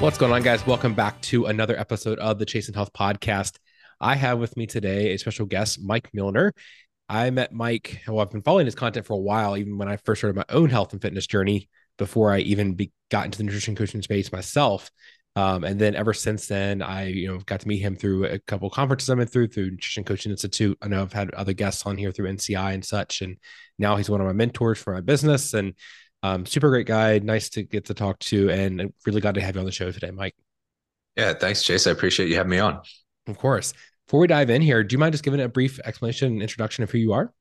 What's 0.00 0.16
going 0.16 0.32
on, 0.32 0.40
guys? 0.42 0.66
Welcome 0.66 0.94
back 0.94 1.20
to 1.20 1.44
another 1.44 1.78
episode 1.78 2.18
of 2.20 2.38
the 2.38 2.46
Chasing 2.46 2.74
Health 2.74 2.90
Podcast. 2.94 3.58
I 4.00 4.14
have 4.14 4.38
with 4.38 4.56
me 4.56 4.66
today 4.66 5.12
a 5.12 5.18
special 5.18 5.44
guest, 5.44 5.78
Mike 5.82 6.08
Millner. 6.14 6.54
I 7.06 7.28
met 7.28 7.52
Mike, 7.52 8.00
well, 8.08 8.20
I've 8.20 8.30
been 8.30 8.40
following 8.40 8.64
his 8.64 8.74
content 8.74 9.04
for 9.04 9.12
a 9.12 9.20
while, 9.20 9.58
even 9.58 9.76
when 9.76 9.88
I 9.88 9.98
first 9.98 10.20
started 10.22 10.36
my 10.36 10.46
own 10.48 10.70
health 10.70 10.94
and 10.94 11.02
fitness 11.02 11.26
journey 11.26 11.68
before 11.98 12.32
I 12.32 12.38
even 12.38 12.72
be, 12.72 12.92
got 13.10 13.26
into 13.26 13.36
the 13.36 13.44
nutrition 13.44 13.76
coaching 13.76 14.00
space 14.00 14.32
myself. 14.32 14.90
Um, 15.36 15.64
and 15.64 15.78
then 15.78 15.94
ever 15.94 16.14
since 16.14 16.46
then, 16.46 16.80
I 16.80 17.08
you 17.08 17.28
know 17.28 17.38
got 17.38 17.60
to 17.60 17.68
meet 17.68 17.80
him 17.80 17.94
through 17.94 18.24
a 18.24 18.38
couple 18.38 18.70
conferences 18.70 19.10
I 19.10 19.14
went 19.14 19.30
through 19.30 19.48
through 19.48 19.72
Nutrition 19.72 20.04
Coaching 20.04 20.32
Institute. 20.32 20.78
I 20.80 20.88
know 20.88 21.02
I've 21.02 21.12
had 21.12 21.34
other 21.34 21.52
guests 21.52 21.84
on 21.84 21.98
here 21.98 22.10
through 22.10 22.32
NCI 22.32 22.72
and 22.72 22.84
such, 22.84 23.20
and 23.20 23.36
now 23.78 23.96
he's 23.96 24.08
one 24.08 24.22
of 24.22 24.26
my 24.26 24.32
mentors 24.32 24.78
for 24.78 24.94
my 24.94 25.02
business. 25.02 25.52
And 25.52 25.74
um, 26.22 26.46
super 26.46 26.68
great 26.68 26.86
guy, 26.86 27.18
nice 27.18 27.48
to 27.50 27.62
get 27.62 27.86
to 27.86 27.94
talk 27.94 28.18
to, 28.20 28.50
and 28.50 28.80
I'm 28.80 28.94
really 29.06 29.20
glad 29.20 29.34
to 29.36 29.40
have 29.40 29.54
you 29.54 29.60
on 29.60 29.66
the 29.66 29.72
show 29.72 29.90
today, 29.90 30.10
Mike. 30.10 30.34
Yeah, 31.16 31.34
thanks, 31.34 31.62
Chase. 31.62 31.86
I 31.86 31.90
appreciate 31.90 32.28
you 32.28 32.36
having 32.36 32.50
me 32.50 32.58
on. 32.58 32.80
Of 33.26 33.38
course. 33.38 33.72
Before 34.06 34.20
we 34.20 34.26
dive 34.26 34.50
in 34.50 34.62
here, 34.62 34.82
do 34.82 34.94
you 34.94 34.98
mind 34.98 35.12
just 35.12 35.24
giving 35.24 35.40
a 35.40 35.48
brief 35.48 35.78
explanation 35.84 36.32
and 36.32 36.42
introduction 36.42 36.82
of 36.84 36.90
who 36.90 36.98
you 36.98 37.12
are? 37.12 37.32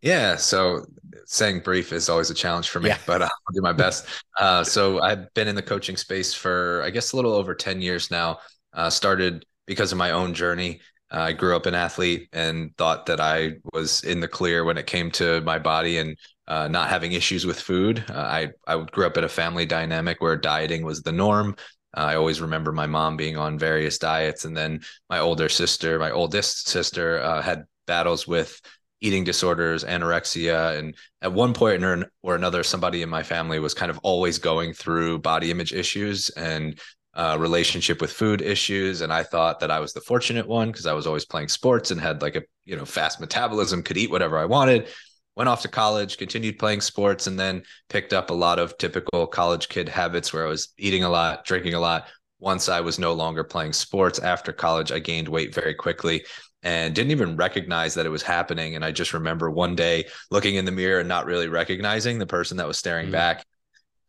Yeah, 0.00 0.36
so 0.36 0.84
saying 1.26 1.60
brief 1.60 1.92
is 1.92 2.08
always 2.08 2.30
a 2.30 2.34
challenge 2.34 2.68
for 2.68 2.80
me, 2.80 2.88
yeah. 2.88 2.98
but 3.06 3.22
uh, 3.22 3.26
I'll 3.26 3.54
do 3.54 3.62
my 3.62 3.72
best. 3.72 4.06
Uh, 4.40 4.64
so 4.64 5.00
I've 5.02 5.32
been 5.34 5.46
in 5.46 5.54
the 5.54 5.62
coaching 5.62 5.96
space 5.96 6.32
for, 6.32 6.82
I 6.84 6.90
guess, 6.90 7.12
a 7.12 7.16
little 7.16 7.34
over 7.34 7.54
10 7.54 7.82
years 7.82 8.10
now. 8.10 8.38
Uh, 8.72 8.88
started 8.88 9.44
because 9.66 9.92
of 9.92 9.98
my 9.98 10.10
own 10.10 10.32
journey. 10.32 10.80
Uh, 11.12 11.20
I 11.20 11.32
grew 11.32 11.54
up 11.54 11.66
an 11.66 11.74
athlete 11.74 12.28
and 12.32 12.74
thought 12.78 13.04
that 13.06 13.20
I 13.20 13.56
was 13.74 14.02
in 14.04 14.20
the 14.20 14.26
clear 14.26 14.64
when 14.64 14.78
it 14.78 14.86
came 14.86 15.10
to 15.12 15.42
my 15.42 15.58
body 15.58 15.98
and 15.98 16.16
uh, 16.48 16.68
not 16.68 16.88
having 16.88 17.12
issues 17.12 17.46
with 17.46 17.60
food. 17.60 18.04
Uh, 18.08 18.14
I 18.14 18.48
I 18.66 18.82
grew 18.84 19.06
up 19.06 19.16
in 19.16 19.24
a 19.24 19.28
family 19.28 19.66
dynamic 19.66 20.20
where 20.20 20.36
dieting 20.36 20.84
was 20.84 21.02
the 21.02 21.12
norm. 21.12 21.56
Uh, 21.96 22.00
I 22.00 22.14
always 22.16 22.40
remember 22.40 22.72
my 22.72 22.86
mom 22.86 23.16
being 23.16 23.36
on 23.36 23.58
various 23.58 23.98
diets, 23.98 24.44
and 24.44 24.56
then 24.56 24.80
my 25.08 25.18
older 25.18 25.48
sister, 25.48 25.98
my 25.98 26.10
oldest 26.10 26.68
sister, 26.68 27.20
uh, 27.20 27.42
had 27.42 27.64
battles 27.86 28.26
with 28.26 28.60
eating 29.00 29.24
disorders, 29.24 29.84
anorexia, 29.84 30.78
and 30.78 30.94
at 31.20 31.32
one 31.32 31.52
point 31.52 31.82
or, 31.82 32.10
or 32.22 32.36
another, 32.36 32.62
somebody 32.62 33.02
in 33.02 33.08
my 33.08 33.22
family 33.22 33.58
was 33.58 33.74
kind 33.74 33.90
of 33.90 33.98
always 34.04 34.38
going 34.38 34.72
through 34.72 35.18
body 35.18 35.50
image 35.50 35.72
issues 35.72 36.30
and 36.30 36.80
uh, 37.14 37.36
relationship 37.38 38.00
with 38.00 38.10
food 38.10 38.40
issues 38.40 39.02
and 39.02 39.12
i 39.12 39.22
thought 39.22 39.60
that 39.60 39.70
i 39.70 39.78
was 39.78 39.92
the 39.92 40.00
fortunate 40.00 40.48
one 40.48 40.68
because 40.68 40.86
i 40.86 40.94
was 40.94 41.06
always 41.06 41.26
playing 41.26 41.46
sports 41.46 41.90
and 41.90 42.00
had 42.00 42.22
like 42.22 42.36
a 42.36 42.42
you 42.64 42.74
know 42.74 42.86
fast 42.86 43.20
metabolism 43.20 43.82
could 43.82 43.98
eat 43.98 44.10
whatever 44.10 44.38
i 44.38 44.46
wanted 44.46 44.88
went 45.36 45.48
off 45.48 45.62
to 45.62 45.68
college, 45.68 46.18
continued 46.18 46.58
playing 46.58 46.80
sports, 46.80 47.26
and 47.26 47.38
then 47.38 47.62
picked 47.88 48.12
up 48.12 48.30
a 48.30 48.34
lot 48.34 48.58
of 48.58 48.76
typical 48.78 49.26
college 49.26 49.68
kid 49.68 49.88
habits 49.88 50.32
where 50.32 50.46
I 50.46 50.48
was 50.48 50.68
eating 50.78 51.04
a 51.04 51.10
lot, 51.10 51.44
drinking 51.44 51.74
a 51.74 51.80
lot. 51.80 52.08
Once 52.38 52.68
I 52.68 52.80
was 52.80 52.98
no 52.98 53.12
longer 53.12 53.44
playing 53.44 53.72
sports 53.72 54.18
after 54.18 54.52
college, 54.52 54.90
I 54.90 54.98
gained 54.98 55.28
weight 55.28 55.54
very 55.54 55.74
quickly 55.74 56.24
and 56.62 56.94
didn't 56.94 57.10
even 57.10 57.36
recognize 57.36 57.94
that 57.94 58.06
it 58.06 58.10
was 58.10 58.22
happening. 58.22 58.74
And 58.74 58.84
I 58.84 58.92
just 58.92 59.14
remember 59.14 59.50
one 59.50 59.74
day 59.74 60.06
looking 60.30 60.56
in 60.56 60.64
the 60.64 60.72
mirror 60.72 61.00
and 61.00 61.08
not 61.08 61.26
really 61.26 61.48
recognizing 61.48 62.18
the 62.18 62.26
person 62.26 62.56
that 62.58 62.68
was 62.68 62.78
staring 62.78 63.06
mm-hmm. 63.06 63.12
back. 63.12 63.46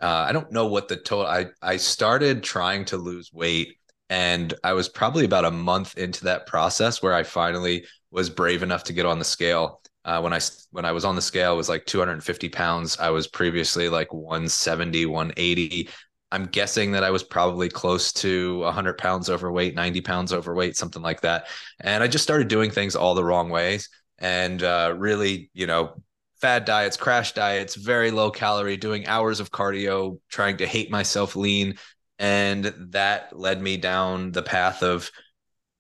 Uh, 0.02 0.26
I 0.28 0.32
don't 0.32 0.52
know 0.52 0.68
what 0.68 0.88
the 0.88 0.98
total. 0.98 1.26
I 1.26 1.48
I 1.62 1.78
started 1.78 2.44
trying 2.44 2.86
to 2.86 2.98
lose 2.98 3.32
weight, 3.32 3.78
and 4.10 4.54
I 4.64 4.74
was 4.74 4.90
probably 4.90 5.24
about 5.24 5.46
a 5.46 5.52
month 5.52 5.98
into 5.98 6.26
that 6.26 6.46
process 6.46 7.02
where 7.02 7.14
I 7.14 7.24
finally 7.24 7.86
was 8.12 8.30
brave 8.30 8.64
enough 8.64 8.84
to 8.86 8.94
get 8.94 9.06
on 9.06 9.18
the 9.18 9.26
scale 9.26 9.82
uh, 10.06 10.20
when 10.22 10.34
I 10.34 10.40
when 10.72 10.86
I 10.86 10.92
was 10.92 11.06
on 11.06 11.16
the 11.16 11.22
scale, 11.22 11.56
was 11.56 11.70
like 11.70 11.86
250 11.86 12.50
pounds. 12.50 12.98
I 13.00 13.10
was 13.10 13.28
previously 13.28 13.90
like 13.90 14.14
170, 14.14 15.06
180. 15.06 15.90
I'm 16.32 16.46
guessing 16.46 16.92
that 16.94 17.04
I 17.04 17.12
was 17.12 17.24
probably 17.24 17.70
close 17.70 18.12
to 18.14 18.60
100 18.60 18.98
pounds 18.98 19.30
overweight, 19.30 19.76
90 19.76 20.02
pounds 20.02 20.34
overweight, 20.34 20.76
something 20.76 21.02
like 21.02 21.22
that. 21.22 21.48
And 21.80 22.04
I 22.04 22.08
just 22.08 22.24
started 22.24 22.48
doing 22.48 22.72
things 22.72 22.96
all 22.96 23.14
the 23.14 23.24
wrong 23.24 23.50
ways, 23.50 23.90
and 24.20 24.62
uh, 24.64 24.96
really, 24.98 25.52
you 25.54 25.68
know, 25.68 26.02
fad 26.42 26.66
diets, 26.66 26.98
crash 26.98 27.34
diets, 27.34 27.76
very 27.76 28.12
low 28.12 28.30
calorie, 28.32 28.78
doing 28.78 29.08
hours 29.08 29.40
of 29.40 29.52
cardio, 29.52 30.20
trying 30.30 30.58
to 30.58 30.66
hate 30.68 30.92
myself 30.92 31.36
lean, 31.36 31.76
and 32.20 32.66
that 32.92 33.38
led 33.38 33.62
me 33.62 33.78
down 33.78 34.32
the 34.32 34.44
path 34.44 34.84
of 34.84 35.10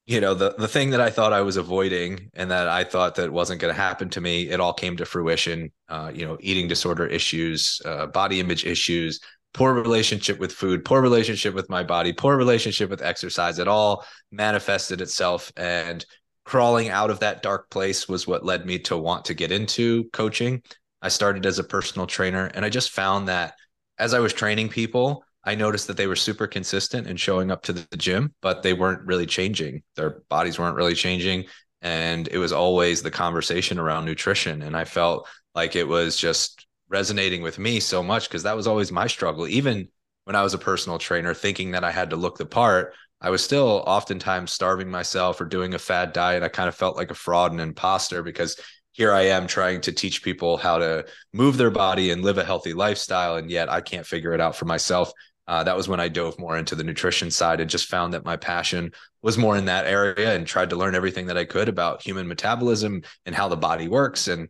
you 0.05 0.19
know 0.19 0.33
the 0.33 0.53
the 0.57 0.67
thing 0.67 0.89
that 0.89 1.01
I 1.01 1.09
thought 1.09 1.33
I 1.33 1.41
was 1.41 1.57
avoiding 1.57 2.29
and 2.33 2.51
that 2.51 2.67
I 2.67 2.83
thought 2.83 3.15
that 3.15 3.31
wasn't 3.31 3.61
going 3.61 3.73
to 3.73 3.79
happen 3.79 4.09
to 4.09 4.21
me, 4.21 4.49
it 4.49 4.59
all 4.59 4.73
came 4.73 4.97
to 4.97 5.05
fruition. 5.05 5.71
Uh, 5.87 6.11
you 6.13 6.25
know, 6.25 6.37
eating 6.41 6.67
disorder 6.67 7.05
issues, 7.05 7.81
uh, 7.85 8.07
body 8.07 8.39
image 8.39 8.65
issues, 8.65 9.19
poor 9.53 9.73
relationship 9.73 10.39
with 10.39 10.51
food, 10.51 10.83
poor 10.83 11.01
relationship 11.01 11.53
with 11.53 11.69
my 11.69 11.83
body, 11.83 12.11
poor 12.11 12.35
relationship 12.35 12.89
with 12.89 13.01
exercise. 13.01 13.59
It 13.59 13.67
all 13.67 14.05
manifested 14.31 14.99
itself, 14.99 15.51
and 15.55 16.05
crawling 16.43 16.89
out 16.89 17.09
of 17.09 17.19
that 17.19 17.41
dark 17.41 17.69
place 17.69 18.09
was 18.09 18.27
what 18.27 18.45
led 18.45 18.65
me 18.65 18.79
to 18.79 18.97
want 18.97 19.25
to 19.25 19.33
get 19.33 19.51
into 19.51 20.09
coaching. 20.11 20.61
I 21.01 21.07
started 21.07 21.45
as 21.45 21.59
a 21.59 21.63
personal 21.63 22.07
trainer, 22.07 22.47
and 22.53 22.65
I 22.65 22.69
just 22.69 22.91
found 22.91 23.29
that 23.29 23.53
as 23.97 24.13
I 24.13 24.19
was 24.19 24.33
training 24.33 24.69
people, 24.69 25.23
I 25.45 25.55
noticed 25.55 25.87
that 25.87 25.97
they 25.97 26.07
were 26.07 26.15
super 26.15 26.47
consistent 26.47 27.07
in 27.07 27.17
showing 27.17 27.51
up 27.51 27.63
to 27.63 27.73
the 27.73 27.97
gym, 27.97 28.33
but 28.41 28.63
they 28.63 28.73
weren't 28.73 29.05
really 29.05 29.25
changing. 29.25 29.83
Their 29.95 30.21
bodies 30.29 30.57
weren't 30.57 30.77
really 30.77 30.95
changing. 30.95 31.45
And 31.81 32.29
it 32.29 32.37
was 32.37 32.53
always 32.53 33.01
the 33.01 33.11
conversation 33.11 33.77
around 33.77 34.05
nutrition. 34.05 34.61
And 34.61 34.75
I 34.75 34.85
felt 34.85 35.27
like 35.53 35.75
it 35.75 35.87
was 35.87 36.15
just 36.15 36.65
resonating 36.87 37.41
with 37.41 37.59
me 37.59 37.81
so 37.81 38.01
much 38.01 38.29
because 38.29 38.43
that 38.43 38.55
was 38.55 38.67
always 38.67 38.91
my 38.91 39.07
struggle. 39.07 39.47
Even 39.47 39.89
when 40.23 40.35
I 40.35 40.43
was 40.43 40.53
a 40.53 40.59
personal 40.59 40.97
trainer, 40.97 41.33
thinking 41.33 41.71
that 41.71 41.83
I 41.83 41.91
had 41.91 42.11
to 42.11 42.15
look 42.15 42.37
the 42.37 42.45
part, 42.45 42.93
I 43.19 43.29
was 43.29 43.43
still 43.43 43.83
oftentimes 43.85 44.51
starving 44.51 44.89
myself 44.89 45.41
or 45.41 45.45
doing 45.45 45.73
a 45.73 45.79
fad 45.79 46.13
diet. 46.13 46.43
I 46.43 46.47
kind 46.47 46.69
of 46.69 46.75
felt 46.75 46.95
like 46.95 47.11
a 47.11 47.15
fraud 47.15 47.51
and 47.51 47.59
imposter 47.59 48.23
because 48.23 48.57
here 48.93 49.11
I 49.11 49.23
am 49.23 49.47
trying 49.47 49.81
to 49.81 49.91
teach 49.91 50.23
people 50.23 50.55
how 50.55 50.77
to 50.77 51.05
move 51.33 51.57
their 51.57 51.71
body 51.71 52.11
and 52.11 52.21
live 52.21 52.37
a 52.37 52.45
healthy 52.45 52.73
lifestyle. 52.73 53.35
And 53.35 53.49
yet 53.49 53.69
I 53.69 53.81
can't 53.81 54.05
figure 54.05 54.33
it 54.33 54.41
out 54.41 54.55
for 54.55 54.65
myself 54.65 55.11
uh, 55.47 55.63
that 55.63 55.75
was 55.75 55.87
when 55.87 55.99
I 55.99 56.07
dove 56.07 56.39
more 56.39 56.57
into 56.57 56.75
the 56.75 56.83
nutrition 56.83 57.29
side 57.29 57.59
and 57.59 57.69
just 57.69 57.89
found 57.89 58.13
that 58.13 58.25
my 58.25 58.37
passion 58.37 58.91
was 59.21 59.37
more 59.37 59.57
in 59.57 59.65
that 59.65 59.85
area 59.85 60.35
and 60.35 60.47
tried 60.47 60.69
to 60.69 60.75
learn 60.75 60.95
everything 60.95 61.27
that 61.27 61.37
I 61.37 61.45
could 61.45 61.67
about 61.67 62.01
human 62.01 62.27
metabolism 62.27 63.03
and 63.25 63.35
how 63.35 63.49
the 63.49 63.57
body 63.57 63.87
works. 63.87 64.27
And 64.27 64.49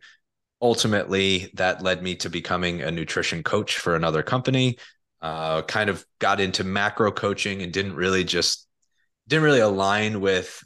ultimately, 0.62 1.50
that 1.54 1.82
led 1.82 2.02
me 2.02 2.14
to 2.16 2.30
becoming 2.30 2.82
a 2.82 2.90
nutrition 2.90 3.42
coach 3.42 3.78
for 3.78 3.96
another 3.96 4.22
company. 4.22 4.78
Uh, 5.20 5.62
kind 5.62 5.90
of 5.90 6.04
got 6.18 6.38
into 6.38 6.62
macro 6.64 7.10
coaching 7.10 7.62
and 7.62 7.72
didn't 7.72 7.94
really 7.94 8.24
just 8.24 8.68
didn't 9.26 9.44
really 9.44 9.60
align 9.60 10.20
with 10.20 10.62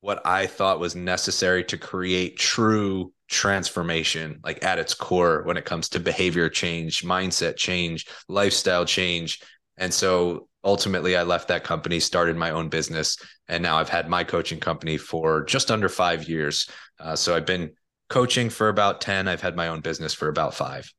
what 0.00 0.24
I 0.24 0.46
thought 0.46 0.80
was 0.80 0.94
necessary 0.94 1.64
to 1.64 1.76
create 1.76 2.38
true 2.38 3.12
transformation 3.30 4.40
like 4.42 4.64
at 4.64 4.80
its 4.80 4.92
core 4.92 5.42
when 5.44 5.56
it 5.56 5.64
comes 5.64 5.88
to 5.88 6.00
behavior 6.00 6.48
change 6.48 7.04
mindset 7.04 7.56
change 7.56 8.08
lifestyle 8.28 8.84
change 8.84 9.40
and 9.78 9.94
so 9.94 10.48
ultimately 10.64 11.16
i 11.16 11.22
left 11.22 11.46
that 11.46 11.62
company 11.62 12.00
started 12.00 12.36
my 12.36 12.50
own 12.50 12.68
business 12.68 13.16
and 13.46 13.62
now 13.62 13.78
i've 13.78 13.88
had 13.88 14.08
my 14.08 14.24
coaching 14.24 14.58
company 14.58 14.96
for 14.96 15.44
just 15.44 15.70
under 15.70 15.88
five 15.88 16.28
years 16.28 16.68
uh, 16.98 17.14
so 17.14 17.32
i've 17.36 17.46
been 17.46 17.70
coaching 18.08 18.50
for 18.50 18.68
about 18.68 19.00
10 19.00 19.28
i've 19.28 19.40
had 19.40 19.54
my 19.54 19.68
own 19.68 19.80
business 19.80 20.12
for 20.12 20.28
about 20.28 20.52
five 20.52 20.92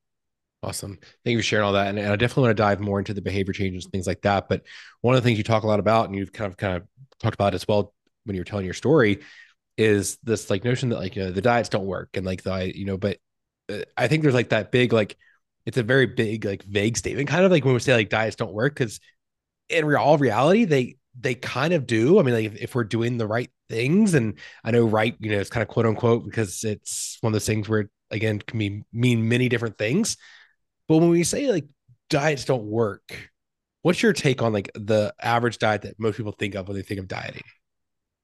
Awesome. 0.63 0.99
Thank 1.23 1.33
you 1.33 1.39
for 1.39 1.43
sharing 1.43 1.65
all 1.65 1.73
that. 1.73 1.87
And, 1.87 1.97
and, 1.97 2.11
I 2.11 2.15
definitely 2.15 2.43
want 2.43 2.57
to 2.57 2.61
dive 2.61 2.79
more 2.79 2.99
into 2.99 3.15
the 3.15 3.21
behavior 3.21 3.51
changes, 3.51 3.85
and 3.85 3.91
things 3.91 4.05
like 4.05 4.21
that. 4.21 4.47
But 4.47 4.61
one 5.01 5.15
of 5.15 5.23
the 5.23 5.27
things 5.27 5.39
you 5.39 5.43
talk 5.43 5.63
a 5.63 5.67
lot 5.67 5.79
about, 5.79 6.05
and 6.05 6.15
you've 6.15 6.31
kind 6.31 6.51
of 6.51 6.55
kind 6.55 6.77
of 6.77 6.83
talked 7.19 7.33
about 7.33 7.55
as 7.55 7.67
well 7.67 7.95
when 8.25 8.35
you're 8.35 8.45
telling 8.45 8.65
your 8.65 8.75
story, 8.75 9.21
is 9.77 10.17
this 10.23 10.49
like 10.49 10.63
notion 10.63 10.89
that 10.89 10.99
like 10.99 11.15
you 11.15 11.23
know 11.23 11.31
the 11.31 11.41
diets 11.41 11.69
don't 11.69 11.85
work 11.85 12.09
and 12.13 12.25
like 12.25 12.43
the 12.43 12.77
you 12.77 12.85
know 12.85 12.97
but 12.97 13.17
uh, 13.69 13.79
i 13.97 14.07
think 14.07 14.21
there's 14.21 14.35
like 14.35 14.49
that 14.49 14.71
big 14.71 14.93
like 14.93 15.17
it's 15.65 15.77
a 15.77 15.83
very 15.83 16.05
big 16.05 16.45
like 16.45 16.63
vague 16.63 16.97
statement 16.97 17.27
kind 17.27 17.45
of 17.45 17.51
like 17.51 17.63
when 17.63 17.73
we 17.73 17.79
say 17.79 17.93
like 17.93 18.09
diets 18.09 18.35
don't 18.35 18.53
work 18.53 18.73
because 18.73 18.99
in 19.69 19.95
all 19.95 20.17
reality 20.17 20.65
they 20.65 20.97
they 21.19 21.35
kind 21.35 21.73
of 21.73 21.87
do 21.87 22.19
i 22.19 22.23
mean 22.23 22.33
like 22.33 22.45
if, 22.45 22.55
if, 22.55 22.75
we're 22.75 22.83
doing 22.83 23.17
the 23.17 23.27
right 23.27 23.49
things 23.69 24.13
and 24.13 24.37
i 24.63 24.71
know 24.71 24.85
right 24.85 25.15
you 25.19 25.31
know 25.31 25.39
it's 25.39 25.49
kind 25.49 25.61
of 25.61 25.67
quote 25.67 25.85
unquote 25.85 26.25
because 26.25 26.63
it's 26.63 27.17
one 27.21 27.31
of 27.31 27.33
those 27.33 27.45
things 27.45 27.69
where 27.69 27.89
again 28.11 28.39
can 28.39 28.57
mean 28.57 28.85
mean 28.91 29.27
many 29.27 29.49
different 29.49 29.77
things 29.77 30.17
but 30.87 30.97
when 30.97 31.09
we 31.09 31.23
say 31.23 31.49
like 31.49 31.65
diets 32.09 32.45
don't 32.45 32.63
work 32.63 33.31
What's 33.83 34.03
your 34.03 34.13
take 34.13 34.41
on 34.41 34.53
like 34.53 34.69
the 34.75 35.13
average 35.21 35.57
diet 35.57 35.81
that 35.83 35.99
most 35.99 36.17
people 36.17 36.33
think 36.33 36.55
of 36.55 36.67
when 36.67 36.77
they 36.77 36.83
think 36.83 36.99
of 36.99 37.07
dieting? 37.07 37.43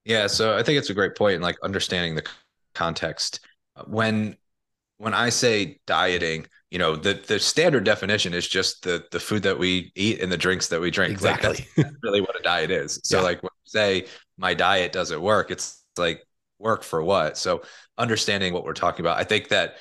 Yeah, 0.07 0.27
so 0.27 0.57
I 0.57 0.63
think 0.63 0.77
it's 0.77 0.89
a 0.89 0.94
great 0.94 1.15
point 1.15 1.36
in 1.36 1.42
like 1.42 1.57
understanding 1.62 2.15
the 2.15 2.25
context. 2.74 3.42
When 3.88 4.38
when 5.00 5.13
I 5.13 5.30
say 5.30 5.80
dieting, 5.86 6.48
you 6.71 6.80
know, 6.80 6.95
the 6.95 7.13
the 7.13 7.39
standard 7.39 7.83
definition 7.83 8.33
is 8.33 8.48
just 8.48 8.83
the 8.83 9.06
the 9.12 9.19
food 9.19 9.44
that 9.44 9.59
we 9.59 9.92
eat 9.95 10.21
and 10.21 10.31
the 10.31 10.38
drinks 10.38 10.69
that 10.69 10.80
we 10.80 10.92
drink. 10.92 11.12
Exactly. 11.12 11.50
Like 11.50 11.57
that's, 11.57 11.75
that's 11.75 11.95
really 12.04 12.21
what 12.21 12.39
a 12.39 12.42
diet 12.42 12.71
is. 12.71 13.01
So 13.04 13.18
yeah. 13.18 13.24
like 13.24 13.44
when 13.44 13.50
you 13.65 13.69
say 13.69 14.06
my 14.38 14.54
diet 14.54 14.94
doesn't 14.94 15.21
work, 15.21 15.51
it's 15.51 15.83
like 15.98 16.25
work 16.57 16.83
for 16.83 17.03
what? 17.03 17.38
So 17.38 17.63
understanding 17.98 18.53
what 18.53 18.63
we're 18.63 18.74
talking 18.74 19.06
about. 19.06 19.18
I 19.18 19.25
think 19.25 19.50
that 19.50 19.75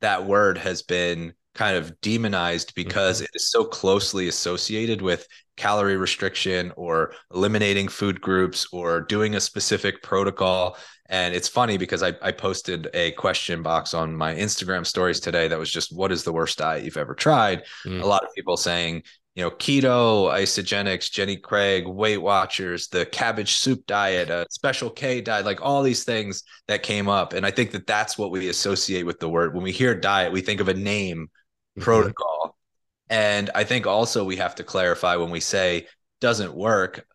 that 0.00 0.24
word 0.24 0.56
has 0.56 0.82
been 0.82 1.34
kind 1.54 1.76
of 1.76 2.00
demonized 2.00 2.74
because 2.74 3.18
mm-hmm. 3.18 3.24
it 3.24 3.30
is 3.34 3.50
so 3.50 3.62
closely 3.62 4.28
associated 4.28 5.02
with 5.02 5.26
calorie 5.56 5.96
restriction 5.96 6.72
or 6.76 7.12
eliminating 7.34 7.88
food 7.88 8.20
groups 8.20 8.66
or 8.72 9.00
doing 9.00 9.34
a 9.34 9.40
specific 9.40 10.02
protocol. 10.02 10.76
And 11.08 11.34
it's 11.34 11.48
funny 11.48 11.78
because 11.78 12.02
I, 12.02 12.14
I 12.20 12.32
posted 12.32 12.88
a 12.92 13.12
question 13.12 13.62
box 13.62 13.94
on 13.94 14.16
my 14.16 14.34
Instagram 14.34 14.84
stories 14.84 15.20
today 15.20 15.48
that 15.48 15.58
was 15.58 15.70
just, 15.70 15.96
what 15.96 16.12
is 16.12 16.24
the 16.24 16.32
worst 16.32 16.58
diet 16.58 16.84
you've 16.84 16.96
ever 16.96 17.14
tried? 17.14 17.62
Mm. 17.84 18.02
A 18.02 18.06
lot 18.06 18.24
of 18.24 18.34
people 18.34 18.56
saying, 18.56 19.02
you 19.36 19.42
know, 19.42 19.50
keto, 19.50 20.32
Isagenix, 20.32 21.10
Jenny 21.10 21.36
Craig, 21.36 21.86
Weight 21.86 22.16
Watchers, 22.16 22.88
the 22.88 23.04
cabbage 23.04 23.56
soup 23.56 23.86
diet, 23.86 24.30
a 24.30 24.46
special 24.50 24.88
K 24.90 25.20
diet, 25.20 25.44
like 25.44 25.60
all 25.60 25.82
these 25.82 26.04
things 26.04 26.42
that 26.68 26.82
came 26.82 27.08
up. 27.08 27.34
And 27.34 27.44
I 27.44 27.50
think 27.50 27.70
that 27.72 27.86
that's 27.86 28.16
what 28.16 28.30
we 28.30 28.48
associate 28.48 29.04
with 29.04 29.20
the 29.20 29.28
word. 29.28 29.54
When 29.54 29.62
we 29.62 29.72
hear 29.72 29.94
diet, 29.94 30.32
we 30.32 30.40
think 30.40 30.60
of 30.60 30.68
a 30.68 30.74
name 30.74 31.28
mm-hmm. 31.28 31.82
protocol. 31.82 32.35
And 33.08 33.50
I 33.54 33.64
think 33.64 33.86
also 33.86 34.24
we 34.24 34.36
have 34.36 34.54
to 34.56 34.64
clarify 34.64 35.16
when 35.16 35.30
we 35.30 35.40
say 35.40 35.86
doesn't 36.20 36.54
work, 36.54 37.06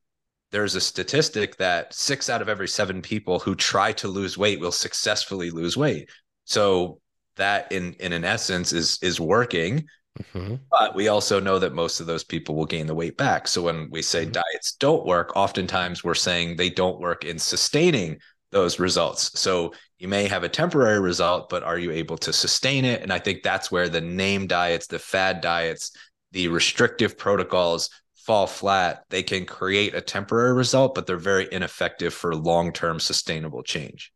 there's 0.52 0.76
a 0.76 0.82
statistic 0.82 1.58
that 1.58 1.94
six 1.94 2.30
out 2.30 2.42
of 2.42 2.50
every 2.50 2.68
seven 2.68 3.02
people 3.02 3.40
who 3.40 3.56
try 3.56 3.92
to 3.94 4.08
lose 4.08 4.38
weight 4.38 4.60
will 4.60 4.72
successfully 4.72 5.50
lose 5.50 5.78
weight. 5.78 6.10
So 6.46 7.00
that 7.38 7.72
in 7.72 7.94
in 7.94 8.14
an 8.14 8.26
essence 8.26 8.74
is 8.74 9.00
is 9.02 9.20
working 9.20 9.88
Mm-hmm. 10.20 10.56
But 10.70 10.96
we 10.96 11.08
also 11.08 11.40
know 11.40 11.60
that 11.60 11.74
most 11.74 12.00
of 12.00 12.06
those 12.06 12.24
people 12.24 12.56
will 12.56 12.66
gain 12.66 12.88
the 12.88 12.96
weight 12.96 13.18
back. 13.18 13.48
So 13.48 13.62
when 13.62 13.90
we 13.90 14.02
say 14.02 14.24
mm-hmm. 14.24 14.34
diets 14.34 14.74
don't 14.74 15.06
work, 15.06 15.36
oftentimes 15.36 16.04
we're 16.04 16.14
saying 16.16 16.56
they 16.56 16.70
don't 16.70 17.00
work 17.00 17.24
in 17.24 17.40
sustaining 17.40 18.20
those 18.52 18.80
results. 18.80 19.40
So 19.40 19.74
you 20.02 20.08
may 20.08 20.28
have 20.28 20.44
a 20.44 20.50
temporary 20.50 21.00
result, 21.00 21.48
but 21.48 21.62
are 21.62 21.78
you 21.78 21.92
able 21.92 22.18
to 22.18 22.34
sustain 22.34 22.86
it? 22.86 23.04
And 23.04 23.14
I 23.14 23.20
think 23.20 23.44
that's 23.44 23.72
where 23.72 23.88
the 23.88 24.02
name 24.02 24.48
diets, 24.48 24.88
the 24.88 24.98
fad 24.98 25.42
diets, 25.42 25.92
the 26.32 26.48
restrictive 26.48 27.20
protocols 27.20 27.92
fall 28.16 28.48
flat. 28.48 29.04
They 29.12 29.22
can 29.22 29.46
create 29.46 29.94
a 29.94 30.02
temporary 30.02 30.54
result, 30.54 30.96
but 30.96 31.06
they're 31.06 31.18
very 31.18 31.48
ineffective 31.52 32.16
for 32.16 32.36
long 32.36 32.74
term 32.74 33.00
sustainable 33.00 33.62
change. 33.62 34.12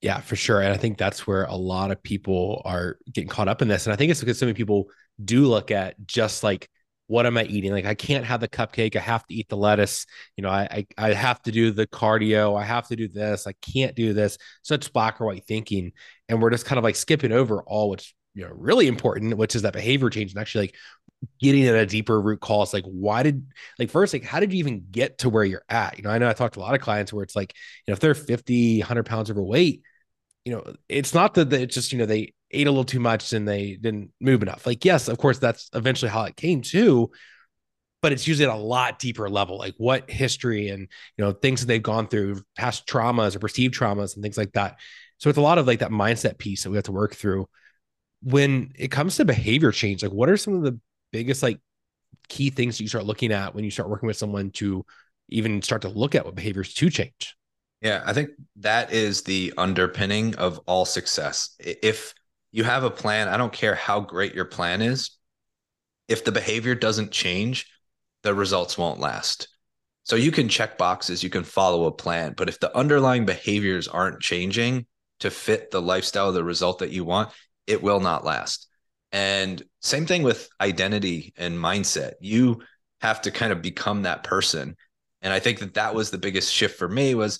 Yeah, 0.00 0.20
for 0.20 0.36
sure. 0.36 0.62
And 0.62 0.72
I 0.72 0.78
think 0.78 0.96
that's 0.96 1.26
where 1.26 1.44
a 1.44 1.54
lot 1.54 1.90
of 1.90 2.02
people 2.02 2.62
are 2.64 2.96
getting 3.12 3.28
caught 3.28 3.48
up 3.48 3.60
in 3.60 3.68
this. 3.68 3.84
And 3.84 3.92
I 3.92 3.96
think 3.96 4.10
it's 4.10 4.20
because 4.20 4.38
so 4.38 4.46
many 4.46 4.56
people 4.56 4.86
do 5.22 5.44
look 5.44 5.70
at 5.70 5.96
just 6.06 6.42
like, 6.42 6.70
what 7.08 7.26
am 7.26 7.38
I 7.38 7.44
eating? 7.44 7.72
Like, 7.72 7.86
I 7.86 7.94
can't 7.94 8.24
have 8.26 8.40
the 8.40 8.48
cupcake. 8.48 8.94
I 8.94 9.00
have 9.00 9.26
to 9.26 9.34
eat 9.34 9.48
the 9.48 9.56
lettuce. 9.56 10.06
You 10.36 10.42
know, 10.42 10.50
I, 10.50 10.86
I, 10.98 11.08
I 11.08 11.14
have 11.14 11.42
to 11.42 11.50
do 11.50 11.70
the 11.72 11.86
cardio. 11.86 12.58
I 12.58 12.64
have 12.64 12.86
to 12.88 12.96
do 12.96 13.08
this. 13.08 13.46
I 13.46 13.54
can't 13.54 13.96
do 13.96 14.12
this. 14.12 14.38
Such 14.62 14.92
black 14.92 15.20
or 15.20 15.26
white 15.26 15.46
thinking. 15.46 15.92
And 16.28 16.40
we're 16.40 16.50
just 16.50 16.66
kind 16.66 16.76
of 16.76 16.84
like 16.84 16.96
skipping 16.96 17.32
over 17.32 17.62
all 17.62 17.88
what's, 17.88 18.14
you 18.34 18.44
know, 18.44 18.52
really 18.54 18.86
important, 18.86 19.38
which 19.38 19.56
is 19.56 19.62
that 19.62 19.72
behavior 19.72 20.10
change 20.10 20.32
and 20.32 20.40
actually 20.40 20.66
like 20.66 20.76
getting 21.40 21.66
at 21.66 21.74
a 21.74 21.86
deeper 21.86 22.20
root 22.20 22.40
cause. 22.40 22.74
Like, 22.74 22.84
why 22.84 23.22
did, 23.22 23.46
like, 23.78 23.88
first, 23.90 24.12
like, 24.12 24.24
how 24.24 24.38
did 24.38 24.52
you 24.52 24.58
even 24.58 24.84
get 24.90 25.18
to 25.18 25.30
where 25.30 25.44
you're 25.44 25.64
at? 25.70 25.96
You 25.96 26.04
know, 26.04 26.10
I 26.10 26.18
know 26.18 26.28
I 26.28 26.34
talked 26.34 26.54
to 26.54 26.60
a 26.60 26.62
lot 26.62 26.74
of 26.74 26.82
clients 26.82 27.10
where 27.10 27.24
it's 27.24 27.34
like, 27.34 27.54
you 27.86 27.90
know, 27.90 27.94
if 27.94 28.00
they're 28.00 28.14
50, 28.14 28.80
100 28.80 29.06
pounds 29.06 29.30
overweight, 29.30 29.82
you 30.44 30.52
know, 30.52 30.74
it's 30.90 31.14
not 31.14 31.34
that 31.34 31.52
it's 31.54 31.74
just, 31.74 31.90
you 31.90 31.98
know, 31.98 32.06
they 32.06 32.34
ate 32.50 32.66
a 32.66 32.70
little 32.70 32.84
too 32.84 33.00
much 33.00 33.32
and 33.32 33.46
they 33.46 33.74
didn't 33.74 34.10
move 34.20 34.42
enough. 34.42 34.66
Like, 34.66 34.84
yes, 34.84 35.08
of 35.08 35.18
course, 35.18 35.38
that's 35.38 35.68
eventually 35.74 36.10
how 36.10 36.24
it 36.24 36.36
came 36.36 36.62
to, 36.62 37.10
but 38.00 38.12
it's 38.12 38.26
usually 38.26 38.48
at 38.48 38.54
a 38.54 38.58
lot 38.58 38.98
deeper 38.98 39.28
level, 39.28 39.58
like 39.58 39.74
what 39.76 40.10
history 40.10 40.68
and, 40.68 40.88
you 41.16 41.24
know, 41.24 41.32
things 41.32 41.60
that 41.60 41.66
they've 41.66 41.82
gone 41.82 42.08
through, 42.08 42.42
past 42.56 42.86
traumas 42.86 43.36
or 43.36 43.40
perceived 43.40 43.74
traumas 43.74 44.14
and 44.14 44.22
things 44.22 44.38
like 44.38 44.52
that. 44.52 44.76
So 45.18 45.28
it's 45.28 45.38
a 45.38 45.42
lot 45.42 45.58
of 45.58 45.66
like 45.66 45.80
that 45.80 45.90
mindset 45.90 46.38
piece 46.38 46.62
that 46.62 46.70
we 46.70 46.76
have 46.76 46.84
to 46.84 46.92
work 46.92 47.14
through. 47.14 47.48
When 48.22 48.72
it 48.76 48.90
comes 48.90 49.16
to 49.16 49.24
behavior 49.24 49.72
change, 49.72 50.02
like 50.02 50.12
what 50.12 50.28
are 50.28 50.36
some 50.36 50.54
of 50.54 50.62
the 50.62 50.78
biggest 51.12 51.42
like 51.42 51.60
key 52.28 52.50
things 52.50 52.76
that 52.76 52.84
you 52.84 52.88
start 52.88 53.04
looking 53.04 53.32
at 53.32 53.54
when 53.54 53.64
you 53.64 53.70
start 53.70 53.88
working 53.88 54.06
with 54.06 54.16
someone 54.16 54.50
to 54.52 54.84
even 55.28 55.62
start 55.62 55.82
to 55.82 55.88
look 55.88 56.14
at 56.14 56.24
what 56.24 56.34
behaviors 56.34 56.72
to 56.74 56.90
change? 56.90 57.36
Yeah, 57.80 58.02
I 58.04 58.12
think 58.12 58.30
that 58.56 58.92
is 58.92 59.22
the 59.22 59.52
underpinning 59.56 60.34
of 60.36 60.58
all 60.66 60.84
success. 60.84 61.54
If 61.60 62.12
you 62.58 62.64
have 62.64 62.82
a 62.82 62.90
plan, 62.90 63.28
I 63.28 63.36
don't 63.36 63.52
care 63.52 63.76
how 63.76 64.00
great 64.00 64.34
your 64.34 64.44
plan 64.44 64.82
is, 64.82 65.12
if 66.08 66.24
the 66.24 66.32
behavior 66.32 66.74
doesn't 66.74 67.12
change, 67.12 67.70
the 68.24 68.34
results 68.34 68.76
won't 68.76 68.98
last. 68.98 69.46
So 70.02 70.16
you 70.16 70.32
can 70.32 70.48
check 70.48 70.76
boxes, 70.76 71.22
you 71.22 71.30
can 71.30 71.44
follow 71.44 71.84
a 71.84 71.92
plan, 71.92 72.34
but 72.36 72.48
if 72.48 72.58
the 72.58 72.76
underlying 72.76 73.24
behaviors 73.24 73.86
aren't 73.86 74.20
changing 74.20 74.86
to 75.20 75.30
fit 75.30 75.70
the 75.70 75.80
lifestyle, 75.80 76.32
the 76.32 76.42
result 76.42 76.80
that 76.80 76.90
you 76.90 77.04
want, 77.04 77.30
it 77.68 77.80
will 77.80 78.00
not 78.00 78.24
last. 78.24 78.66
And 79.12 79.62
same 79.80 80.06
thing 80.06 80.24
with 80.24 80.48
identity 80.60 81.34
and 81.36 81.56
mindset. 81.56 82.14
You 82.20 82.62
have 83.02 83.22
to 83.22 83.30
kind 83.30 83.52
of 83.52 83.62
become 83.62 84.02
that 84.02 84.24
person. 84.24 84.74
And 85.22 85.32
I 85.32 85.38
think 85.38 85.60
that 85.60 85.74
that 85.74 85.94
was 85.94 86.10
the 86.10 86.18
biggest 86.18 86.52
shift 86.52 86.76
for 86.76 86.88
me 86.88 87.14
was 87.14 87.38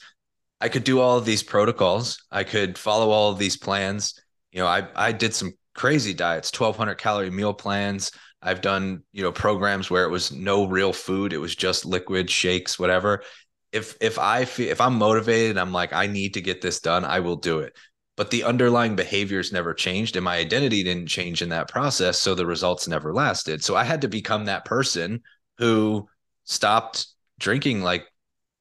I 0.61 0.69
could 0.69 0.85
do 0.85 1.01
all 1.01 1.19
of 1.19 1.25
these 1.25 1.43
protocols. 1.43 2.23
I 2.31 2.45
could 2.45 2.79
follow 2.79 3.11
all 3.11 3.33
of 3.33 3.39
these 3.41 3.57
plans. 3.57 4.15
You 4.59 4.65
know, 4.65 4.71
I 4.71 4.89
I 4.97 5.13
did 5.13 5.35
some 5.35 5.53
crazy 5.77 6.13
diets, 6.13 6.51
1200 6.51 6.97
calorie 6.97 7.31
meal 7.31 7.55
plans. 7.55 8.11
I've 8.43 8.61
done, 8.61 9.05
you 9.13 9.23
know, 9.23 9.31
programs 9.31 9.89
where 9.89 10.03
it 10.03 10.11
was 10.11 10.33
no 10.33 10.67
real 10.67 10.93
food, 10.93 11.33
it 11.33 11.39
was 11.39 11.55
just 11.55 11.85
liquid 11.85 12.29
shakes, 12.29 12.77
whatever. 12.77 13.23
If 13.71 13.97
if 14.01 14.19
I 14.19 14.47
feel 14.47 14.69
if 14.69 14.81
I'm 14.81 14.95
motivated, 14.99 15.59
I'm 15.59 15.71
like 15.71 15.93
I 15.93 16.09
need 16.09 16.35
to 16.35 16.41
get 16.41 16.61
this 16.61 16.81
done, 16.81 17.05
I 17.05 17.21
will 17.21 17.37
do 17.37 17.61
it. 17.61 17.79
But 18.17 18.33
the 18.33 18.43
underlying 18.43 18.97
behaviors 18.97 19.53
never 19.53 19.75
changed 19.75 20.17
and 20.17 20.25
my 20.25 20.39
identity 20.39 20.83
didn't 20.83 21.07
change 21.07 21.41
in 21.41 21.51
that 21.51 21.69
process, 21.69 22.19
so 22.19 22.35
the 22.35 22.45
results 22.45 22.89
never 22.89 23.15
lasted. 23.15 23.63
So 23.63 23.77
I 23.77 23.85
had 23.85 24.01
to 24.01 24.09
become 24.09 24.47
that 24.47 24.65
person 24.65 25.23
who 25.59 26.09
stopped 26.43 27.07
drinking 27.39 27.83
like 27.83 28.09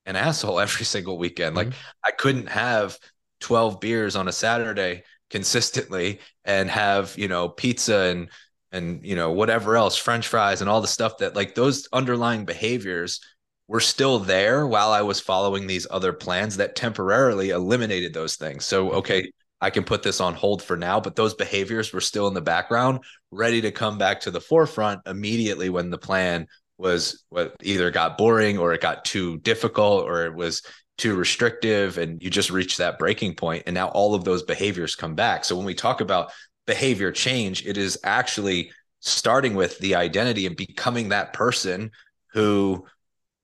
an 0.06 0.16
asshole 0.16 0.60
every 0.68 0.86
single 0.86 1.18
weekend. 1.18 1.56
Mm-hmm. 1.56 1.70
Like 1.70 1.78
I 2.06 2.12
couldn't 2.12 2.50
have 2.50 3.00
12 3.40 3.80
beers 3.80 4.16
on 4.16 4.28
a 4.28 4.32
Saturday 4.32 5.02
consistently 5.30 6.20
and 6.46 6.70
have, 6.70 7.18
you 7.18 7.28
know, 7.28 7.50
pizza 7.50 7.98
and 7.98 8.30
and 8.72 9.06
you 9.06 9.16
know 9.16 9.32
whatever 9.32 9.78
else, 9.78 9.98
french 9.98 10.28
fries 10.28 10.62
and 10.62 10.70
all 10.70 10.82
the 10.82 10.88
stuff 10.88 11.18
that 11.20 11.36
like 11.36 11.56
those 11.56 11.88
underlying 11.94 12.46
behaviors 12.46 13.22
were 13.68 13.80
still 13.80 14.20
there 14.20 14.66
while 14.66 14.92
I 14.92 15.02
was 15.02 15.20
following 15.20 15.68
these 15.68 15.88
other 15.90 16.14
plans 16.14 16.58
that 16.58 16.76
temporarily 16.76 17.50
eliminated 17.50 18.14
those 18.14 18.36
things. 18.36 18.66
So 18.66 18.88
mm-hmm. 18.88 18.98
okay, 18.98 19.32
I 19.62 19.70
can 19.70 19.84
put 19.84 20.04
this 20.04 20.22
on 20.22 20.36
hold 20.36 20.62
for 20.62 20.78
now, 20.78 21.00
but 21.00 21.16
those 21.16 21.34
behaviors 21.34 21.92
were 21.92 22.02
still 22.02 22.28
in 22.28 22.34
the 22.34 22.42
background, 22.42 23.00
ready 23.32 23.62
to 23.62 23.72
come 23.72 23.98
back 23.98 24.22
to 24.22 24.32
the 24.32 24.42
forefront 24.42 25.02
immediately 25.08 25.70
when 25.70 25.90
the 25.90 25.98
plan 25.98 26.48
was 26.78 27.24
what 27.30 27.56
either 27.62 27.92
got 27.92 28.18
boring 28.18 28.58
or 28.58 28.74
it 28.74 28.82
got 28.82 29.06
too 29.06 29.38
difficult 29.38 30.06
or 30.06 30.26
it 30.26 30.36
was 30.36 30.62
too 30.98 31.16
restrictive 31.16 31.98
and 31.98 32.22
you 32.22 32.30
just 32.30 32.50
reach 32.50 32.78
that 32.78 33.00
breaking 33.00 33.36
point 33.36 33.64
and 33.68 33.74
now 33.74 33.88
all 33.90 34.16
of 34.16 34.24
those 34.24 34.44
behaviors 34.44 34.96
come 34.96 35.16
back. 35.16 35.46
So 35.46 35.56
when 35.56 35.66
we 35.66 35.76
talk 35.76 36.02
about 36.02 36.32
behavior 36.66 37.12
change 37.12 37.66
it 37.66 37.78
is 37.78 37.98
actually 38.04 38.72
starting 39.00 39.56
with 39.56 39.78
the 39.80 39.96
identity 39.96 40.46
and 40.46 40.56
becoming 40.56 41.10
that 41.10 41.34
person 41.34 41.92
who 42.34 42.86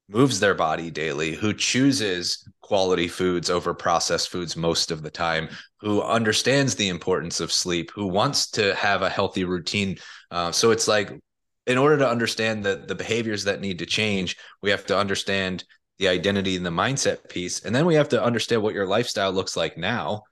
moves 0.10 0.40
their 0.40 0.56
body 0.56 0.92
daily 0.92 1.34
who 1.34 1.54
chooses 1.54 2.48
quality 2.62 3.08
foods 3.08 3.50
over 3.50 3.74
processed 3.74 4.30
foods 4.30 4.58
most 4.58 4.92
of 4.92 5.02
the 5.02 5.10
time 5.10 5.48
who 5.80 6.02
understands 6.02 6.76
the 6.76 6.90
importance 6.90 7.40
of 7.40 7.52
sleep 7.52 7.92
who 7.96 8.08
wants 8.08 8.52
to 8.52 8.76
have 8.76 9.02
a 9.02 9.10
healthy 9.10 9.44
routine. 9.44 9.98
Uh, 10.32 10.52
so 10.52 10.72
it's 10.72 10.88
like 10.88 11.18
in 11.66 11.78
order 11.78 11.98
to 11.98 12.10
understand 12.10 12.64
the 12.64 12.84
the 12.88 12.96
behaviors 12.96 13.44
that 13.46 13.62
need 13.62 13.80
to 13.80 13.86
change, 13.86 14.38
we 14.62 14.70
have 14.70 14.86
to 14.88 14.98
understand 14.98 15.64
the 16.00 16.08
identity 16.08 16.56
and 16.56 16.66
the 16.66 16.70
mindset 16.70 17.30
piece, 17.30 17.64
and 17.64 17.76
then 17.76 17.86
we 17.86 17.96
have 17.96 18.10
to 18.10 18.24
understand 18.24 18.62
what 18.62 18.74
your 18.74 18.88
lifestyle 18.88 19.32
looks 19.32 19.56
like 19.56 19.78
now, 19.78 20.24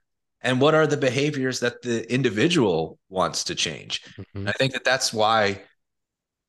and 0.42 0.60
what 0.60 0.76
are 0.76 0.88
the 0.88 0.98
behaviors 0.98 1.60
that 1.60 1.82
the 1.82 2.12
individual 2.12 2.98
wants 3.10 3.44
to 3.46 3.56
change. 3.56 4.02
Mm-hmm. 4.18 4.48
I 4.48 4.52
think 4.54 4.74
that 4.74 4.84
that's 4.84 5.14
why 5.14 5.62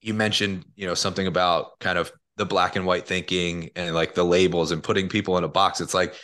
you 0.01 0.15
mentioned, 0.15 0.65
you 0.75 0.87
know, 0.87 0.95
something 0.95 1.27
about 1.27 1.79
kind 1.79 1.99
of 1.99 2.11
the 2.37 2.47
black 2.47 2.77
and 2.77 2.87
white 2.87 3.07
thinking 3.07 3.71
and 3.77 3.95
like 3.95 4.15
the 4.15 4.25
labels 4.25 4.73
and 4.73 4.83
putting 4.83 5.09
people 5.09 5.39
in 5.39 5.45
a 5.45 5.49
box. 5.49 5.81
It's 5.81 5.95
like 5.95 6.15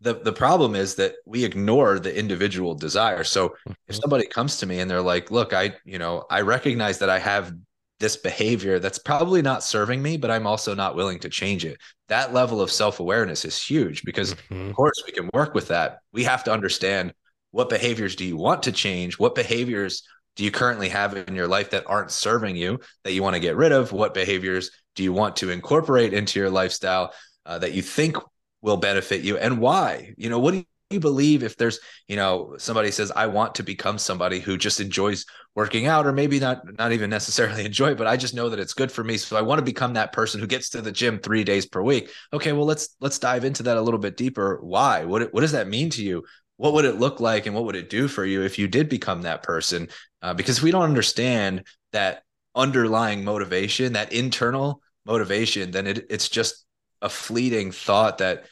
the 0.00 0.14
the 0.14 0.32
problem 0.32 0.74
is 0.74 0.94
that 0.96 1.14
we 1.26 1.44
ignore 1.44 1.98
the 1.98 2.16
individual 2.16 2.74
desire. 2.74 3.24
So 3.24 3.48
mm-hmm. 3.48 3.72
if 3.88 3.96
somebody 3.96 4.26
comes 4.26 4.58
to 4.58 4.66
me 4.66 4.80
and 4.80 4.90
they're 4.90 5.02
like, 5.02 5.30
"Look, 5.30 5.52
I, 5.52 5.74
you 5.84 5.98
know, 5.98 6.24
I 6.30 6.42
recognize 6.42 6.98
that 7.00 7.10
I 7.10 7.18
have 7.18 7.52
this 7.98 8.16
behavior 8.16 8.78
that's 8.78 8.98
probably 8.98 9.42
not 9.42 9.62
serving 9.62 10.02
me, 10.02 10.16
but 10.16 10.30
I'm 10.30 10.46
also 10.46 10.74
not 10.74 10.96
willing 10.96 11.18
to 11.20 11.28
change 11.28 11.64
it. 11.64 11.78
That 12.08 12.34
level 12.34 12.60
of 12.60 12.70
self 12.70 13.00
awareness 13.00 13.44
is 13.44 13.62
huge 13.62 14.04
because, 14.04 14.34
mm-hmm. 14.34 14.68
of 14.70 14.76
course, 14.76 15.02
we 15.06 15.12
can 15.12 15.30
work 15.32 15.54
with 15.54 15.68
that. 15.68 15.98
We 16.12 16.24
have 16.24 16.44
to 16.44 16.52
understand 16.52 17.12
what 17.50 17.68
behaviors 17.70 18.16
do 18.16 18.24
you 18.24 18.36
want 18.36 18.64
to 18.64 18.72
change? 18.72 19.18
What 19.18 19.34
behaviors 19.34 20.02
do 20.36 20.44
you 20.44 20.50
currently 20.50 20.90
have 20.90 21.16
in 21.16 21.34
your 21.34 21.48
life 21.48 21.70
that 21.70 21.84
aren't 21.86 22.10
serving 22.10 22.56
you 22.56 22.80
that 23.04 23.12
you 23.12 23.22
want 23.22 23.34
to 23.34 23.40
get 23.40 23.56
rid 23.56 23.72
of? 23.72 23.92
What 23.92 24.12
behaviors 24.12 24.70
do 24.94 25.02
you 25.02 25.12
want 25.12 25.36
to 25.36 25.50
incorporate 25.50 26.12
into 26.12 26.38
your 26.38 26.50
lifestyle 26.50 27.14
uh, 27.46 27.58
that 27.60 27.72
you 27.72 27.80
think 27.80 28.16
will 28.60 28.76
benefit 28.76 29.22
you 29.22 29.38
and 29.38 29.58
why? 29.58 30.12
You 30.18 30.28
know, 30.28 30.38
what 30.38 30.52
do 30.52 30.64
you 30.90 31.00
believe 31.00 31.42
if 31.42 31.56
there's, 31.56 31.80
you 32.06 32.16
know, 32.16 32.54
somebody 32.58 32.90
says, 32.90 33.10
I 33.10 33.26
want 33.26 33.56
to 33.56 33.62
become 33.62 33.98
somebody 33.98 34.38
who 34.38 34.56
just 34.56 34.80
enjoys 34.80 35.26
working 35.56 35.86
out 35.86 36.06
or 36.06 36.12
maybe 36.12 36.38
not 36.38 36.60
not 36.78 36.92
even 36.92 37.10
necessarily 37.10 37.64
enjoy 37.64 37.90
it 37.92 37.98
but 37.98 38.06
i 38.06 38.14
just 38.14 38.34
know 38.34 38.50
that 38.50 38.60
it's 38.60 38.74
good 38.74 38.92
for 38.92 39.02
me 39.02 39.16
so 39.16 39.38
i 39.38 39.40
want 39.40 39.58
to 39.58 39.64
become 39.64 39.94
that 39.94 40.12
person 40.12 40.38
who 40.38 40.46
gets 40.46 40.68
to 40.68 40.82
the 40.82 40.92
gym 40.92 41.18
three 41.18 41.42
days 41.42 41.66
per 41.66 41.82
week. 41.82 42.10
Okay 42.32 42.52
well 42.52 42.66
let's 42.66 42.94
let's 43.00 43.18
dive 43.18 43.44
into 43.44 43.62
that 43.64 43.76
a 43.76 43.82
little 43.82 43.98
bit 43.98 44.16
deeper. 44.16 44.60
Why? 44.62 45.04
What, 45.04 45.32
what 45.32 45.40
does 45.40 45.52
that 45.52 45.68
mean 45.68 45.90
to 45.90 46.04
you? 46.04 46.24
What 46.58 46.74
would 46.74 46.84
it 46.84 47.00
look 47.00 47.20
like 47.20 47.46
and 47.46 47.54
what 47.54 47.64
would 47.64 47.76
it 47.76 47.90
do 47.90 48.06
for 48.06 48.24
you 48.24 48.42
if 48.42 48.58
you 48.58 48.68
did 48.68 48.88
become 48.88 49.22
that 49.22 49.42
person? 49.42 49.88
Uh, 50.22 50.34
because 50.34 50.62
we 50.62 50.70
don't 50.70 50.82
understand 50.82 51.64
that 51.92 52.22
underlying 52.54 53.24
motivation 53.24 53.92
that 53.94 54.12
internal 54.12 54.80
motivation 55.04 55.70
then 55.70 55.86
it, 55.86 56.06
it's 56.08 56.28
just 56.28 56.64
a 57.02 57.08
fleeting 57.08 57.70
thought 57.70 58.18
that 58.18 58.44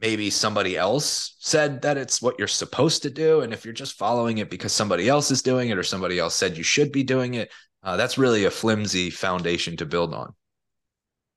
maybe 0.00 0.30
somebody 0.30 0.76
else 0.76 1.36
said 1.40 1.82
that 1.82 1.96
it's 1.96 2.22
what 2.22 2.36
you're 2.38 2.48
supposed 2.48 3.02
to 3.02 3.10
do 3.10 3.40
and 3.40 3.52
if 3.52 3.64
you're 3.64 3.74
just 3.74 3.98
following 3.98 4.38
it 4.38 4.50
because 4.50 4.72
somebody 4.72 5.08
else 5.08 5.30
is 5.30 5.42
doing 5.42 5.70
it 5.70 5.78
or 5.78 5.82
somebody 5.82 6.18
else 6.18 6.34
said 6.34 6.56
you 6.56 6.62
should 6.62 6.92
be 6.92 7.02
doing 7.02 7.34
it 7.34 7.50
uh, 7.82 7.96
that's 7.96 8.18
really 8.18 8.44
a 8.44 8.50
flimsy 8.50 9.08
foundation 9.08 9.76
to 9.76 9.86
build 9.86 10.12
on. 10.12 10.34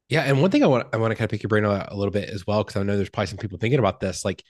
Yeah 0.10 0.24
and 0.24 0.42
one 0.42 0.52
thing 0.52 0.64
i 0.64 0.68
want 0.68 0.88
i 0.94 0.98
want 0.98 1.12
to 1.12 1.16
kind 1.16 1.26
of 1.26 1.32
pick 1.32 1.44
your 1.44 1.48
brain 1.48 1.66
on 1.66 1.82
a 1.88 1.96
little 1.96 2.12
bit 2.12 2.30
as 2.30 2.46
well 2.46 2.64
because 2.64 2.80
i 2.80 2.84
know 2.84 2.98
there's 2.98 3.10
probably 3.10 3.28
some 3.28 3.38
people 3.38 3.58
thinking 3.58 3.80
about 3.80 4.00
this 4.00 4.26
like 4.26 4.44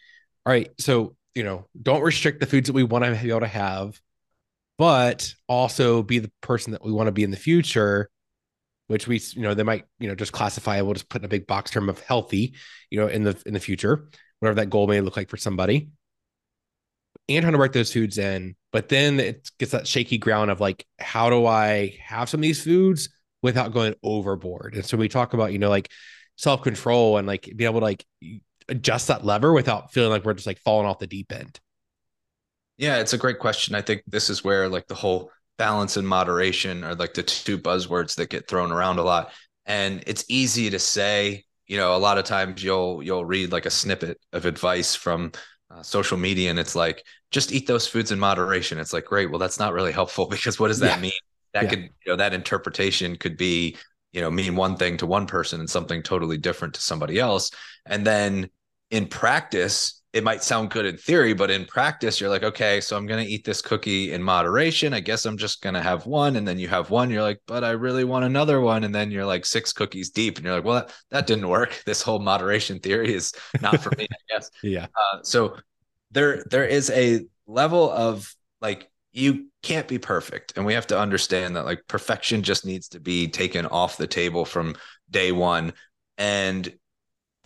all 0.46 0.51
right 0.51 0.70
so 0.80 1.15
you 1.36 1.44
know 1.44 1.68
don't 1.80 2.01
restrict 2.01 2.39
the 2.39 2.48
foods 2.48 2.68
that 2.68 2.74
we 2.74 2.84
want 2.84 3.06
to 3.06 3.12
be 3.12 3.30
able 3.30 3.41
to 3.41 3.48
have 3.48 4.00
but 4.77 5.32
also 5.48 6.01
be 6.01 6.18
the 6.18 6.32
person 6.41 6.72
that 6.72 6.84
we 6.84 6.91
want 6.91 7.06
to 7.06 7.12
be 7.12 7.24
in 7.24 7.30
the 7.30 7.38
future 7.38 8.10
which 8.91 9.07
we 9.07 9.19
you 9.33 9.41
know 9.41 9.53
they 9.53 9.63
might 9.63 9.86
you 10.00 10.07
know 10.07 10.15
just 10.15 10.31
classify 10.31 10.81
we'll 10.81 10.93
just 10.93 11.10
put 11.10 11.21
in 11.21 11.25
a 11.25 11.29
big 11.29 11.48
box 11.48 11.71
term 11.71 11.89
of 11.89 12.00
healthy 12.01 12.53
you 12.89 13.00
know 13.00 13.07
in 13.07 13.24
the 13.24 13.41
in 13.45 13.53
the 13.53 13.60
future 13.60 14.07
whatever 14.39 14.55
that 14.55 14.69
goal 14.69 14.88
may 14.88 15.01
look 15.01 15.17
like 15.17 15.29
for 15.29 15.38
somebody. 15.38 15.89
And 17.29 17.43
trying 17.43 17.53
to 17.53 17.60
work 17.60 17.74
those 17.74 17.93
foods 17.93 18.17
in 18.17 18.55
but 18.71 18.89
then 18.89 19.19
it 19.19 19.50
gets 19.57 19.71
that 19.71 19.88
shaky 19.88 20.17
ground 20.17 20.51
of 20.51 20.60
like 20.60 20.86
how 21.00 21.29
do 21.29 21.45
i 21.45 21.98
have 22.03 22.29
some 22.29 22.39
of 22.39 22.43
these 22.43 22.63
foods 22.63 23.10
without 23.41 23.74
going 23.74 23.95
overboard? 24.03 24.75
And 24.75 24.86
so 24.86 24.98
we 24.98 25.10
talk 25.10 25.33
about 25.33 25.51
you 25.51 25.60
know 25.60 25.69
like 25.69 25.89
self-control 26.38 27.17
and 27.17 27.27
like 27.27 27.43
being 27.55 27.69
able 27.69 27.81
to 27.81 27.86
like 27.86 28.05
adjust 28.69 29.07
that 29.07 29.25
lever 29.25 29.53
without 29.53 29.91
feeling 29.93 30.12
like 30.12 30.24
we're 30.24 30.33
just 30.33 30.48
like 30.48 30.60
falling 30.60 30.88
off 30.88 31.00
the 31.00 31.07
deep 31.07 31.31
end. 31.31 31.60
Yeah 32.77 33.00
it's 33.00 33.13
a 33.13 33.17
great 33.17 33.39
question. 33.39 33.75
I 33.75 33.81
think 33.81 34.03
this 34.07 34.29
is 34.29 34.43
where 34.43 34.69
like 34.69 34.88
the 34.88 34.95
whole 34.95 35.31
balance 35.58 35.98
and 35.98 36.08
moderation 36.08 36.84
are 36.84 36.96
like 36.96 37.13
the 37.13 37.24
two 37.24 37.58
buzzwords 37.58 38.15
that 38.15 38.29
get 38.29 38.48
thrown 38.48 38.72
around 38.72 38.98
a 38.98 39.03
lot 39.03 39.31
and 39.65 40.03
it's 40.08 40.25
easy 40.27 40.70
to 40.70 40.79
say 40.79 41.43
you 41.67 41.77
know 41.77 41.96
a 41.96 41.98
lot 41.98 42.17
of 42.17 42.25
times 42.25 42.63
you'll 42.63 43.01
you'll 43.03 43.25
read 43.25 43.51
like 43.51 43.65
a 43.65 43.70
snippet 43.70 44.20
of 44.34 44.46
advice 44.46 44.96
from 44.96 45.31
uh, 45.70 45.81
social 45.81 46.17
media 46.17 46.50
and 46.50 46.60
it's 46.60 46.75
like 46.75 47.03
just 47.29 47.51
eat 47.51 47.67
those 47.67 47.88
foods 47.88 48.12
in 48.12 48.20
moderation 48.20 48.79
it's 48.79 48.93
like 48.93 49.05
great 49.05 49.29
well 49.29 49.39
that's 49.39 49.60
not 49.60 49.74
really 49.74 49.91
helpful 49.91 50.25
because 50.29 50.60
what 50.60 50.67
does 50.67 50.79
that 50.79 50.98
yeah. 50.98 51.01
mean 51.01 51.12
that 51.53 51.63
yeah. 51.63 51.70
could 51.70 51.79
you 51.84 51.89
know 52.08 52.15
that 52.15 52.34
interpretation 52.34 53.15
could 53.15 53.38
be 53.38 53.77
you 54.12 54.22
know 54.22 54.31
mean 54.31 54.55
one 54.55 54.75
thing 54.75 54.98
to 54.98 55.05
one 55.05 55.27
person 55.27 55.60
and 55.60 55.70
something 55.70 56.01
totally 56.01 56.38
different 56.38 56.74
to 56.74 56.81
somebody 56.81 57.20
else 57.20 57.51
and 57.86 58.05
then 58.05 58.50
in 58.89 59.08
practice 59.08 60.00
it 60.13 60.25
might 60.25 60.44
sound 60.44 60.72
good 60.72 60.86
in 60.86 60.98
theory, 60.98 61.34
but 61.34 61.50
in 61.50 61.65
practice, 61.65 62.20
you're 62.20 62.30
like, 62.30 62.44
okay, 62.44 62.82
so 62.82 62.98
I'm 62.98 63.06
going 63.06 63.24
to 63.25 63.32
eat 63.32 63.46
this 63.46 63.62
cookie 63.62 64.12
in 64.12 64.22
moderation. 64.22 64.94
I 64.94 65.00
guess 65.00 65.25
I'm 65.25 65.38
just 65.38 65.62
going 65.62 65.75
to 65.75 65.82
have 65.82 66.06
one. 66.06 66.36
And 66.36 66.46
then 66.46 66.60
you 66.60 66.68
have 66.68 66.89
one. 66.89 67.10
You're 67.10 67.22
like, 67.22 67.39
but 67.48 67.63
I 67.63 67.72
really 67.72 68.03
want 68.03 68.25
another 68.25 68.60
one. 68.60 68.84
And 68.84 68.94
then 68.94 69.10
you're 69.10 69.25
like 69.25 69.46
six 69.46 69.72
cookies 69.72 70.10
deep. 70.10 70.38
And 70.38 70.46
you're 70.46 70.56
like, 70.56 70.65
well, 70.65 70.75
that, 70.75 70.94
that 71.12 71.27
didn't 71.27 71.48
work. 71.48 71.82
This 71.91 72.01
whole 72.01 72.20
moderation 72.20 72.80
theory 72.80 73.13
is 73.13 73.34
not 73.62 73.82
for 73.82 73.91
me, 73.98 74.08
I 74.12 74.15
guess. 74.34 74.50
Yeah. 74.63 74.88
Uh, 74.96 75.20
so 75.24 75.58
there, 76.12 76.44
there 76.50 76.65
is 76.65 76.89
a 76.89 77.25
level 77.48 77.89
of 77.89 78.34
like, 78.62 78.89
you 79.13 79.48
can't 79.63 79.88
be 79.88 79.98
perfect. 79.98 80.53
And 80.56 80.65
we 80.65 80.74
have 80.74 80.88
to 80.88 81.00
understand 81.00 81.56
that 81.56 81.65
like 81.65 81.84
perfection 81.88 82.44
just 82.44 82.65
needs 82.65 82.89
to 82.89 83.00
be 83.00 83.27
taken 83.27 83.65
off 83.65 83.98
the 83.98 84.08
table 84.08 84.46
from 84.46 84.75
day 85.10 85.32
one. 85.32 85.74
And 86.18 86.72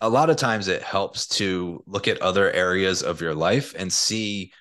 a 0.00 0.08
lot 0.08 0.30
of 0.30 0.36
times 0.36 0.68
it 0.68 0.82
helps 0.82 1.26
to 1.26 1.82
look 1.86 2.08
at 2.08 2.20
other 2.20 2.50
areas 2.52 3.02
of 3.02 3.20
your 3.20 3.34
life 3.34 3.74
and 3.76 3.92
see 3.92 4.52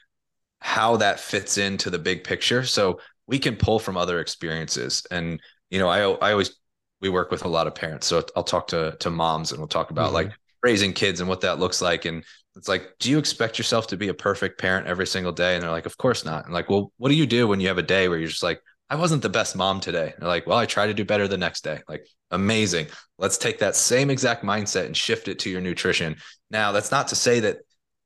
how 0.60 0.98
that 0.98 1.20
fits 1.20 1.58
into 1.58 1.90
the 1.90 2.00
big 2.00 2.24
picture. 2.24 2.64
So 2.64 3.00
we 3.28 3.40
can 3.40 3.56
pull 3.56 3.80
from 3.80 3.98
other 3.98 4.20
experiences. 4.20 5.06
And, 5.12 5.40
you 5.70 5.80
know, 5.80 5.90
I, 5.90 6.00
I 6.28 6.32
always, 6.32 6.56
we 7.02 7.10
work 7.10 7.32
with 7.32 7.44
a 7.44 7.50
lot 7.50 7.68
of 7.68 7.76
parents. 7.76 8.08
So 8.08 8.24
I'll 8.36 8.44
talk 8.44 8.68
to, 8.68 8.96
to 9.00 9.10
moms 9.10 9.52
and 9.52 9.60
we'll 9.60 9.68
talk 9.68 9.92
about 9.92 10.08
mm-hmm. 10.08 10.30
like 10.30 10.32
raising 10.64 10.94
kids 10.94 11.20
and 11.20 11.30
what 11.30 11.42
that 11.42 11.60
looks 11.60 11.82
like. 11.82 12.06
And 12.06 12.24
it's 12.56 12.70
like, 12.70 12.94
do 13.00 13.10
you 13.10 13.18
expect 13.18 13.58
yourself 13.58 13.88
to 13.88 13.98
be 13.98 14.08
a 14.08 14.14
perfect 14.14 14.60
parent 14.60 14.88
every 14.88 15.06
single 15.06 15.34
day? 15.34 15.56
And 15.56 15.64
they're 15.64 15.72
like, 15.72 15.86
of 15.86 15.98
course 15.98 16.24
not. 16.24 16.46
And 16.46 16.54
like, 16.54 16.70
well, 16.70 16.94
what 16.98 17.10
do 17.10 17.16
you 17.16 17.26
do 17.26 17.48
when 17.48 17.60
you 17.60 17.68
have 17.68 17.78
a 17.78 17.84
day 17.84 18.08
where 18.08 18.18
you're 18.18 18.30
just 18.30 18.44
like, 18.44 18.62
I 18.90 18.96
wasn't 18.96 19.24
the 19.24 19.30
best 19.30 19.56
mom 19.56 19.80
today. 19.80 20.14
They're 20.18 20.28
like, 20.28 20.46
well, 20.46 20.58
I 20.58 20.66
try 20.66 20.88
to 20.88 20.94
do 20.94 21.06
better 21.06 21.28
the 21.28 21.38
next 21.38 21.64
day. 21.64 21.82
Like, 21.88 22.08
amazing. 22.30 22.88
Let's 23.18 23.38
take 23.38 23.60
that 23.60 23.76
same 23.76 24.10
exact 24.10 24.44
mindset 24.44 24.86
and 24.86 24.96
shift 24.96 25.28
it 25.28 25.40
to 25.40 25.50
your 25.50 25.62
nutrition. 25.62 26.18
Now, 26.52 26.72
that's 26.72 26.92
not 26.92 27.08
to 27.08 27.16
say 27.16 27.40
that, 27.42 27.58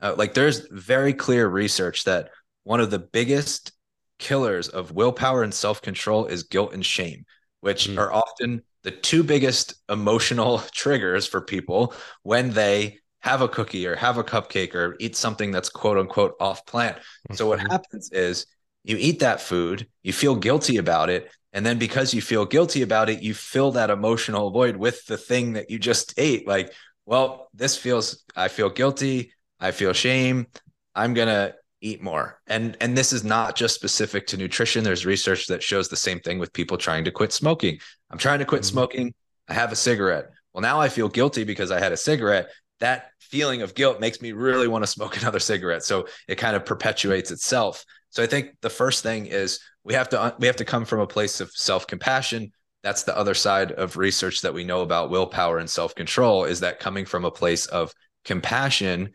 uh, 0.01 0.15
like, 0.17 0.33
there's 0.33 0.67
very 0.71 1.13
clear 1.13 1.48
research 1.48 2.05
that 2.05 2.29
one 2.63 2.79
of 2.79 2.91
the 2.91 3.00
biggest 3.00 3.74
killers 4.19 4.69
of 4.69 4.91
willpower 4.91 5.43
and 5.43 5.53
self 5.53 5.81
control 5.81 6.25
is 6.25 6.43
guilt 6.43 6.74
and 6.74 6.86
shame, 6.86 7.25
which 7.59 7.88
mm. 7.88 7.98
are 7.98 8.13
often 8.13 8.62
the 8.83 8.91
two 8.91 9.24
biggest 9.24 9.74
emotional 9.89 10.59
triggers 10.74 11.27
for 11.27 11.41
people 11.41 11.93
when 12.24 12.51
they 12.51 13.00
have 13.21 13.41
a 13.41 13.50
cookie 13.50 13.86
or 13.86 13.95
have 13.95 14.17
a 14.17 14.24
cupcake 14.24 14.74
or 14.74 14.95
eat 15.01 15.15
something 15.15 15.51
that's 15.51 15.67
quote 15.67 15.98
unquote 15.98 16.36
off 16.39 16.65
plant. 16.65 16.98
So, 17.33 17.48
what 17.48 17.59
mm-hmm. 17.59 17.71
happens 17.71 18.12
is 18.13 18.45
you 18.83 18.98
eat 19.00 19.19
that 19.19 19.41
food, 19.41 19.88
you 20.03 20.13
feel 20.13 20.36
guilty 20.36 20.77
about 20.77 21.09
it. 21.09 21.31
And 21.51 21.65
then 21.65 21.79
because 21.79 22.13
you 22.13 22.21
feel 22.21 22.45
guilty 22.45 22.81
about 22.81 23.09
it, 23.09 23.21
you 23.21 23.33
fill 23.33 23.71
that 23.71 23.89
emotional 23.89 24.51
void 24.51 24.75
with 24.75 25.05
the 25.05 25.17
thing 25.17 25.53
that 25.53 25.69
you 25.69 25.79
just 25.79 26.13
ate. 26.17 26.48
Like, 26.48 26.74
well, 27.05 27.50
this 27.53 27.75
feels, 27.75 28.24
I 28.36 28.50
feel 28.50 28.69
guilty. 28.69 29.33
I 29.59 29.71
feel 29.71 29.93
shame. 29.93 30.48
I'm 30.95 31.13
going 31.13 31.27
to 31.27 31.55
eat 31.81 32.03
more. 32.03 32.39
And, 32.48 32.77
and 32.81 32.98
this 32.98 33.13
is 33.13 33.24
not 33.24 33.55
just 33.55 33.75
specific 33.75 34.27
to 34.27 34.38
nutrition. 34.38 34.83
There's 34.83 35.05
research 35.05 35.48
that 35.48 35.63
shows 35.63 35.89
the 35.89 35.95
same 35.95 36.19
thing 36.19 36.39
with 36.39 36.53
people 36.53 36.77
trying 36.77 37.05
to 37.05 37.12
quit 37.12 37.33
smoking. 37.33 37.79
I'm 38.12 38.17
trying 38.17 38.39
to 38.39 38.45
quit 38.45 38.62
mm-hmm. 38.62 38.74
smoking. 38.74 39.13
I 39.48 39.53
have 39.53 39.71
a 39.71 39.75
cigarette. 39.75 40.29
Well, 40.53 40.62
now 40.62 40.79
I 40.79 40.89
feel 40.89 41.09
guilty 41.09 41.43
because 41.43 41.71
I 41.71 41.79
had 41.79 41.91
a 41.91 41.98
cigarette. 41.98 42.50
That 42.79 43.12
feeling 43.19 43.62
of 43.62 43.75
guilt 43.75 44.00
makes 44.00 44.21
me 44.21 44.31
really 44.31 44.67
want 44.67 44.83
to 44.83 44.88
smoke 44.88 45.17
another 45.21 45.39
cigarette. 45.39 45.83
So 45.83 46.07
it 46.27 46.36
kind 46.36 46.55
of 46.55 46.65
perpetuates 46.65 47.31
itself. 47.31 47.86
So 48.09 48.23
I 48.23 48.27
think 48.27 48.55
the 48.61 48.69
first 48.69 49.03
thing 49.03 49.27
is 49.27 49.59
we 49.83 49.93
have 49.93 50.09
to 50.09 50.35
we 50.39 50.47
have 50.47 50.55
to 50.57 50.65
come 50.65 50.85
from 50.85 50.99
a 50.99 51.07
place 51.07 51.41
of 51.41 51.51
self-compassion. 51.51 52.51
That's 52.83 53.03
the 53.03 53.17
other 53.17 53.33
side 53.33 53.71
of 53.73 53.97
research 53.97 54.41
that 54.41 54.53
we 54.53 54.63
know 54.63 54.81
about 54.81 55.09
willpower 55.09 55.57
and 55.57 55.69
self-control 55.69 56.45
is 56.45 56.61
that 56.61 56.79
coming 56.79 57.05
from 57.05 57.25
a 57.25 57.31
place 57.31 57.65
of 57.67 57.93
compassion 58.25 59.11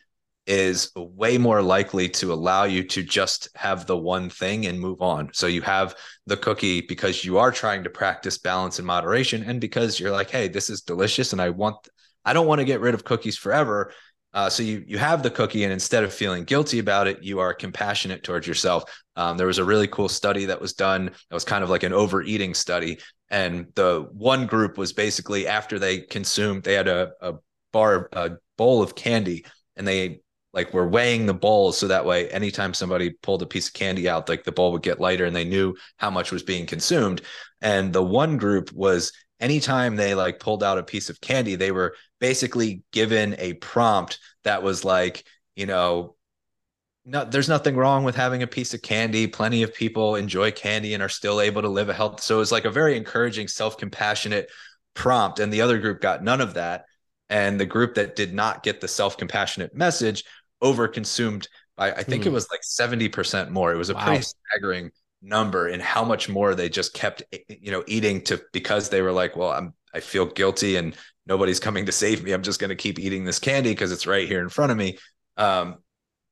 is 0.47 0.91
way 0.95 1.39
more 1.39 1.63
likely 1.63 2.07
to 2.07 2.33
allow 2.33 2.65
you 2.65 2.85
to 2.85 3.03
just 3.03 3.49
have 3.55 3.87
the 3.87 3.97
one 3.97 4.29
thing 4.29 4.67
and 4.67 4.79
move 4.79 5.01
on. 5.01 5.31
So 5.33 5.47
you 5.47 5.63
have 5.63 5.95
the 6.27 6.37
cookie 6.37 6.83
because 6.83 7.25
you 7.25 7.39
are 7.39 7.51
trying 7.51 7.85
to 7.85 7.91
practice 7.91 8.37
balance 8.37 8.79
and 8.79 8.87
moderation 8.87 9.43
and 9.45 9.61
because 9.61 9.99
you're 9.99 10.11
like, 10.11 10.31
"Hey, 10.31 10.49
this 10.49 10.69
is 10.69 10.83
delicious 10.83 11.33
and 11.33 11.41
I 11.41 11.51
want 11.51 11.77
I 12.27 12.33
don't 12.33 12.47
want 12.47 12.59
to 12.59 12.67
get 12.67 12.81
rid 12.81 12.95
of 12.95 13.05
cookies 13.05 13.39
forever." 13.39 13.93
Uh, 14.35 14.51
so 14.51 14.63
you 14.63 14.85
you 14.87 14.99
have 14.99 15.23
the 15.23 15.31
cookie, 15.31 15.65
and 15.65 15.73
instead 15.73 16.05
of 16.05 16.13
feeling 16.13 16.45
guilty 16.45 16.81
about 16.81 17.07
it, 17.07 17.23
you 17.23 17.39
are 17.39 17.55
compassionate 17.55 18.25
towards 18.25 18.47
yourself. 18.47 18.85
Um, 19.17 19.37
there 19.39 19.47
was 19.47 19.59
a 19.59 19.65
really 19.65 19.87
cool 19.87 20.09
study 20.09 20.45
that 20.47 20.61
was 20.61 20.73
done. 20.73 21.07
That 21.07 21.35
was 21.35 21.45
kind 21.45 21.63
of 21.63 21.71
like 21.71 21.85
an 21.85 21.93
overeating 21.93 22.53
study, 22.55 22.99
and 23.31 23.69
the 23.77 24.09
one 24.13 24.47
group 24.47 24.77
was 24.77 24.93
basically 24.93 25.47
after 25.47 25.79
they 25.79 26.01
consumed, 26.01 26.65
they 26.65 26.75
had 26.75 26.89
a, 26.89 27.13
a 27.21 27.35
bar, 27.73 28.09
a 28.13 28.33
bowl 28.59 28.83
of 28.83 28.97
candy, 28.97 29.47
and 29.77 29.87
they 29.87 30.21
like 30.53 30.73
were 30.73 30.89
weighing 30.89 31.27
the 31.27 31.35
bowls 31.35 31.77
so 31.77 31.89
that 31.89 32.05
way 32.05 32.31
anytime 32.31 32.73
somebody 32.73 33.11
pulled 33.11 33.43
a 33.43 33.47
piece 33.47 33.67
of 33.67 33.75
candy 33.75 34.09
out 34.09 34.29
like 34.29 34.45
the 34.45 34.53
bowl 34.53 34.71
would 34.71 34.83
get 34.83 35.01
lighter 35.01 35.25
and 35.25 35.35
they 35.35 35.45
knew 35.45 35.75
how 35.97 36.09
much 36.09 36.31
was 36.31 36.45
being 36.45 36.65
consumed 36.65 37.23
and 37.61 37.93
the 37.93 38.03
one 38.03 38.37
group 38.37 38.71
was 38.73 39.13
anytime 39.45 39.97
they 39.97 40.15
like 40.15 40.41
pulled 40.41 40.65
out 40.65 40.79
a 40.79 40.83
piece 40.83 41.11
of 41.11 41.21
candy, 41.21 41.55
they 41.55 41.71
were 41.71 41.95
basically 42.19 42.83
given 42.93 43.37
a 43.39 43.53
prompt 43.55 44.19
that 44.45 44.63
was 44.63 44.87
like, 44.87 45.25
you 45.55 45.67
know, 45.67 46.17
no, 47.05 47.27
there's 47.27 47.51
nothing 47.51 47.77
wrong 47.77 48.05
with 48.05 48.17
having 48.17 48.43
a 48.43 48.47
piece 48.47 48.73
of 48.73 48.81
candy. 48.81 49.27
Plenty 49.27 49.63
of 49.63 49.75
people 49.75 50.17
enjoy 50.17 50.51
candy 50.51 50.95
and 50.95 51.03
are 51.03 51.11
still 51.11 51.43
able 51.43 51.61
to 51.61 51.69
live 51.69 51.91
a 51.91 51.93
health. 51.93 52.23
So 52.23 52.41
it's 52.41 52.53
like 52.53 52.65
a 52.65 52.71
very 52.71 52.97
encouraging, 52.97 53.49
self 53.49 53.77
compassionate 53.77 54.51
prompt. 54.95 55.41
And 55.41 55.53
the 55.53 55.61
other 55.61 55.79
group 55.79 56.01
got 56.01 56.25
none 56.25 56.41
of 56.41 56.55
that. 56.55 56.87
And 57.29 57.61
the 57.61 57.67
group 57.67 57.97
that 57.97 58.17
did 58.17 58.33
not 58.33 58.63
get 58.63 58.81
the 58.81 58.89
self 58.89 59.19
compassionate 59.19 59.75
message 59.75 60.25
overconsumed 60.63 61.49
by, 61.77 61.93
I 61.93 62.03
think 62.03 62.23
hmm. 62.23 62.31
it 62.31 62.33
was 62.33 62.49
like 62.51 62.63
70% 62.63 63.51
more. 63.51 63.75
It 63.75 63.77
was 63.77 63.91
a 63.91 63.95
wow. 63.95 64.07
pretty 64.07 64.23
staggering 64.23 64.91
number 65.25 65.67
and 65.69 65.83
how 65.83 66.05
much 66.05 66.29
more 66.29 66.55
they 66.55 66.69
just 66.69 66.95
kept, 66.95 67.23
you 67.49 67.73
know, 67.73 67.83
eating 67.87 68.23
to 68.23 68.41
because 68.53 68.91
they 68.91 69.03
were 69.03 69.13
like, 69.13 69.37
well, 69.37 69.51
I'm, 69.51 69.75
I 69.93 70.01
feel 70.01 70.27
guilty 70.27 70.77
and 70.77 70.95
nobody's 71.27 71.61
coming 71.61 71.87
to 71.87 71.93
save 71.93 72.23
me. 72.23 72.33
I'm 72.33 72.43
just 72.43 72.61
going 72.61 72.71
to 72.71 72.77
keep 72.77 72.99
eating 72.99 73.25
this 73.25 73.39
candy 73.39 73.71
because 73.71 73.93
it's 73.93 74.07
right 74.07 74.29
here 74.29 74.41
in 74.41 74.49
front 74.49 74.73
of 74.73 74.79
me. 74.79 74.99
Um, 75.37 75.77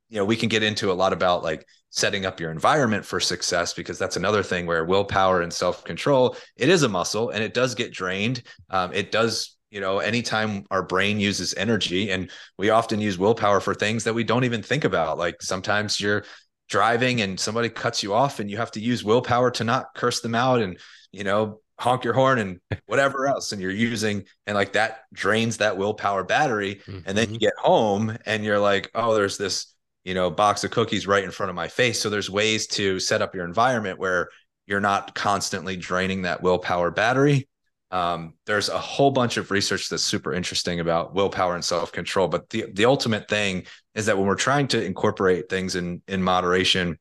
you 0.08 0.18
know, 0.18 0.24
we 0.24 0.36
can 0.36 0.48
get 0.48 0.62
into 0.62 0.92
a 0.92 0.94
lot 0.94 1.12
about 1.12 1.42
like 1.42 1.66
setting 1.90 2.26
up 2.26 2.38
your 2.38 2.50
environment 2.50 3.04
for 3.04 3.18
success 3.18 3.72
because 3.72 3.98
that's 3.98 4.16
another 4.16 4.42
thing 4.42 4.66
where 4.66 4.84
willpower 4.84 5.40
and 5.40 5.52
self 5.52 5.84
control 5.84 6.36
it 6.56 6.68
is 6.68 6.82
a 6.82 6.88
muscle 6.88 7.30
and 7.30 7.42
it 7.42 7.54
does 7.54 7.74
get 7.74 7.92
drained. 7.92 8.42
Um, 8.70 8.92
it 8.92 9.10
does 9.10 9.56
you 9.70 9.80
know 9.80 10.00
anytime 10.00 10.66
our 10.70 10.82
brain 10.82 11.18
uses 11.18 11.54
energy 11.54 12.10
and 12.10 12.30
we 12.58 12.68
often 12.68 13.00
use 13.00 13.18
willpower 13.18 13.58
for 13.58 13.74
things 13.74 14.04
that 14.04 14.14
we 14.14 14.22
don't 14.22 14.44
even 14.44 14.62
think 14.62 14.84
about 14.84 15.16
like 15.16 15.40
sometimes 15.40 15.98
you're 15.98 16.24
driving 16.72 17.20
and 17.20 17.38
somebody 17.38 17.68
cuts 17.68 18.02
you 18.02 18.14
off 18.14 18.40
and 18.40 18.50
you 18.50 18.56
have 18.56 18.70
to 18.70 18.80
use 18.80 19.04
willpower 19.04 19.50
to 19.50 19.62
not 19.62 19.92
curse 19.94 20.20
them 20.20 20.34
out 20.34 20.62
and 20.62 20.78
you 21.12 21.22
know 21.22 21.60
honk 21.78 22.02
your 22.02 22.14
horn 22.14 22.38
and 22.38 22.60
whatever 22.86 23.26
else 23.26 23.52
and 23.52 23.60
you're 23.60 23.70
using 23.70 24.24
and 24.46 24.54
like 24.54 24.72
that 24.72 25.00
drains 25.12 25.58
that 25.58 25.76
willpower 25.76 26.24
battery 26.24 26.76
mm-hmm. 26.86 27.00
and 27.04 27.18
then 27.18 27.28
you 27.28 27.34
mm-hmm. 27.34 27.44
get 27.44 27.52
home 27.58 28.16
and 28.24 28.42
you're 28.42 28.58
like 28.58 28.90
oh 28.94 29.14
there's 29.14 29.36
this 29.36 29.74
you 30.04 30.14
know 30.14 30.30
box 30.30 30.64
of 30.64 30.70
cookies 30.70 31.06
right 31.06 31.24
in 31.24 31.30
front 31.30 31.50
of 31.50 31.56
my 31.56 31.68
face 31.68 32.00
so 32.00 32.08
there's 32.08 32.30
ways 32.30 32.66
to 32.66 32.98
set 32.98 33.20
up 33.20 33.34
your 33.34 33.44
environment 33.44 33.98
where 33.98 34.30
you're 34.66 34.80
not 34.80 35.14
constantly 35.14 35.76
draining 35.76 36.22
that 36.22 36.42
willpower 36.42 36.90
battery 36.90 37.46
um, 37.92 38.34
there's 38.46 38.68
a 38.68 38.78
whole 38.78 39.10
bunch 39.10 39.36
of 39.36 39.50
research 39.50 39.88
that's 39.88 40.02
super 40.02 40.32
interesting 40.32 40.80
about 40.80 41.14
willpower 41.14 41.54
and 41.54 41.64
self-control 41.64 42.28
but 42.28 42.48
the, 42.50 42.64
the 42.72 42.84
ultimate 42.84 43.28
thing 43.28 43.64
is 43.94 44.06
that 44.06 44.16
when 44.16 44.26
we're 44.26 44.34
trying 44.34 44.66
to 44.66 44.84
incorporate 44.84 45.48
things 45.48 45.76
in 45.76 46.02
in 46.08 46.22
moderation 46.22 46.98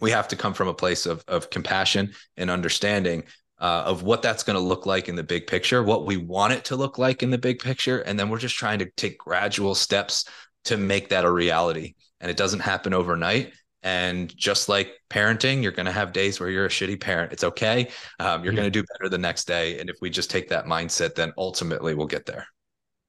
we 0.00 0.10
have 0.10 0.28
to 0.28 0.36
come 0.36 0.52
from 0.52 0.68
a 0.68 0.74
place 0.74 1.06
of, 1.06 1.24
of 1.28 1.48
compassion 1.48 2.12
and 2.36 2.50
understanding 2.50 3.22
uh, 3.62 3.84
of 3.86 4.02
what 4.02 4.20
that's 4.20 4.42
going 4.42 4.58
to 4.58 4.60
look 4.60 4.84
like 4.84 5.08
in 5.08 5.14
the 5.14 5.22
big 5.22 5.46
picture, 5.46 5.84
what 5.84 6.04
we 6.04 6.16
want 6.16 6.52
it 6.52 6.64
to 6.64 6.76
look 6.76 6.98
like 6.98 7.22
in 7.22 7.30
the 7.30 7.38
big 7.38 7.60
picture. 7.60 8.00
And 8.00 8.18
then 8.18 8.28
we're 8.28 8.38
just 8.38 8.56
trying 8.56 8.80
to 8.80 8.90
take 8.96 9.16
gradual 9.16 9.76
steps 9.76 10.24
to 10.64 10.76
make 10.76 11.10
that 11.10 11.24
a 11.24 11.30
reality. 11.30 11.94
And 12.20 12.28
it 12.28 12.36
doesn't 12.36 12.60
happen 12.60 12.92
overnight. 12.92 13.52
And 13.82 14.34
just 14.36 14.68
like 14.68 14.92
parenting, 15.10 15.62
you're 15.62 15.72
going 15.72 15.86
to 15.86 15.92
have 15.92 16.12
days 16.12 16.38
where 16.38 16.48
you're 16.48 16.66
a 16.66 16.70
shitty 16.70 17.00
parent. 17.00 17.32
It's 17.32 17.44
okay. 17.44 17.88
Um, 18.20 18.44
you're 18.44 18.52
mm-hmm. 18.52 18.60
going 18.60 18.72
to 18.72 18.80
do 18.80 18.84
better 18.92 19.08
the 19.08 19.18
next 19.18 19.46
day. 19.46 19.80
And 19.80 19.90
if 19.90 19.96
we 20.00 20.08
just 20.08 20.30
take 20.30 20.48
that 20.50 20.66
mindset, 20.66 21.14
then 21.16 21.32
ultimately 21.36 21.94
we'll 21.94 22.06
get 22.06 22.26
there. 22.26 22.46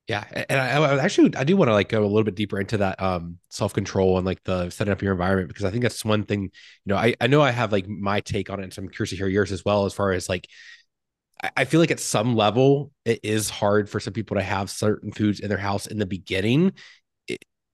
Yeah, 0.07 0.25
and 0.49 0.59
I, 0.59 0.83
I, 0.83 1.01
actually 1.01 1.33
I 1.37 1.45
do 1.45 1.55
want 1.55 1.69
to 1.69 1.73
like 1.73 1.87
go 1.87 2.03
a 2.03 2.05
little 2.05 2.25
bit 2.25 2.35
deeper 2.35 2.59
into 2.59 2.75
that 2.77 3.01
um 3.01 3.37
self 3.49 3.73
control 3.73 4.17
and 4.17 4.25
like 4.25 4.43
the 4.43 4.69
setting 4.69 4.91
up 4.91 5.01
your 5.01 5.13
environment 5.13 5.47
because 5.47 5.63
I 5.63 5.71
think 5.71 5.81
that's 5.81 6.03
one 6.03 6.23
thing. 6.23 6.41
You 6.43 6.49
know, 6.87 6.97
I 6.97 7.15
I 7.21 7.27
know 7.27 7.41
I 7.41 7.51
have 7.51 7.71
like 7.71 7.87
my 7.87 8.19
take 8.19 8.49
on 8.49 8.59
it, 8.59 8.63
and 8.63 8.73
so 8.73 8.81
I'm 8.81 8.89
curious 8.89 9.11
to 9.11 9.15
hear 9.15 9.29
yours 9.29 9.53
as 9.53 9.63
well. 9.63 9.85
As 9.85 9.93
far 9.93 10.11
as 10.11 10.27
like, 10.27 10.49
I, 11.41 11.51
I 11.57 11.65
feel 11.65 11.79
like 11.79 11.91
at 11.91 12.01
some 12.01 12.35
level 12.35 12.91
it 13.05 13.21
is 13.23 13.49
hard 13.49 13.89
for 13.89 14.01
some 14.01 14.11
people 14.11 14.35
to 14.35 14.43
have 14.43 14.69
certain 14.69 15.13
foods 15.13 15.39
in 15.39 15.47
their 15.47 15.57
house 15.57 15.87
in 15.87 15.99
the 15.99 16.05
beginning, 16.05 16.73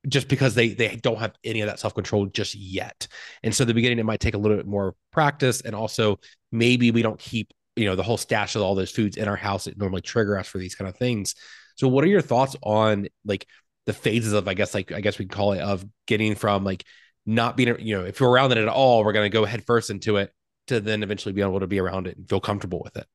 just 0.07 0.27
because 0.27 0.55
they 0.55 0.69
they 0.69 0.95
don't 0.95 1.19
have 1.19 1.33
any 1.43 1.61
of 1.61 1.67
that 1.67 1.79
self 1.79 1.93
control 1.93 2.25
just 2.27 2.55
yet. 2.55 3.07
And 3.43 3.53
so 3.53 3.65
the 3.65 3.73
beginning 3.73 3.99
it 3.99 4.05
might 4.05 4.19
take 4.19 4.33
a 4.33 4.37
little 4.37 4.57
bit 4.57 4.67
more 4.67 4.95
practice, 5.11 5.61
and 5.61 5.75
also 5.75 6.19
maybe 6.51 6.91
we 6.91 7.01
don't 7.01 7.19
keep 7.19 7.51
you 7.75 7.85
know 7.85 7.95
the 7.95 8.03
whole 8.03 8.17
stash 8.17 8.55
of 8.55 8.61
all 8.61 8.75
those 8.75 8.91
foods 8.91 9.17
in 9.17 9.27
our 9.27 9.35
house 9.35 9.65
that 9.65 9.77
normally 9.77 10.01
trigger 10.01 10.37
us 10.37 10.47
for 10.47 10.57
these 10.57 10.75
kind 10.75 10.87
of 10.89 10.95
things. 10.95 11.35
So 11.75 11.87
what 11.87 12.03
are 12.03 12.07
your 12.07 12.21
thoughts 12.21 12.55
on 12.61 13.07
like 13.25 13.47
the 13.85 13.93
phases 13.93 14.33
of 14.33 14.47
I 14.47 14.53
guess 14.53 14.73
like 14.73 14.91
I 14.91 15.01
guess 15.01 15.17
we 15.17 15.25
call 15.25 15.53
it 15.53 15.61
of 15.61 15.85
getting 16.05 16.35
from 16.35 16.63
like 16.63 16.83
not 17.25 17.57
being 17.57 17.75
you 17.79 17.97
know 17.97 18.05
if 18.05 18.19
we're 18.19 18.29
around 18.29 18.51
it 18.51 18.57
at 18.57 18.67
all 18.67 19.03
we're 19.03 19.13
going 19.13 19.29
to 19.29 19.33
go 19.33 19.45
head 19.45 19.63
first 19.65 19.89
into 19.89 20.17
it 20.17 20.33
to 20.67 20.79
then 20.79 21.03
eventually 21.03 21.33
be 21.33 21.41
able 21.41 21.59
to 21.59 21.67
be 21.67 21.79
around 21.79 22.07
it 22.07 22.17
and 22.17 22.27
feel 22.27 22.39
comfortable 22.39 22.81
with 22.83 22.97
it. 22.97 23.07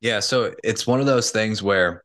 Yeah, 0.00 0.20
so 0.20 0.54
it's 0.62 0.86
one 0.86 1.00
of 1.00 1.06
those 1.06 1.30
things 1.30 1.62
where 1.62 2.03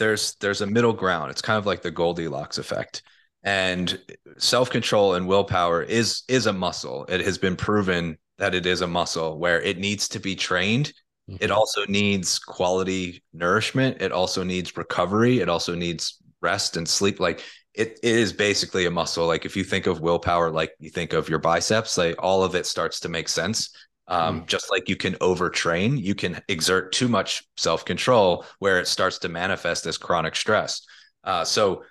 there's 0.00 0.34
there's 0.40 0.62
a 0.62 0.66
middle 0.66 0.92
ground. 0.92 1.30
It's 1.30 1.42
kind 1.42 1.58
of 1.58 1.66
like 1.66 1.82
the 1.82 1.92
Goldilocks 1.92 2.58
effect. 2.58 3.02
And 3.44 3.98
self-control 4.36 5.14
and 5.14 5.28
willpower 5.28 5.84
is 5.84 6.24
is 6.26 6.46
a 6.46 6.52
muscle. 6.52 7.06
It 7.08 7.20
has 7.20 7.38
been 7.38 7.54
proven 7.54 8.18
that 8.38 8.56
it 8.56 8.66
is 8.66 8.80
a 8.80 8.88
muscle 8.88 9.38
where 9.38 9.62
it 9.62 9.78
needs 9.78 10.08
to 10.08 10.18
be 10.18 10.34
trained 10.34 10.92
it 11.38 11.42
mm-hmm. 11.42 11.52
also 11.52 11.84
needs 11.86 12.38
quality 12.38 13.22
nourishment. 13.32 14.02
It 14.02 14.10
also 14.10 14.42
needs 14.42 14.76
recovery. 14.76 15.38
It 15.38 15.48
also 15.48 15.74
needs 15.74 16.20
rest 16.40 16.76
and 16.76 16.88
sleep. 16.88 17.20
Like 17.20 17.44
it, 17.72 18.00
it 18.02 18.16
is 18.16 18.32
basically 18.32 18.86
a 18.86 18.90
muscle. 18.90 19.26
Like 19.26 19.44
if 19.44 19.56
you 19.56 19.62
think 19.62 19.86
of 19.86 20.00
willpower, 20.00 20.50
like 20.50 20.72
you 20.80 20.90
think 20.90 21.12
of 21.12 21.28
your 21.28 21.38
biceps, 21.38 21.96
like 21.96 22.16
all 22.18 22.42
of 22.42 22.56
it 22.56 22.66
starts 22.66 23.00
to 23.00 23.08
make 23.08 23.28
sense. 23.28 23.70
Um, 24.10 24.42
mm. 24.42 24.46
Just 24.46 24.70
like 24.70 24.88
you 24.88 24.96
can 24.96 25.14
overtrain, 25.14 26.02
you 26.02 26.14
can 26.14 26.42
exert 26.48 26.92
too 26.92 27.08
much 27.08 27.44
self 27.56 27.84
control 27.84 28.44
where 28.58 28.80
it 28.80 28.88
starts 28.88 29.18
to 29.20 29.28
manifest 29.28 29.86
as 29.86 29.96
chronic 29.96 30.34
stress. 30.34 30.82
Uh, 31.22 31.44
so 31.44 31.84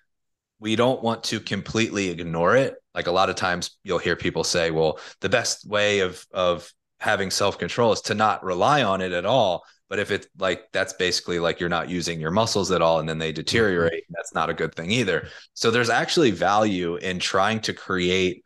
we 0.59 0.75
don't 0.75 1.01
want 1.01 1.23
to 1.23 1.39
completely 1.39 2.09
ignore 2.09 2.57
it. 2.57 2.75
Like 2.93 3.07
a 3.07 3.11
lot 3.11 3.29
of 3.29 3.37
times 3.37 3.77
you'll 3.83 3.99
hear 3.99 4.17
people 4.17 4.43
say, 4.43 4.69
well, 4.69 4.99
the 5.21 5.29
best 5.29 5.67
way 5.67 6.01
of 6.01 6.25
of 6.33 6.71
having 6.99 7.31
self 7.31 7.57
control 7.57 7.93
is 7.93 8.01
to 8.01 8.13
not 8.13 8.43
rely 8.43 8.83
on 8.83 8.99
it 8.99 9.13
at 9.13 9.25
all. 9.25 9.63
But 9.87 9.99
if 9.99 10.11
it's 10.11 10.27
like 10.37 10.65
that's 10.73 10.93
basically 10.93 11.39
like 11.39 11.61
you're 11.61 11.69
not 11.69 11.89
using 11.89 12.19
your 12.19 12.31
muscles 12.31 12.69
at 12.69 12.81
all 12.81 12.99
and 12.99 13.07
then 13.07 13.17
they 13.17 13.31
deteriorate, 13.31 14.03
mm-hmm. 14.03 14.13
that's 14.15 14.33
not 14.33 14.49
a 14.49 14.53
good 14.53 14.75
thing 14.75 14.91
either. 14.91 15.29
So 15.53 15.71
there's 15.71 15.89
actually 15.89 16.31
value 16.31 16.97
in 16.97 17.17
trying 17.19 17.61
to 17.61 17.73
create 17.73 18.43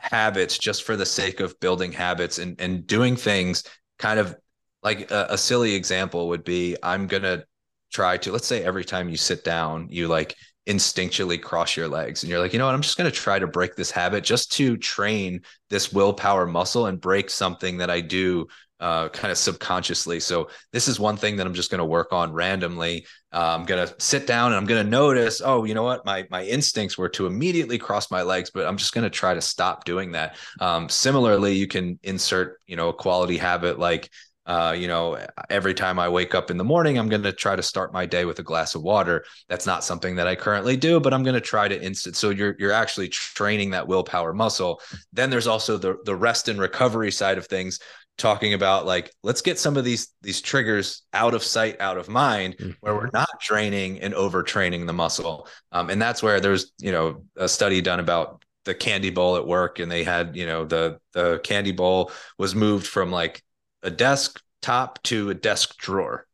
habits 0.00 0.58
just 0.58 0.84
for 0.84 0.96
the 0.96 1.06
sake 1.06 1.40
of 1.40 1.58
building 1.60 1.92
habits 1.92 2.38
and, 2.38 2.60
and 2.60 2.86
doing 2.86 3.16
things. 3.16 3.64
Kind 3.98 4.18
of 4.18 4.36
like 4.82 5.10
a, 5.10 5.28
a 5.30 5.38
silly 5.38 5.74
example 5.74 6.28
would 6.28 6.44
be 6.44 6.76
I'm 6.82 7.06
going 7.06 7.22
to 7.22 7.44
try 7.92 8.16
to, 8.18 8.32
let's 8.32 8.46
say 8.46 8.64
every 8.64 8.84
time 8.84 9.08
you 9.08 9.16
sit 9.16 9.44
down, 9.44 9.88
you 9.90 10.08
like 10.08 10.36
instinctually 10.68 11.40
cross 11.40 11.76
your 11.76 11.88
legs 11.88 12.22
and 12.22 12.30
you're 12.30 12.38
like 12.38 12.52
you 12.52 12.58
know 12.58 12.66
what? 12.66 12.74
I'm 12.74 12.82
just 12.82 12.98
going 12.98 13.10
to 13.10 13.16
try 13.16 13.38
to 13.38 13.46
break 13.46 13.76
this 13.76 13.90
habit 13.90 14.22
just 14.22 14.52
to 14.52 14.76
train 14.76 15.40
this 15.68 15.92
willpower 15.92 16.46
muscle 16.46 16.86
and 16.86 17.00
break 17.00 17.30
something 17.30 17.78
that 17.78 17.90
i 17.90 18.00
do 18.00 18.46
uh, 18.80 19.08
kind 19.10 19.30
of 19.30 19.38
subconsciously 19.38 20.18
so 20.18 20.48
this 20.72 20.88
is 20.88 20.98
one 20.98 21.16
thing 21.16 21.36
that 21.36 21.46
i'm 21.46 21.54
just 21.54 21.70
going 21.70 21.78
to 21.78 21.84
work 21.84 22.12
on 22.12 22.32
randomly 22.32 23.06
uh, 23.32 23.54
i'm 23.58 23.64
going 23.64 23.86
to 23.86 23.94
sit 23.98 24.26
down 24.26 24.52
and 24.52 24.56
i'm 24.56 24.66
going 24.66 24.82
to 24.82 24.90
notice 24.90 25.40
oh 25.44 25.64
you 25.64 25.74
know 25.74 25.82
what 25.82 26.04
my 26.04 26.26
my 26.30 26.44
instincts 26.44 26.96
were 26.96 27.08
to 27.08 27.26
immediately 27.26 27.78
cross 27.78 28.10
my 28.10 28.22
legs 28.22 28.50
but 28.50 28.66
i'm 28.66 28.76
just 28.76 28.94
going 28.94 29.04
to 29.04 29.10
try 29.10 29.34
to 29.34 29.40
stop 29.40 29.84
doing 29.84 30.12
that 30.12 30.36
um, 30.60 30.88
similarly 30.88 31.54
you 31.54 31.66
can 31.66 31.98
insert 32.02 32.58
you 32.66 32.76
know 32.76 32.88
a 32.88 32.94
quality 32.94 33.36
habit 33.36 33.78
like 33.78 34.10
uh, 34.50 34.72
you 34.72 34.88
know, 34.88 35.16
every 35.48 35.74
time 35.74 36.00
I 36.00 36.08
wake 36.08 36.34
up 36.34 36.50
in 36.50 36.56
the 36.56 36.64
morning, 36.64 36.98
I'm 36.98 37.08
going 37.08 37.22
to 37.22 37.32
try 37.32 37.54
to 37.54 37.62
start 37.62 37.92
my 37.92 38.04
day 38.04 38.24
with 38.24 38.40
a 38.40 38.42
glass 38.42 38.74
of 38.74 38.82
water. 38.82 39.24
That's 39.48 39.64
not 39.64 39.84
something 39.84 40.16
that 40.16 40.26
I 40.26 40.34
currently 40.34 40.76
do, 40.76 40.98
but 40.98 41.14
I'm 41.14 41.22
going 41.22 41.34
to 41.34 41.40
try 41.40 41.68
to 41.68 41.80
instant. 41.80 42.16
So 42.16 42.30
you're 42.30 42.56
you're 42.58 42.72
actually 42.72 43.10
training 43.10 43.70
that 43.70 43.86
willpower 43.86 44.32
muscle. 44.32 44.80
Then 45.12 45.30
there's 45.30 45.46
also 45.46 45.76
the 45.76 45.98
the 46.04 46.16
rest 46.16 46.48
and 46.48 46.58
recovery 46.58 47.12
side 47.12 47.38
of 47.38 47.46
things, 47.46 47.78
talking 48.20 48.54
about 48.54 48.86
like 48.86 49.12
let's 49.22 49.40
get 49.40 49.58
some 49.58 49.76
of 49.76 49.84
these 49.84 50.08
these 50.22 50.40
triggers 50.40 51.02
out 51.12 51.34
of 51.34 51.42
sight, 51.42 51.80
out 51.80 51.96
of 51.96 52.08
mind, 52.08 52.56
mm-hmm. 52.58 52.72
where 52.80 52.94
we're 52.94 53.10
not 53.12 53.28
draining 53.40 54.00
and 54.00 54.14
overtraining 54.14 54.86
the 54.86 54.92
muscle. 54.92 55.48
Um, 55.72 55.90
and 55.90 56.00
that's 56.00 56.22
where 56.22 56.40
there's 56.40 56.72
you 56.78 56.92
know 56.92 57.24
a 57.36 57.48
study 57.48 57.80
done 57.80 57.98
about 57.98 58.44
the 58.64 58.74
candy 58.74 59.10
bowl 59.10 59.36
at 59.36 59.46
work, 59.46 59.78
and 59.78 59.90
they 59.90 60.04
had 60.04 60.36
you 60.36 60.46
know 60.46 60.64
the 60.64 61.00
the 61.12 61.40
candy 61.42 61.72
bowl 61.72 62.12
was 62.38 62.54
moved 62.54 62.86
from 62.86 63.10
like 63.10 63.42
a 63.82 63.90
desk 63.90 64.40
top 64.62 65.02
to 65.04 65.30
a 65.30 65.34
desk 65.34 65.78
drawer. 65.78 66.26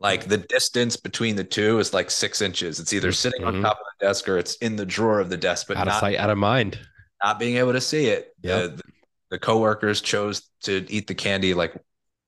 Like 0.00 0.26
the 0.26 0.38
distance 0.38 0.96
between 0.96 1.36
the 1.36 1.44
two 1.44 1.78
is 1.78 1.94
like 1.94 2.10
six 2.10 2.40
inches. 2.40 2.78
It's 2.78 2.92
either 2.92 3.10
sitting 3.12 3.42
mm-hmm. 3.42 3.56
on 3.56 3.62
top 3.62 3.78
of 3.78 3.86
the 3.98 4.06
desk 4.06 4.28
or 4.28 4.38
it's 4.38 4.54
in 4.56 4.76
the 4.76 4.86
drawer 4.86 5.18
of 5.18 5.28
the 5.30 5.36
desk, 5.36 5.66
but 5.68 5.76
out 5.76 5.86
not, 5.86 5.94
of 5.94 6.00
sight, 6.00 6.18
out 6.18 6.30
of 6.30 6.38
mind. 6.38 6.78
Not 7.24 7.40
being 7.40 7.56
able 7.56 7.72
to 7.72 7.80
see 7.80 8.06
it. 8.06 8.32
Yep. 8.42 8.62
The, 8.62 8.76
the, 8.76 8.82
the 9.30 9.38
coworkers 9.38 10.00
chose 10.00 10.48
to 10.62 10.86
eat 10.88 11.06
the 11.06 11.14
candy 11.14 11.54
like 11.54 11.74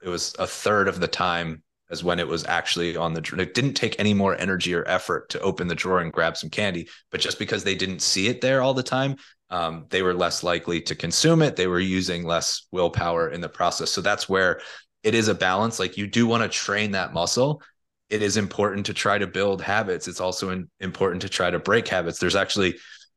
it 0.03 0.09
was 0.09 0.35
a 0.39 0.47
third 0.47 0.89
of 0.89 1.01
the 1.01 1.09
time 1.09 1.63
as 1.91 2.05
when 2.05 2.21
it 2.21 2.29
was 2.29 2.45
actually 2.47 2.97
on 2.97 3.15
the 3.15 3.21
drawer. 3.21 3.43
It 3.43 3.55
didn't 3.55 3.75
take 3.75 3.97
any 3.99 4.15
more 4.15 4.37
energy 4.37 4.75
or 4.75 4.87
effort 4.87 5.29
to 5.31 5.41
open 5.41 5.67
the 5.67 5.75
drawer 5.75 6.01
and 6.01 6.13
grab 6.13 6.37
some 6.37 6.51
candy, 6.51 6.89
but 7.11 7.21
just 7.21 7.39
because 7.39 7.65
they 7.65 7.75
didn't 7.75 8.01
see 8.01 8.29
it 8.29 8.41
there 8.41 8.63
all 8.63 8.75
the 8.75 8.83
time, 8.83 9.17
um, 9.51 9.87
they 9.91 10.03
were 10.03 10.15
less 10.15 10.45
likely 10.45 10.81
to 10.83 10.95
consume 10.95 11.43
it. 11.43 11.57
They 11.57 11.67
were 11.67 11.81
using 11.81 12.25
less 12.25 12.67
willpower 12.71 13.31
in 13.31 13.41
the 13.41 13.49
process. 13.49 13.91
So 13.91 14.01
that's 14.01 14.29
where 14.29 14.61
it 15.03 15.15
is 15.15 15.29
a 15.29 15.35
balance. 15.35 15.81
Like 15.81 15.97
you 15.97 16.07
do 16.07 16.27
want 16.27 16.45
to 16.45 16.49
train 16.49 16.93
that 16.93 17.13
muscle. 17.13 17.61
It 18.09 18.23
is 18.23 18.37
important 18.37 18.87
to 18.87 18.95
try 18.95 19.19
to 19.19 19.27
build 19.27 19.61
habits. 19.61 20.07
It's 20.07 20.21
also 20.21 20.51
in, 20.51 20.71
important 20.79 21.23
to 21.23 21.29
try 21.29 21.51
to 21.51 21.59
break 21.59 21.89
habits. 21.89 22.19
There's 22.19 22.37
actually 22.37 22.77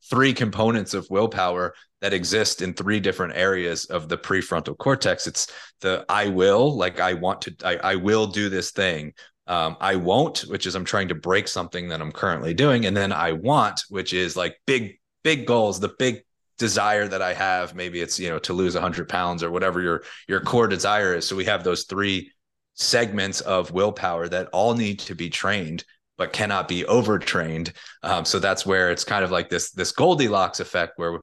three 0.09 0.33
components 0.33 0.93
of 0.93 1.09
willpower 1.09 1.73
that 2.01 2.13
exist 2.13 2.61
in 2.61 2.73
three 2.73 2.99
different 2.99 3.33
areas 3.35 3.85
of 3.85 4.09
the 4.09 4.17
prefrontal 4.17 4.77
cortex. 4.77 5.25
It's 5.25 5.47
the 5.81 6.05
I 6.09 6.27
will, 6.27 6.75
like 6.75 6.99
I 6.99 7.13
want 7.13 7.41
to, 7.43 7.55
I, 7.63 7.93
I 7.93 7.95
will 7.95 8.27
do 8.27 8.49
this 8.49 8.71
thing. 8.71 9.13
Um, 9.47 9.77
I 9.79 9.95
won't, 9.95 10.39
which 10.41 10.67
is 10.67 10.75
I'm 10.75 10.85
trying 10.85 11.07
to 11.09 11.15
break 11.15 11.47
something 11.47 11.89
that 11.89 12.01
I'm 12.01 12.11
currently 12.11 12.53
doing. 12.53 12.85
And 12.85 12.95
then 12.95 13.11
I 13.11 13.33
want, 13.33 13.83
which 13.89 14.13
is 14.13 14.35
like 14.35 14.57
big, 14.65 14.99
big 15.23 15.45
goals, 15.45 15.79
the 15.79 15.93
big 15.99 16.23
desire 16.57 17.07
that 17.07 17.21
I 17.21 17.33
have. 17.33 17.75
Maybe 17.75 18.01
it's, 18.01 18.19
you 18.19 18.29
know, 18.29 18.39
to 18.39 18.53
lose 18.53 18.73
100 18.73 19.09
pounds 19.09 19.43
or 19.43 19.51
whatever 19.51 19.81
your, 19.81 20.03
your 20.27 20.39
core 20.41 20.67
desire 20.67 21.15
is. 21.15 21.27
So 21.27 21.35
we 21.35 21.45
have 21.45 21.63
those 21.63 21.83
three 21.83 22.31
segments 22.75 23.41
of 23.41 23.71
willpower 23.71 24.27
that 24.29 24.49
all 24.51 24.73
need 24.73 24.99
to 24.99 25.15
be 25.15 25.29
trained 25.29 25.83
but 26.23 26.31
cannot 26.31 26.69
be 26.69 26.85
overtrained. 26.85 27.73
Um, 28.01 28.23
so 28.23 28.39
that's 28.39 28.65
where 28.65 28.91
it's 28.91 29.03
kind 29.03 29.25
of 29.25 29.31
like 29.31 29.49
this 29.49 29.71
this 29.71 29.91
Goldilocks 29.91 30.61
effect 30.61 30.93
where 30.95 31.19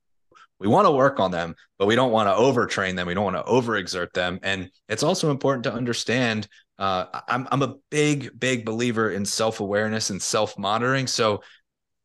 we 0.59 0.69
want 0.69 0.87
to 0.87 0.91
work 0.91 1.19
on 1.21 1.31
them, 1.31 1.55
but 1.79 1.87
we 1.87 1.95
don't 1.95 2.13
want 2.13 2.29
to 2.29 2.35
overtrain 2.35 2.97
them. 2.97 3.07
We 3.07 3.15
don't 3.15 3.33
want 3.33 3.37
to 3.37 3.51
overexert 3.51 4.13
them. 4.13 4.39
And 4.43 4.71
it's 4.91 5.03
also 5.03 5.31
important 5.31 5.65
to 5.65 5.73
understand. 5.73 6.49
Uh, 6.79 7.07
I'm 7.27 7.49
I'm 7.51 7.63
a 7.63 7.77
big 7.91 8.39
big 8.39 8.67
believer 8.67 9.11
in 9.11 9.25
self 9.25 9.61
awareness 9.61 10.11
and 10.11 10.21
self 10.21 10.59
monitoring. 10.59 11.07
So 11.07 11.43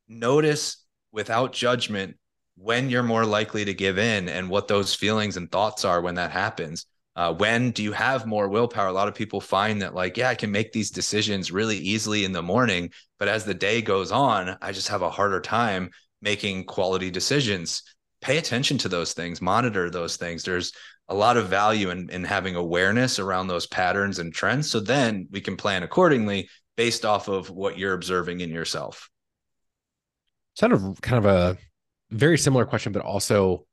notice 0.07 0.77
without 1.11 1.51
judgment 1.51 2.15
when 2.55 2.89
you're 2.89 3.03
more 3.03 3.25
likely 3.25 3.65
to 3.65 3.73
give 3.73 3.97
in 3.99 4.29
and 4.29 4.49
what 4.49 4.69
those 4.69 4.95
feelings 4.95 5.35
and 5.35 5.51
thoughts 5.51 5.83
are 5.83 5.99
when 5.99 6.15
that 6.15 6.31
happens 6.31 6.85
uh, 7.15 7.33
when 7.33 7.71
do 7.71 7.81
you 7.81 7.93
have 7.93 8.25
more 8.25 8.49
willpower? 8.49 8.87
A 8.87 8.93
lot 8.93 9.07
of 9.07 9.15
people 9.15 9.39
find 9.39 9.81
that, 9.81 9.95
like, 9.95 10.17
yeah, 10.17 10.29
I 10.29 10.35
can 10.35 10.51
make 10.51 10.71
these 10.71 10.91
decisions 10.91 11.51
really 11.51 11.77
easily 11.77 12.25
in 12.25 12.33
the 12.33 12.41
morning, 12.41 12.91
but 13.19 13.27
as 13.27 13.45
the 13.45 13.53
day 13.53 13.81
goes 13.81 14.11
on, 14.11 14.57
I 14.61 14.71
just 14.71 14.89
have 14.89 15.01
a 15.01 15.09
harder 15.09 15.39
time 15.39 15.91
making 16.21 16.65
quality 16.65 17.09
decisions. 17.09 17.83
Pay 18.21 18.37
attention 18.37 18.77
to 18.79 18.89
those 18.89 19.13
things, 19.13 19.41
monitor 19.41 19.89
those 19.89 20.17
things. 20.17 20.43
There's 20.43 20.73
a 21.07 21.15
lot 21.15 21.37
of 21.37 21.47
value 21.47 21.91
in, 21.91 22.09
in 22.09 22.23
having 22.23 22.55
awareness 22.55 23.19
around 23.19 23.47
those 23.47 23.67
patterns 23.67 24.19
and 24.19 24.33
trends. 24.33 24.69
So 24.69 24.79
then 24.79 25.27
we 25.31 25.39
can 25.39 25.55
plan 25.55 25.83
accordingly 25.83 26.49
based 26.75 27.05
off 27.05 27.27
of 27.27 27.49
what 27.49 27.77
you're 27.77 27.93
observing 27.93 28.41
in 28.41 28.49
yourself. 28.49 29.09
Kind 30.59 30.73
of, 30.73 30.99
kind 31.01 31.23
of 31.23 31.25
a 31.25 31.57
very 32.09 32.37
similar 32.37 32.65
question, 32.65 32.91
but 32.91 33.03
also 33.03 33.65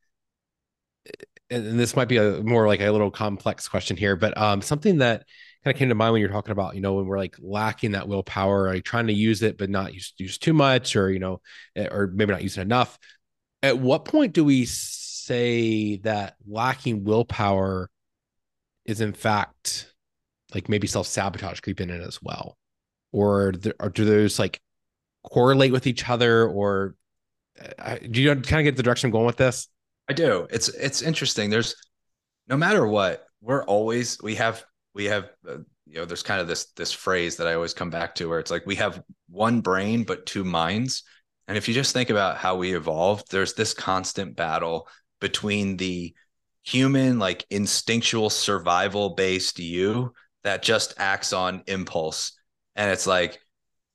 and 1.52 1.78
this 1.78 1.94
might 1.94 2.08
be 2.08 2.16
a 2.16 2.42
more 2.42 2.66
like 2.66 2.80
a 2.80 2.90
little 2.90 3.10
complex 3.10 3.68
question 3.68 3.96
here, 3.96 4.16
but 4.16 4.36
um, 4.38 4.62
something 4.62 4.98
that 4.98 5.26
kind 5.64 5.74
of 5.74 5.78
came 5.78 5.88
to 5.88 5.94
mind 5.94 6.12
when 6.12 6.20
you're 6.20 6.30
talking 6.30 6.52
about, 6.52 6.74
you 6.74 6.80
know, 6.80 6.94
when 6.94 7.06
we're 7.06 7.18
like 7.18 7.36
lacking 7.40 7.92
that 7.92 8.08
willpower, 8.08 8.72
like 8.72 8.84
trying 8.84 9.06
to 9.06 9.12
use 9.12 9.42
it 9.42 9.58
but 9.58 9.70
not 9.70 9.94
use 9.94 10.12
use 10.18 10.38
too 10.38 10.52
much, 10.52 10.96
or 10.96 11.10
you 11.10 11.18
know, 11.18 11.40
eh, 11.76 11.88
or 11.90 12.10
maybe 12.14 12.32
not 12.32 12.42
using 12.42 12.62
enough. 12.62 12.98
At 13.62 13.78
what 13.78 14.04
point 14.04 14.32
do 14.32 14.44
we 14.44 14.64
say 14.64 15.98
that 15.98 16.34
lacking 16.46 17.04
willpower 17.04 17.90
is 18.84 19.00
in 19.00 19.12
fact 19.12 19.92
like 20.54 20.68
maybe 20.68 20.86
self 20.86 21.06
sabotage 21.06 21.60
creeping 21.60 21.90
in 21.90 22.00
as 22.00 22.20
well, 22.22 22.56
or, 23.12 23.52
or 23.78 23.90
do 23.90 24.04
those 24.04 24.38
like 24.38 24.60
correlate 25.22 25.72
with 25.72 25.86
each 25.86 26.08
other, 26.08 26.46
or 26.48 26.94
uh, 27.78 27.96
do 28.10 28.22
you 28.22 28.34
kind 28.36 28.60
of 28.60 28.64
get 28.64 28.76
the 28.76 28.82
direction 28.82 29.08
I'm 29.08 29.12
going 29.12 29.26
with 29.26 29.36
this? 29.36 29.68
I 30.12 30.14
do. 30.14 30.46
It's 30.50 30.68
it's 30.68 31.00
interesting. 31.00 31.48
There's 31.48 31.74
no 32.46 32.58
matter 32.58 32.86
what, 32.86 33.24
we're 33.40 33.64
always 33.64 34.20
we 34.22 34.34
have 34.34 34.62
we 34.94 35.06
have 35.06 35.30
uh, 35.48 35.58
you 35.86 35.94
know 35.94 36.04
there's 36.04 36.22
kind 36.22 36.38
of 36.38 36.46
this 36.48 36.66
this 36.72 36.92
phrase 36.92 37.36
that 37.36 37.46
I 37.46 37.54
always 37.54 37.72
come 37.72 37.88
back 37.88 38.14
to 38.16 38.28
where 38.28 38.38
it's 38.38 38.50
like 38.50 38.66
we 38.66 38.76
have 38.76 39.02
one 39.30 39.62
brain 39.62 40.04
but 40.04 40.26
two 40.26 40.44
minds. 40.44 41.04
And 41.48 41.56
if 41.56 41.66
you 41.66 41.72
just 41.72 41.94
think 41.94 42.10
about 42.10 42.36
how 42.36 42.56
we 42.56 42.76
evolved, 42.76 43.30
there's 43.30 43.54
this 43.54 43.72
constant 43.72 44.36
battle 44.36 44.86
between 45.18 45.78
the 45.78 46.14
human 46.62 47.18
like 47.18 47.46
instinctual 47.48 48.28
survival 48.28 49.14
based 49.14 49.58
you 49.60 50.12
that 50.44 50.62
just 50.62 50.92
acts 50.98 51.32
on 51.32 51.62
impulse 51.66 52.38
and 52.76 52.90
it's 52.90 53.06
like 53.06 53.40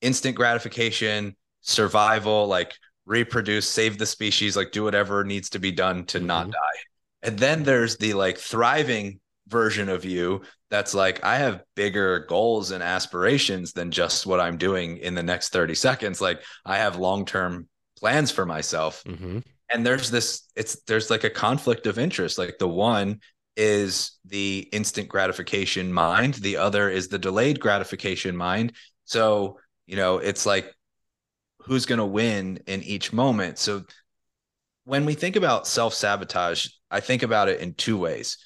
instant 0.02 0.36
gratification 0.36 1.36
survival 1.62 2.48
like 2.48 2.74
reproduce, 3.08 3.68
save 3.68 3.98
the 3.98 4.06
species, 4.06 4.56
like 4.56 4.72
do 4.72 4.84
whatever 4.84 5.24
needs 5.24 5.50
to 5.52 5.60
be 5.60 5.72
done 5.72 6.06
to 6.06 6.20
mm-hmm. 6.20 6.28
not 6.28 6.52
die. 6.52 6.80
And 7.24 7.40
then 7.40 7.64
there's 7.64 7.98
the 7.98 8.14
like 8.14 8.38
thriving 8.38 9.20
version 9.48 9.90
of 9.90 10.06
you 10.06 10.42
that's 10.70 10.94
like, 10.94 11.24
I 11.24 11.38
have 11.38 11.64
bigger 11.76 12.26
goals 12.28 12.72
and 12.72 12.84
aspirations 12.84 13.72
than 13.72 13.90
just 13.90 14.26
what 14.26 14.42
I'm 14.42 14.58
doing 14.58 14.98
in 14.98 15.16
the 15.16 15.24
next 15.24 15.50
30 15.50 15.74
seconds. 15.74 16.22
Like 16.22 16.44
I 16.66 16.78
have 16.78 16.98
long 16.98 17.26
term 17.26 17.68
plans 17.98 18.30
for 18.30 18.46
myself. 18.46 19.04
Mm-hmm. 19.06 19.40
And 19.72 19.86
there's 19.86 20.12
this, 20.12 20.44
it's 20.56 20.82
there's 20.84 21.10
like 21.10 21.24
a 21.24 21.30
conflict 21.30 21.88
of 21.88 21.98
interest. 21.98 22.38
Like 22.38 22.58
the 22.60 22.68
one 22.68 23.22
is 23.56 24.12
the 24.26 24.68
instant 24.72 25.08
gratification 25.08 25.92
mind, 25.92 26.36
the 26.36 26.58
other 26.58 26.90
is 26.90 27.08
the 27.08 27.18
delayed 27.18 27.60
gratification 27.60 28.38
mind. 28.38 28.74
So, 29.06 29.60
you 29.88 29.96
know, 29.96 30.20
it's 30.20 30.46
like 30.46 30.74
who's 31.68 31.86
going 31.86 32.00
to 32.00 32.06
win 32.06 32.60
in 32.66 32.82
each 32.84 33.12
moment. 33.12 33.60
So 33.60 33.84
when 34.86 35.06
we 35.06 35.14
think 35.14 35.36
about 35.36 35.68
self-sabotage, 35.68 36.68
I 36.90 37.02
think 37.02 37.24
about 37.24 37.50
it 37.50 37.60
in 37.60 37.74
two 37.74 37.98
ways. 37.98 38.38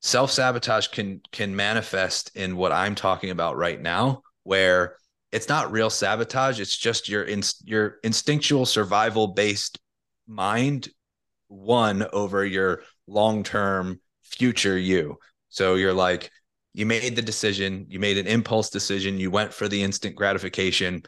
Self-sabotage 0.00 0.88
can 0.88 1.20
can 1.32 1.54
manifest 1.54 2.36
in 2.36 2.56
what 2.56 2.72
I'm 2.72 2.94
talking 2.94 3.30
about 3.30 3.56
right 3.56 3.80
now 3.80 4.22
where 4.44 4.96
it's 5.32 5.48
not 5.48 5.72
real 5.72 5.90
sabotage, 5.90 6.60
it's 6.60 6.76
just 6.76 7.08
your 7.08 7.24
in, 7.24 7.42
your 7.64 7.98
instinctual 8.04 8.66
survival 8.66 9.28
based 9.28 9.78
mind 10.26 10.88
won 11.48 12.06
over 12.12 12.44
your 12.44 12.82
long-term 13.06 14.00
future 14.22 14.78
you. 14.78 15.16
So 15.48 15.74
you're 15.74 15.92
like 15.92 16.30
you 16.74 16.86
made 16.86 17.16
the 17.16 17.22
decision, 17.22 17.86
you 17.88 17.98
made 17.98 18.18
an 18.18 18.26
impulse 18.26 18.70
decision, 18.70 19.18
you 19.18 19.30
went 19.30 19.52
for 19.52 19.68
the 19.68 19.82
instant 19.82 20.16
gratification, 20.16 21.02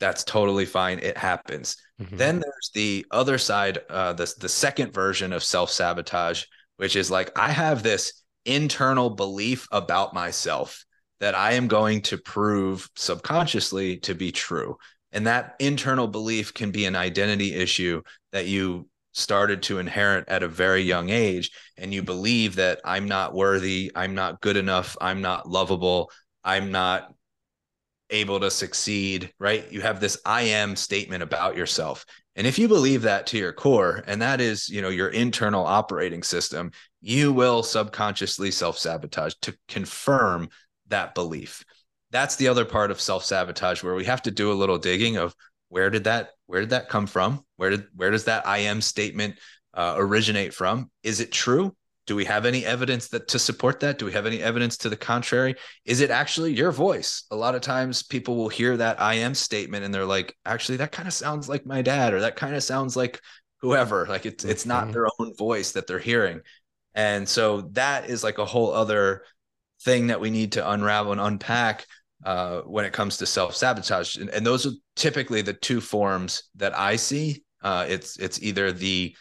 that's 0.00 0.24
totally 0.24 0.66
fine. 0.66 0.98
It 0.98 1.16
happens. 1.16 1.76
Mm-hmm. 2.00 2.16
Then 2.16 2.40
there's 2.40 2.70
the 2.74 3.06
other 3.10 3.38
side, 3.38 3.78
uh, 3.88 4.12
the, 4.12 4.32
the 4.38 4.48
second 4.48 4.92
version 4.92 5.32
of 5.32 5.44
self 5.44 5.70
sabotage, 5.70 6.44
which 6.76 6.96
is 6.96 7.10
like, 7.10 7.36
I 7.38 7.50
have 7.50 7.82
this 7.82 8.24
internal 8.44 9.10
belief 9.10 9.66
about 9.72 10.14
myself 10.14 10.84
that 11.20 11.34
I 11.34 11.52
am 11.52 11.68
going 11.68 12.02
to 12.02 12.18
prove 12.18 12.88
subconsciously 12.96 13.98
to 13.98 14.14
be 14.14 14.32
true. 14.32 14.76
And 15.12 15.26
that 15.26 15.54
internal 15.60 16.08
belief 16.08 16.52
can 16.52 16.70
be 16.72 16.86
an 16.86 16.96
identity 16.96 17.54
issue 17.54 18.02
that 18.32 18.46
you 18.46 18.88
started 19.12 19.62
to 19.62 19.78
inherit 19.78 20.28
at 20.28 20.42
a 20.42 20.48
very 20.48 20.82
young 20.82 21.08
age. 21.08 21.52
And 21.78 21.94
you 21.94 22.02
believe 22.02 22.56
that 22.56 22.80
I'm 22.84 23.06
not 23.06 23.32
worthy, 23.32 23.92
I'm 23.94 24.14
not 24.14 24.40
good 24.40 24.56
enough, 24.56 24.96
I'm 25.00 25.22
not 25.22 25.48
lovable, 25.48 26.10
I'm 26.42 26.72
not 26.72 27.13
able 28.14 28.40
to 28.40 28.50
succeed, 28.50 29.32
right? 29.38 29.70
You 29.70 29.80
have 29.80 30.00
this 30.00 30.18
I 30.24 30.42
am 30.42 30.76
statement 30.76 31.22
about 31.22 31.56
yourself. 31.56 32.06
And 32.36 32.46
if 32.46 32.58
you 32.58 32.68
believe 32.68 33.02
that 33.02 33.26
to 33.28 33.38
your 33.38 33.52
core, 33.52 34.02
and 34.06 34.22
that 34.22 34.40
is, 34.40 34.68
you 34.68 34.82
know, 34.82 34.88
your 34.88 35.08
internal 35.08 35.66
operating 35.66 36.22
system, 36.22 36.70
you 37.00 37.32
will 37.32 37.62
subconsciously 37.62 38.50
self 38.50 38.78
sabotage 38.78 39.34
to 39.42 39.56
confirm 39.68 40.48
that 40.88 41.14
belief. 41.14 41.64
That's 42.10 42.36
the 42.36 42.48
other 42.48 42.64
part 42.64 42.90
of 42.90 43.00
self 43.00 43.24
sabotage 43.24 43.82
where 43.82 43.94
we 43.94 44.04
have 44.04 44.22
to 44.22 44.30
do 44.30 44.50
a 44.50 44.54
little 44.54 44.78
digging 44.78 45.16
of 45.16 45.34
where 45.68 45.90
did 45.90 46.04
that 46.04 46.30
where 46.46 46.60
did 46.60 46.70
that 46.70 46.88
come 46.88 47.06
from? 47.06 47.44
Where 47.56 47.70
did 47.70 47.86
where 47.94 48.10
does 48.10 48.24
that 48.24 48.46
I 48.46 48.58
am 48.58 48.80
statement 48.80 49.38
uh, 49.74 49.94
originate 49.96 50.54
from? 50.54 50.90
Is 51.02 51.20
it 51.20 51.32
true? 51.32 51.74
Do 52.06 52.14
we 52.16 52.24
have 52.26 52.44
any 52.44 52.64
evidence 52.64 53.08
that 53.08 53.28
to 53.28 53.38
support 53.38 53.80
that? 53.80 53.98
Do 53.98 54.04
we 54.04 54.12
have 54.12 54.26
any 54.26 54.42
evidence 54.42 54.76
to 54.78 54.88
the 54.88 54.96
contrary? 54.96 55.54
Is 55.84 56.00
it 56.00 56.10
actually 56.10 56.52
your 56.52 56.70
voice? 56.70 57.24
A 57.30 57.36
lot 57.36 57.54
of 57.54 57.62
times 57.62 58.02
people 58.02 58.36
will 58.36 58.48
hear 58.48 58.76
that 58.76 59.00
i 59.00 59.14
am 59.14 59.34
statement 59.34 59.84
and 59.84 59.94
they're 59.94 60.04
like 60.04 60.36
actually 60.44 60.78
that 60.78 60.92
kind 60.92 61.08
of 61.08 61.14
sounds 61.14 61.48
like 61.48 61.64
my 61.64 61.82
dad 61.82 62.12
or 62.12 62.20
that 62.20 62.36
kind 62.36 62.54
of 62.54 62.62
sounds 62.62 62.96
like 62.96 63.20
whoever. 63.64 64.06
Like 64.06 64.26
it's 64.26 64.44
it's 64.44 64.66
not 64.66 64.84
mm-hmm. 64.84 64.92
their 64.92 65.06
own 65.18 65.34
voice 65.36 65.72
that 65.72 65.86
they're 65.86 65.98
hearing. 65.98 66.40
And 66.94 67.28
so 67.28 67.62
that 67.72 68.08
is 68.08 68.22
like 68.22 68.38
a 68.38 68.44
whole 68.44 68.72
other 68.72 69.22
thing 69.82 70.08
that 70.08 70.20
we 70.20 70.30
need 70.30 70.52
to 70.52 70.70
unravel 70.70 71.12
and 71.12 71.20
unpack 71.20 71.86
uh, 72.24 72.60
when 72.60 72.84
it 72.84 72.92
comes 72.92 73.16
to 73.18 73.26
self-sabotage. 73.26 74.16
And, 74.16 74.30
and, 74.30 74.46
those 74.46 74.66
are 74.66 74.70
typically 74.96 75.42
the 75.42 75.52
two 75.52 75.80
forms 75.80 76.44
that 76.56 76.76
i 76.78 76.96
see. 76.96 77.42
Uh, 77.62 77.86
it's 77.88 78.16
it's 78.18 78.40
either 78.42 78.72
the 78.72 79.16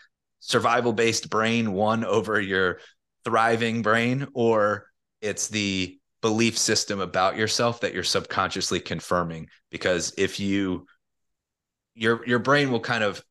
survival 0.45 0.91
based 0.91 1.29
brain 1.29 1.71
won 1.71 2.03
over 2.03 2.39
your 2.39 2.79
thriving 3.23 3.81
brain 3.81 4.27
or 4.33 4.87
it's 5.21 5.47
the 5.47 5.97
belief 6.21 6.57
system 6.57 6.99
about 6.99 7.37
yourself 7.37 7.79
that 7.79 7.93
you're 7.93 8.03
subconsciously 8.03 8.81
confirming. 8.81 9.47
Because 9.71 10.13
if 10.17 10.39
you 10.41 10.85
your 11.95 12.27
your 12.27 12.39
brain 12.39 12.71
will 12.71 12.81
kind 12.81 13.05
of 13.05 13.23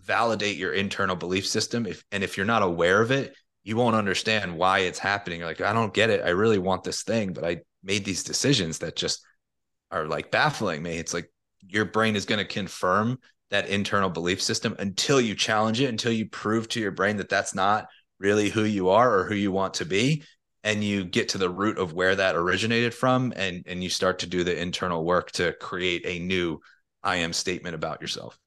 validate 0.00 0.58
your 0.58 0.74
internal 0.74 1.16
belief 1.16 1.46
system. 1.46 1.86
If 1.86 2.04
and 2.12 2.22
if 2.22 2.36
you're 2.36 2.46
not 2.46 2.62
aware 2.62 3.00
of 3.00 3.10
it 3.10 3.34
you 3.64 3.76
won't 3.76 3.96
understand 3.96 4.56
why 4.56 4.80
it's 4.80 4.98
happening. 4.98 5.40
You're 5.40 5.48
like 5.48 5.60
i 5.62 5.72
don't 5.72 5.92
get 5.94 6.10
it. 6.10 6.22
I 6.22 6.30
really 6.30 6.58
want 6.58 6.84
this 6.84 7.02
thing 7.02 7.32
but 7.32 7.44
i 7.44 7.58
made 7.82 8.04
these 8.04 8.24
decisions 8.24 8.78
that 8.80 8.94
just 8.94 9.24
are 9.90 10.06
like 10.06 10.30
baffling 10.30 10.82
me. 10.82 10.98
It's 10.98 11.14
like 11.14 11.30
your 11.66 11.86
brain 11.86 12.14
is 12.14 12.26
going 12.26 12.38
to 12.38 12.44
confirm 12.44 13.18
that 13.50 13.68
internal 13.68 14.10
belief 14.10 14.42
system 14.42 14.76
until 14.78 15.20
you 15.20 15.34
challenge 15.34 15.80
it, 15.80 15.88
until 15.88 16.12
you 16.12 16.26
prove 16.26 16.68
to 16.68 16.80
your 16.80 16.90
brain 16.90 17.16
that 17.16 17.28
that's 17.28 17.54
not 17.54 17.88
really 18.18 18.48
who 18.48 18.64
you 18.64 18.88
are 18.90 19.18
or 19.18 19.24
who 19.24 19.34
you 19.34 19.52
want 19.52 19.74
to 19.74 19.84
be 19.84 20.22
and 20.64 20.82
you 20.82 21.04
get 21.04 21.30
to 21.30 21.38
the 21.38 21.48
root 21.48 21.78
of 21.78 21.92
where 21.92 22.16
that 22.16 22.36
originated 22.36 22.92
from 22.92 23.32
and 23.36 23.64
and 23.66 23.82
you 23.82 23.88
start 23.88 24.18
to 24.20 24.26
do 24.26 24.44
the 24.44 24.60
internal 24.60 25.04
work 25.04 25.30
to 25.30 25.52
create 25.54 26.02
a 26.04 26.18
new 26.18 26.58
i 27.02 27.16
am 27.16 27.32
statement 27.32 27.74
about 27.74 28.00
yourself. 28.00 28.38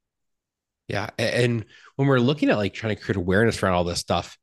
Yeah 0.87 1.09
and 1.17 1.65
when 1.95 2.07
we're 2.07 2.19
looking 2.19 2.49
at 2.49 2.57
like 2.57 2.73
trying 2.73 2.95
to 2.95 3.01
create 3.01 3.15
awareness 3.15 3.61
around 3.63 3.75
all 3.75 3.85
this 3.85 3.99
stuff 3.99 4.37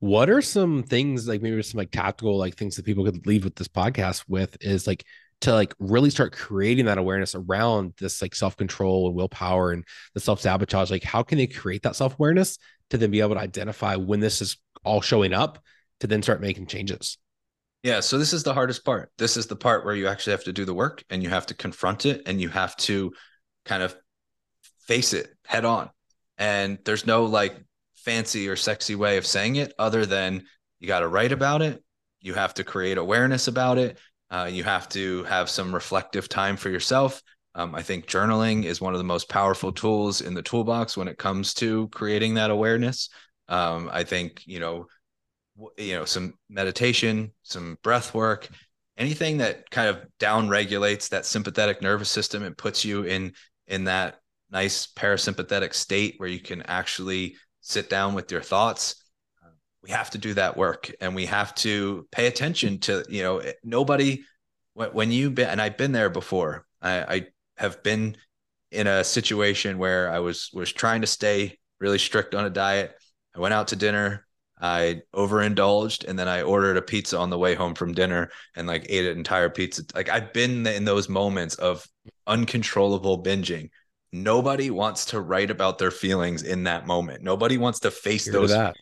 what 0.00 0.28
are 0.28 0.42
some 0.42 0.82
things 0.82 1.28
like 1.28 1.40
maybe 1.40 1.62
some 1.62 1.78
like 1.78 1.90
tactical 1.90 2.36
like 2.36 2.56
things 2.56 2.76
that 2.76 2.84
people 2.84 3.04
could 3.04 3.26
leave 3.26 3.44
with 3.44 3.54
this 3.54 3.68
podcast 3.68 4.24
with 4.28 4.56
is 4.60 4.86
like 4.86 5.04
to 5.40 5.52
like 5.52 5.74
really 5.78 6.10
start 6.10 6.32
creating 6.32 6.86
that 6.86 6.98
awareness 6.98 7.34
around 7.34 7.94
this 8.00 8.20
like 8.20 8.34
self-control 8.34 9.06
and 9.06 9.16
willpower 9.16 9.72
and 9.72 9.84
the 10.14 10.20
self-sabotage 10.20 10.90
like 10.90 11.04
how 11.04 11.22
can 11.22 11.38
they 11.38 11.46
create 11.46 11.82
that 11.82 11.96
self-awareness 11.96 12.58
to 12.90 12.98
then 12.98 13.10
be 13.10 13.20
able 13.20 13.34
to 13.34 13.40
identify 13.40 13.94
when 13.96 14.20
this 14.20 14.42
is 14.42 14.56
all 14.84 15.00
showing 15.00 15.32
up 15.32 15.58
to 16.00 16.06
then 16.06 16.22
start 16.22 16.40
making 16.40 16.66
changes? 16.66 17.18
Yeah 17.82 18.00
so 18.00 18.18
this 18.18 18.32
is 18.32 18.42
the 18.42 18.54
hardest 18.54 18.84
part. 18.84 19.12
This 19.18 19.36
is 19.36 19.46
the 19.46 19.56
part 19.56 19.84
where 19.84 19.94
you 19.94 20.08
actually 20.08 20.32
have 20.32 20.44
to 20.44 20.52
do 20.52 20.64
the 20.64 20.74
work 20.74 21.04
and 21.10 21.22
you 21.22 21.28
have 21.28 21.46
to 21.46 21.54
confront 21.54 22.06
it 22.06 22.22
and 22.26 22.40
you 22.40 22.48
have 22.48 22.76
to 22.78 23.12
kind 23.64 23.82
of 23.82 23.96
face 24.80 25.12
it 25.12 25.28
head 25.46 25.64
on. 25.64 25.90
And 26.38 26.78
there's 26.84 27.06
no 27.06 27.24
like 27.24 27.56
fancy 27.94 28.48
or 28.48 28.56
sexy 28.56 28.94
way 28.94 29.16
of 29.18 29.26
saying 29.26 29.56
it 29.56 29.72
other 29.78 30.06
than 30.06 30.44
you 30.80 30.88
got 30.88 31.00
to 31.00 31.08
write 31.08 31.32
about 31.32 31.62
it 31.62 31.82
you 32.20 32.34
have 32.34 32.54
to 32.54 32.64
create 32.64 32.98
awareness 32.98 33.48
about 33.48 33.78
it 33.78 33.98
uh, 34.30 34.48
you 34.50 34.64
have 34.64 34.88
to 34.90 35.24
have 35.24 35.48
some 35.48 35.74
reflective 35.74 36.28
time 36.28 36.56
for 36.56 36.70
yourself. 36.70 37.22
Um, 37.54 37.74
I 37.74 37.82
think 37.82 38.06
journaling 38.06 38.64
is 38.64 38.80
one 38.80 38.94
of 38.94 38.98
the 38.98 39.04
most 39.04 39.28
powerful 39.28 39.72
tools 39.72 40.20
in 40.20 40.34
the 40.34 40.42
toolbox 40.42 40.96
when 40.96 41.08
it 41.08 41.18
comes 41.18 41.54
to 41.54 41.88
creating 41.88 42.34
that 42.34 42.50
awareness. 42.50 43.08
Um, 43.48 43.88
I 43.92 44.04
think 44.04 44.42
you 44.46 44.60
know, 44.60 44.86
you 45.76 45.94
know, 45.94 46.04
some 46.04 46.34
meditation, 46.48 47.32
some 47.42 47.78
breath 47.82 48.14
work, 48.14 48.48
anything 48.96 49.38
that 49.38 49.70
kind 49.70 49.88
of 49.88 50.04
down 50.18 50.48
regulates 50.48 51.08
that 51.08 51.24
sympathetic 51.24 51.80
nervous 51.80 52.10
system 52.10 52.42
and 52.42 52.56
puts 52.56 52.84
you 52.84 53.04
in 53.04 53.32
in 53.66 53.84
that 53.84 54.20
nice 54.50 54.86
parasympathetic 54.86 55.74
state 55.74 56.14
where 56.18 56.28
you 56.28 56.40
can 56.40 56.62
actually 56.62 57.36
sit 57.60 57.90
down 57.90 58.14
with 58.14 58.30
your 58.30 58.40
thoughts 58.40 59.02
we 59.82 59.90
have 59.90 60.10
to 60.10 60.18
do 60.18 60.34
that 60.34 60.56
work 60.56 60.90
and 61.00 61.14
we 61.14 61.26
have 61.26 61.54
to 61.56 62.06
pay 62.10 62.26
attention 62.26 62.78
to 62.78 63.04
you 63.08 63.22
know 63.22 63.38
eh, 63.38 63.52
nobody 63.64 64.22
when 64.74 65.10
you 65.10 65.30
been 65.30 65.48
and 65.48 65.60
i've 65.60 65.76
been 65.76 65.92
there 65.92 66.10
before. 66.10 66.64
I, 66.80 67.16
I 67.16 67.26
have 67.56 67.82
been 67.82 68.16
in 68.70 68.86
a 68.86 69.02
situation 69.02 69.78
where 69.78 70.10
i 70.10 70.20
was 70.20 70.50
was 70.52 70.72
trying 70.72 71.00
to 71.00 71.06
stay 71.06 71.58
really 71.80 71.98
strict 71.98 72.34
on 72.34 72.44
a 72.44 72.50
diet. 72.50 72.94
I 73.34 73.40
went 73.40 73.54
out 73.54 73.68
to 73.68 73.76
dinner 73.76 74.24
i 74.60 75.00
overindulged 75.14 76.04
and 76.04 76.18
then 76.18 76.26
i 76.26 76.42
ordered 76.42 76.76
a 76.76 76.82
pizza 76.82 77.16
on 77.16 77.30
the 77.30 77.38
way 77.38 77.54
home 77.54 77.76
from 77.76 77.94
dinner 77.94 78.28
and 78.56 78.66
like 78.66 78.86
ate 78.88 79.06
an 79.06 79.16
entire 79.16 79.48
pizza. 79.48 79.82
Like 79.94 80.08
i've 80.08 80.32
been 80.32 80.66
in 80.66 80.84
those 80.84 81.08
moments 81.08 81.54
of 81.56 81.86
uncontrollable 82.26 83.22
binging. 83.22 83.70
Nobody 84.10 84.70
wants 84.70 85.06
to 85.06 85.20
write 85.20 85.50
about 85.50 85.78
their 85.78 85.90
feelings 85.90 86.42
in 86.42 86.64
that 86.64 86.86
moment. 86.86 87.22
Nobody 87.22 87.58
wants 87.58 87.80
to 87.80 87.90
face 87.90 88.24
Hear 88.24 88.32
those 88.32 88.50
that 88.50 88.76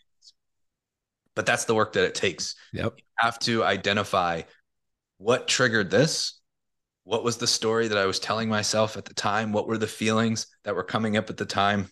but 1.37 1.45
that's 1.45 1.65
the 1.65 1.75
work 1.75 1.93
that 1.93 2.03
it 2.03 2.15
takes. 2.15 2.55
Yep. 2.73 2.95
You 2.97 3.03
have 3.17 3.37
to 3.41 3.63
identify 3.63 4.41
what 5.19 5.47
triggered 5.47 5.91
this. 5.91 6.41
What 7.03 7.23
was 7.23 7.37
the 7.37 7.45
story 7.45 7.87
that 7.89 7.97
I 7.97 8.07
was 8.07 8.19
telling 8.19 8.49
myself 8.49 8.97
at 8.97 9.05
the 9.05 9.13
time? 9.13 9.53
What 9.53 9.67
were 9.67 9.77
the 9.77 9.85
feelings 9.85 10.47
that 10.63 10.75
were 10.75 10.83
coming 10.83 11.15
up 11.15 11.29
at 11.29 11.37
the 11.37 11.45
time? 11.45 11.89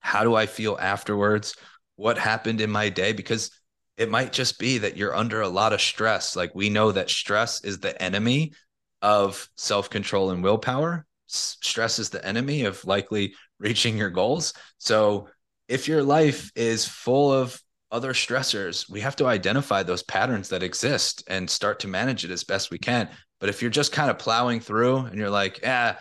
How 0.00 0.24
do 0.24 0.34
I 0.34 0.46
feel 0.46 0.78
afterwards? 0.80 1.54
What 1.96 2.16
happened 2.16 2.62
in 2.62 2.70
my 2.70 2.88
day? 2.88 3.12
Because 3.12 3.50
it 3.98 4.10
might 4.10 4.32
just 4.32 4.58
be 4.58 4.78
that 4.78 4.96
you're 4.96 5.14
under 5.14 5.42
a 5.42 5.48
lot 5.48 5.74
of 5.74 5.82
stress. 5.82 6.34
Like 6.34 6.54
we 6.54 6.70
know 6.70 6.90
that 6.90 7.10
stress 7.10 7.62
is 7.64 7.80
the 7.80 8.00
enemy 8.02 8.54
of 9.02 9.46
self 9.58 9.90
control 9.90 10.30
and 10.30 10.42
willpower. 10.42 11.04
Stress 11.26 11.98
is 11.98 12.08
the 12.08 12.24
enemy 12.26 12.64
of 12.64 12.82
likely 12.86 13.34
reaching 13.58 13.98
your 13.98 14.10
goals. 14.10 14.54
So 14.78 15.28
if 15.68 15.86
your 15.86 16.02
life 16.02 16.50
is 16.56 16.88
full 16.88 17.30
of 17.30 17.60
other 17.90 18.12
stressors, 18.12 18.90
we 18.90 19.00
have 19.00 19.16
to 19.16 19.26
identify 19.26 19.82
those 19.82 20.02
patterns 20.02 20.48
that 20.48 20.62
exist 20.62 21.22
and 21.28 21.48
start 21.48 21.80
to 21.80 21.88
manage 21.88 22.24
it 22.24 22.30
as 22.30 22.44
best 22.44 22.70
we 22.70 22.78
can. 22.78 23.08
But 23.40 23.48
if 23.48 23.62
you're 23.62 23.70
just 23.70 23.92
kind 23.92 24.10
of 24.10 24.18
plowing 24.18 24.60
through 24.60 24.98
and 24.98 25.18
you're 25.18 25.30
like, 25.30 25.60
yeah, 25.62 25.96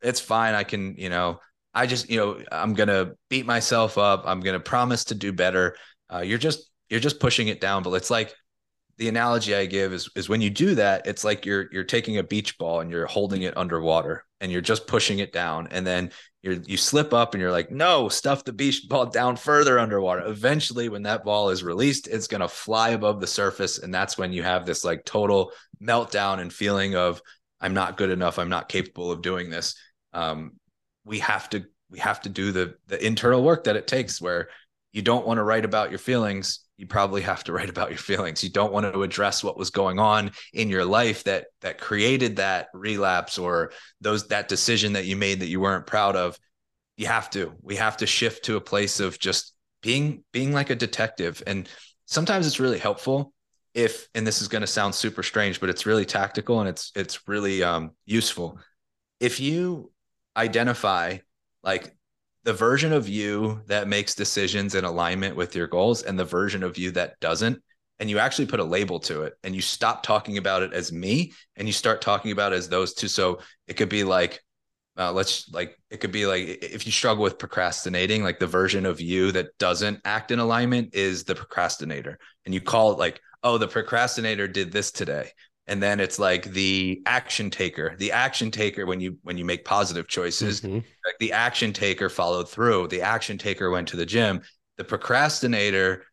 it's 0.00 0.20
fine. 0.20 0.54
I 0.54 0.64
can, 0.64 0.96
you 0.96 1.08
know, 1.08 1.40
I 1.74 1.86
just, 1.86 2.08
you 2.08 2.18
know, 2.18 2.42
I'm 2.52 2.74
going 2.74 2.88
to 2.88 3.16
beat 3.28 3.46
myself 3.46 3.98
up. 3.98 4.22
I'm 4.26 4.40
going 4.40 4.54
to 4.54 4.60
promise 4.60 5.04
to 5.06 5.14
do 5.14 5.32
better. 5.32 5.76
Uh, 6.12 6.20
you're 6.20 6.38
just, 6.38 6.70
you're 6.88 7.00
just 7.00 7.20
pushing 7.20 7.48
it 7.48 7.60
down. 7.60 7.82
But 7.82 7.92
it's 7.94 8.10
like 8.10 8.32
the 8.96 9.08
analogy 9.08 9.54
I 9.54 9.66
give 9.66 9.92
is, 9.92 10.08
is 10.14 10.28
when 10.28 10.40
you 10.40 10.50
do 10.50 10.76
that, 10.76 11.06
it's 11.06 11.24
like 11.24 11.44
you're, 11.44 11.68
you're 11.72 11.84
taking 11.84 12.18
a 12.18 12.22
beach 12.22 12.56
ball 12.58 12.80
and 12.80 12.90
you're 12.90 13.06
holding 13.06 13.42
it 13.42 13.56
underwater 13.56 14.24
and 14.44 14.52
you're 14.52 14.60
just 14.60 14.86
pushing 14.86 15.20
it 15.20 15.32
down. 15.32 15.68
And 15.70 15.86
then 15.86 16.10
you 16.42 16.62
you 16.66 16.76
slip 16.76 17.14
up 17.14 17.32
and 17.32 17.40
you're 17.40 17.50
like, 17.50 17.70
no, 17.70 18.10
stuff 18.10 18.44
the 18.44 18.52
beach 18.52 18.86
ball 18.90 19.06
down 19.06 19.36
further 19.36 19.78
underwater. 19.78 20.22
Eventually, 20.26 20.90
when 20.90 21.04
that 21.04 21.24
ball 21.24 21.48
is 21.48 21.64
released, 21.64 22.08
it's 22.08 22.26
gonna 22.26 22.46
fly 22.46 22.90
above 22.90 23.22
the 23.22 23.26
surface, 23.26 23.78
and 23.78 23.92
that's 23.92 24.18
when 24.18 24.34
you 24.34 24.42
have 24.42 24.66
this 24.66 24.84
like 24.84 25.06
total 25.06 25.52
meltdown 25.82 26.40
and 26.40 26.52
feeling 26.52 26.94
of 26.94 27.22
I'm 27.58 27.72
not 27.72 27.96
good 27.96 28.10
enough, 28.10 28.38
I'm 28.38 28.50
not 28.50 28.68
capable 28.68 29.10
of 29.10 29.22
doing 29.22 29.48
this. 29.48 29.76
Um, 30.12 30.52
we 31.06 31.20
have 31.20 31.48
to 31.50 31.64
we 31.88 31.98
have 32.00 32.20
to 32.20 32.28
do 32.28 32.52
the 32.52 32.74
the 32.86 33.02
internal 33.02 33.42
work 33.42 33.64
that 33.64 33.76
it 33.76 33.86
takes 33.86 34.20
where 34.20 34.48
you 34.92 35.00
don't 35.00 35.26
want 35.26 35.38
to 35.38 35.42
write 35.42 35.64
about 35.64 35.88
your 35.88 35.98
feelings 35.98 36.60
you 36.76 36.86
probably 36.86 37.22
have 37.22 37.44
to 37.44 37.52
write 37.52 37.70
about 37.70 37.90
your 37.90 37.98
feelings. 37.98 38.42
You 38.42 38.50
don't 38.50 38.72
want 38.72 38.92
to 38.92 39.02
address 39.02 39.44
what 39.44 39.56
was 39.56 39.70
going 39.70 39.98
on 39.98 40.32
in 40.52 40.68
your 40.68 40.84
life 40.84 41.24
that 41.24 41.46
that 41.60 41.78
created 41.78 42.36
that 42.36 42.68
relapse 42.74 43.38
or 43.38 43.72
those 44.00 44.28
that 44.28 44.48
decision 44.48 44.94
that 44.94 45.04
you 45.04 45.16
made 45.16 45.40
that 45.40 45.48
you 45.48 45.60
weren't 45.60 45.86
proud 45.86 46.16
of. 46.16 46.38
You 46.96 47.06
have 47.06 47.30
to 47.30 47.52
we 47.62 47.76
have 47.76 47.98
to 47.98 48.06
shift 48.06 48.46
to 48.46 48.56
a 48.56 48.60
place 48.60 49.00
of 49.00 49.18
just 49.18 49.54
being 49.82 50.24
being 50.32 50.52
like 50.52 50.70
a 50.70 50.74
detective. 50.74 51.42
And 51.46 51.68
sometimes 52.06 52.46
it's 52.46 52.60
really 52.60 52.78
helpful 52.78 53.32
if 53.74 54.08
and 54.14 54.26
this 54.26 54.40
is 54.40 54.48
going 54.48 54.60
to 54.60 54.68
sound 54.68 54.94
super 54.94 55.24
strange 55.24 55.58
but 55.58 55.68
it's 55.68 55.84
really 55.84 56.04
tactical 56.04 56.60
and 56.60 56.68
it's 56.68 56.90
it's 56.96 57.28
really 57.28 57.62
um, 57.62 57.92
useful. 58.04 58.58
If 59.20 59.38
you 59.38 59.92
identify 60.36 61.18
like 61.62 61.96
the 62.44 62.52
version 62.52 62.92
of 62.92 63.08
you 63.08 63.62
that 63.66 63.88
makes 63.88 64.14
decisions 64.14 64.74
in 64.74 64.84
alignment 64.84 65.34
with 65.34 65.56
your 65.56 65.66
goals 65.66 66.02
and 66.02 66.18
the 66.18 66.24
version 66.24 66.62
of 66.62 66.78
you 66.78 66.90
that 66.92 67.18
doesn't. 67.20 67.60
And 67.98 68.10
you 68.10 68.18
actually 68.18 68.46
put 68.46 68.60
a 68.60 68.64
label 68.64 69.00
to 69.00 69.22
it 69.22 69.34
and 69.42 69.54
you 69.54 69.62
stop 69.62 70.02
talking 70.02 70.36
about 70.36 70.62
it 70.62 70.72
as 70.72 70.92
me 70.92 71.32
and 71.56 71.66
you 71.66 71.72
start 71.72 72.02
talking 72.02 72.32
about 72.32 72.52
as 72.52 72.68
those 72.68 72.92
two. 72.92 73.08
So 73.08 73.40
it 73.66 73.74
could 73.74 73.88
be 73.88 74.04
like 74.04 74.40
uh, 74.96 75.12
let's 75.12 75.50
like 75.52 75.76
it 75.90 75.98
could 75.98 76.12
be 76.12 76.26
like 76.26 76.42
if 76.62 76.86
you 76.86 76.92
struggle 76.92 77.24
with 77.24 77.38
procrastinating 77.38 78.22
like 78.22 78.38
the 78.38 78.46
version 78.46 78.86
of 78.86 79.00
you 79.00 79.32
that 79.32 79.56
doesn't 79.58 80.00
act 80.04 80.30
in 80.30 80.38
alignment 80.38 80.94
is 80.94 81.24
the 81.24 81.34
procrastinator. 81.34 82.18
And 82.44 82.54
you 82.54 82.60
call 82.60 82.92
it 82.92 82.98
like 82.98 83.20
oh 83.42 83.58
the 83.58 83.68
procrastinator 83.68 84.46
did 84.46 84.70
this 84.70 84.92
today 84.92 85.30
and 85.66 85.82
then 85.82 86.00
it's 86.00 86.18
like 86.18 86.44
the 86.52 87.02
action 87.06 87.50
taker 87.50 87.94
the 87.98 88.12
action 88.12 88.50
taker 88.50 88.86
when 88.86 89.00
you 89.00 89.16
when 89.22 89.38
you 89.38 89.44
make 89.44 89.64
positive 89.64 90.08
choices 90.08 90.60
mm-hmm. 90.60 90.76
like 90.76 91.18
the 91.20 91.32
action 91.32 91.72
taker 91.72 92.08
followed 92.08 92.48
through 92.48 92.86
the 92.88 93.00
action 93.00 93.38
taker 93.38 93.70
went 93.70 93.88
to 93.88 93.96
the 93.96 94.06
gym. 94.06 94.40
The 94.76 94.84
procrastinator 94.84 96.04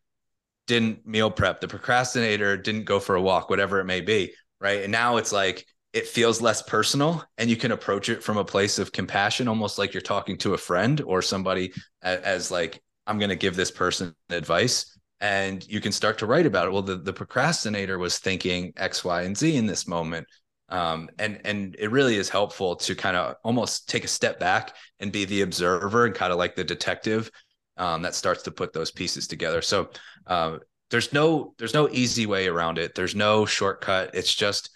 didn't 0.68 1.06
meal 1.06 1.30
prep 1.30 1.60
the 1.60 1.68
procrastinator 1.68 2.56
didn't 2.56 2.84
go 2.84 3.00
for 3.00 3.16
a 3.16 3.22
walk 3.22 3.50
whatever 3.50 3.80
it 3.80 3.84
may 3.84 4.00
be 4.00 4.32
right? 4.62 4.84
And 4.84 4.92
now 4.92 5.16
it's 5.16 5.32
like 5.32 5.66
it 5.92 6.06
feels 6.06 6.40
less 6.40 6.62
personal 6.62 7.22
and 7.36 7.50
you 7.50 7.56
can 7.56 7.72
approach 7.72 8.08
it 8.08 8.22
from 8.22 8.38
a 8.38 8.44
place 8.44 8.78
of 8.78 8.92
compassion 8.92 9.48
almost 9.48 9.76
like 9.76 9.92
you're 9.92 10.00
talking 10.00 10.38
to 10.38 10.54
a 10.54 10.58
friend 10.58 11.02
or 11.02 11.20
somebody 11.20 11.72
as, 12.00 12.20
as 12.20 12.50
like 12.50 12.80
i'm 13.06 13.18
going 13.18 13.28
to 13.28 13.36
give 13.36 13.56
this 13.56 13.70
person 13.70 14.14
advice 14.30 14.98
and 15.22 15.66
you 15.68 15.80
can 15.80 15.92
start 15.92 16.18
to 16.18 16.26
write 16.26 16.44
about 16.44 16.66
it. 16.66 16.72
Well 16.72 16.82
the, 16.82 16.96
the 16.96 17.12
procrastinator 17.12 17.98
was 17.98 18.18
thinking 18.18 18.74
x 18.76 19.04
y 19.04 19.22
and 19.22 19.38
z 19.38 19.56
in 19.56 19.66
this 19.66 19.86
moment. 19.88 20.26
Um, 20.68 21.10
and 21.18 21.40
and 21.44 21.76
it 21.78 21.90
really 21.90 22.16
is 22.16 22.28
helpful 22.28 22.76
to 22.76 22.94
kind 22.94 23.16
of 23.16 23.36
almost 23.44 23.88
take 23.88 24.04
a 24.04 24.08
step 24.08 24.40
back 24.40 24.74
and 25.00 25.12
be 25.12 25.24
the 25.24 25.42
observer 25.42 26.06
and 26.06 26.14
kind 26.14 26.32
of 26.32 26.38
like 26.38 26.56
the 26.56 26.64
detective 26.64 27.30
um, 27.76 28.02
that 28.02 28.14
starts 28.14 28.42
to 28.44 28.50
put 28.50 28.72
those 28.72 28.90
pieces 28.90 29.26
together. 29.26 29.62
So 29.62 29.90
uh, 30.26 30.58
there's 30.90 31.12
no 31.12 31.54
there's 31.58 31.74
no 31.74 31.88
easy 31.90 32.26
way 32.26 32.48
around 32.48 32.78
it. 32.78 32.94
There's 32.94 33.14
no 33.14 33.46
shortcut. 33.46 34.14
It's 34.14 34.34
just 34.34 34.70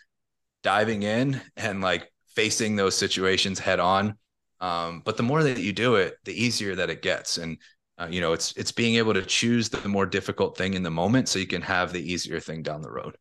diving 0.63 1.03
in 1.03 1.41
and 1.57 1.81
like 1.81 2.13
facing 2.35 2.77
those 2.77 2.95
situations 2.95 3.59
head 3.59 3.81
on. 3.81 4.17
Um, 4.61 5.03
but 5.05 5.17
the 5.17 5.23
more 5.23 5.43
that 5.43 5.59
you 5.59 5.73
do 5.73 5.97
it 5.97 6.17
the 6.25 6.33
easier 6.33 6.77
that 6.77 6.91
it 6.91 7.03
gets. 7.03 7.39
And 7.39 7.59
uh, 7.99 8.09
you 8.11 8.21
know 8.21 8.33
it's 8.33 8.53
it's 8.57 8.73
being 8.73 8.97
able 8.97 9.15
to 9.15 9.23
choose 9.23 9.69
the 9.69 9.89
more 9.89 10.07
difficult 10.07 10.57
thing 10.57 10.75
in 10.75 10.83
the 10.83 10.91
moment 10.91 11.29
so 11.29 11.39
you 11.39 11.47
can 11.47 11.63
have 11.63 11.93
the 11.93 12.13
easier 12.13 12.41
thing 12.41 12.63
down 12.63 12.83
the 12.83 12.91
road 12.91 13.17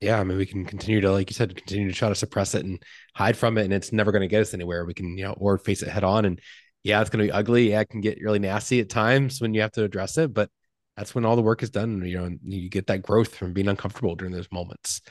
yeah 0.00 0.20
i 0.20 0.24
mean 0.24 0.38
we 0.38 0.46
can 0.46 0.64
continue 0.64 1.00
to 1.00 1.10
like 1.10 1.28
you 1.28 1.34
said 1.34 1.54
continue 1.56 1.88
to 1.88 1.94
try 1.94 2.08
to 2.08 2.14
suppress 2.14 2.54
it 2.54 2.64
and 2.64 2.82
hide 3.14 3.36
from 3.36 3.58
it 3.58 3.64
and 3.64 3.72
it's 3.72 3.92
never 3.92 4.12
going 4.12 4.22
to 4.22 4.28
get 4.28 4.40
us 4.40 4.54
anywhere 4.54 4.84
we 4.84 4.94
can 4.94 5.16
you 5.18 5.24
know 5.24 5.34
or 5.38 5.58
face 5.58 5.82
it 5.82 5.88
head 5.88 6.04
on 6.04 6.24
and 6.24 6.40
yeah, 6.82 7.00
it's 7.00 7.10
going 7.10 7.26
to 7.26 7.30
be 7.30 7.32
ugly. 7.32 7.70
Yeah, 7.70 7.80
it 7.80 7.90
can 7.90 8.00
get 8.00 8.18
really 8.22 8.38
nasty 8.38 8.80
at 8.80 8.88
times 8.88 9.40
when 9.40 9.54
you 9.54 9.60
have 9.60 9.72
to 9.72 9.84
address 9.84 10.16
it, 10.18 10.32
but 10.32 10.50
that's 10.96 11.14
when 11.14 11.24
all 11.24 11.36
the 11.36 11.42
work 11.42 11.62
is 11.62 11.70
done. 11.70 12.02
You 12.04 12.18
know, 12.18 12.24
and 12.24 12.40
you 12.42 12.70
get 12.70 12.86
that 12.86 13.02
growth 13.02 13.34
from 13.34 13.52
being 13.52 13.68
uncomfortable 13.68 14.16
during 14.16 14.32
those 14.32 14.50
moments. 14.50 15.02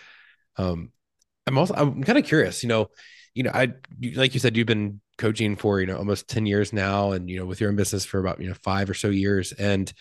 Um, 0.57 0.91
I'm 1.45 1.57
also 1.57 1.75
I'm 1.75 2.03
kind 2.03 2.17
of 2.17 2.25
curious. 2.25 2.63
You 2.63 2.69
know, 2.69 2.87
you 3.33 3.43
know, 3.43 3.51
I 3.53 3.73
like 4.15 4.33
you 4.33 4.39
said, 4.39 4.57
you've 4.57 4.67
been 4.67 5.01
coaching 5.17 5.55
for 5.55 5.79
you 5.79 5.87
know 5.87 5.97
almost 5.97 6.27
ten 6.27 6.45
years 6.45 6.73
now, 6.73 7.11
and 7.11 7.29
you 7.29 7.39
know, 7.39 7.45
with 7.45 7.61
your 7.61 7.69
own 7.69 7.75
business 7.75 8.05
for 8.05 8.19
about 8.19 8.41
you 8.41 8.47
know 8.47 8.55
five 8.55 8.89
or 8.89 8.93
so 8.93 9.09
years. 9.09 9.51
And 9.53 9.91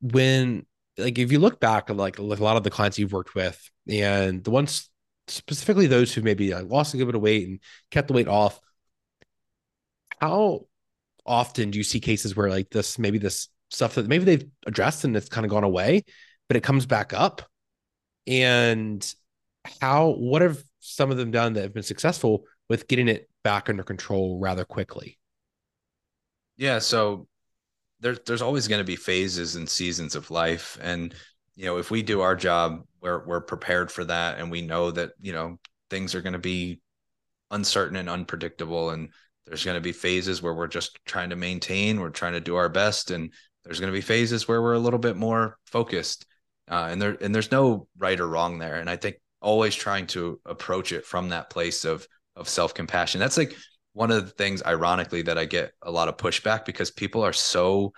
when 0.00 0.66
like 0.98 1.18
if 1.18 1.32
you 1.32 1.38
look 1.38 1.60
back 1.60 1.90
at 1.90 1.96
like 1.96 2.18
a 2.18 2.22
lot 2.22 2.56
of 2.56 2.64
the 2.64 2.70
clients 2.70 2.98
you've 2.98 3.12
worked 3.12 3.34
with, 3.34 3.70
and 3.88 4.44
the 4.44 4.50
ones 4.50 4.88
specifically 5.28 5.86
those 5.86 6.12
who 6.12 6.22
maybe 6.22 6.52
like 6.52 6.68
lost 6.68 6.94
a 6.94 6.96
good 6.96 7.06
bit 7.06 7.14
of 7.14 7.22
weight 7.22 7.48
and 7.48 7.60
kept 7.90 8.08
the 8.08 8.14
weight 8.14 8.28
off, 8.28 8.60
how 10.20 10.66
often 11.24 11.70
do 11.70 11.78
you 11.78 11.84
see 11.84 12.00
cases 12.00 12.36
where 12.36 12.50
like 12.50 12.70
this 12.70 12.98
maybe 12.98 13.18
this 13.18 13.48
stuff 13.70 13.94
that 13.94 14.08
maybe 14.08 14.24
they've 14.24 14.48
addressed 14.66 15.04
and 15.04 15.16
it's 15.16 15.28
kind 15.28 15.44
of 15.44 15.50
gone 15.50 15.64
away, 15.64 16.04
but 16.48 16.56
it 16.56 16.62
comes 16.62 16.86
back 16.86 17.12
up? 17.12 17.42
And 18.26 19.14
how 19.80 20.10
what 20.10 20.42
have 20.42 20.62
some 20.84 21.10
of 21.10 21.16
them 21.16 21.30
done 21.30 21.52
that 21.54 21.62
have 21.62 21.74
been 21.74 21.82
successful 21.82 22.44
with 22.68 22.88
getting 22.88 23.08
it 23.08 23.28
back 23.44 23.68
under 23.68 23.82
control 23.82 24.38
rather 24.40 24.64
quickly? 24.64 25.18
Yeah, 26.56 26.80
so 26.80 27.26
there's 28.00 28.18
there's 28.26 28.42
always 28.42 28.68
going 28.68 28.80
to 28.80 28.84
be 28.84 28.96
phases 28.96 29.56
and 29.56 29.68
seasons 29.68 30.14
of 30.14 30.30
life. 30.30 30.76
And 30.82 31.14
you 31.54 31.66
know 31.66 31.78
if 31.78 31.90
we 31.90 32.02
do 32.02 32.20
our 32.20 32.34
job 32.34 32.82
we're 33.02 33.24
we're 33.26 33.40
prepared 33.40 33.90
for 33.90 34.04
that. 34.04 34.38
And 34.38 34.50
we 34.50 34.62
know 34.62 34.90
that 34.92 35.10
you 35.20 35.32
know 35.32 35.58
things 35.90 36.14
are 36.14 36.22
going 36.22 36.32
to 36.32 36.38
be 36.38 36.80
uncertain 37.50 37.96
and 37.96 38.08
unpredictable. 38.08 38.90
And 38.90 39.10
there's 39.46 39.64
going 39.64 39.74
to 39.74 39.80
be 39.80 39.92
phases 39.92 40.40
where 40.40 40.54
we're 40.54 40.68
just 40.68 40.98
trying 41.04 41.30
to 41.30 41.36
maintain 41.36 42.00
we're 42.00 42.10
trying 42.10 42.32
to 42.32 42.40
do 42.40 42.56
our 42.56 42.68
best. 42.68 43.10
And 43.10 43.32
there's 43.64 43.80
going 43.80 43.92
to 43.92 43.96
be 43.96 44.00
phases 44.00 44.48
where 44.48 44.62
we're 44.62 44.72
a 44.74 44.78
little 44.78 44.98
bit 44.98 45.16
more 45.16 45.58
focused. 45.66 46.24
Uh, 46.70 46.88
and 46.90 47.02
there 47.02 47.16
and 47.20 47.34
there's 47.34 47.52
no 47.52 47.88
right 47.98 48.18
or 48.18 48.28
wrong 48.28 48.58
there. 48.58 48.76
And 48.76 48.88
i 48.88 48.96
think 48.96 49.16
always 49.42 49.74
trying 49.74 50.06
to 50.06 50.40
approach 50.46 50.92
it 50.92 51.04
from 51.04 51.28
that 51.28 51.50
place 51.50 51.84
of 51.84 52.06
of 52.36 52.48
self-compassion 52.48 53.20
that's 53.20 53.36
like 53.36 53.54
one 53.92 54.10
of 54.10 54.24
the 54.24 54.30
things 54.32 54.62
ironically 54.64 55.22
that 55.22 55.36
i 55.36 55.44
get 55.44 55.72
a 55.82 55.90
lot 55.90 56.08
of 56.08 56.16
pushback 56.16 56.64
because 56.64 56.90
people 56.90 57.22
are 57.22 57.32
so 57.32 57.92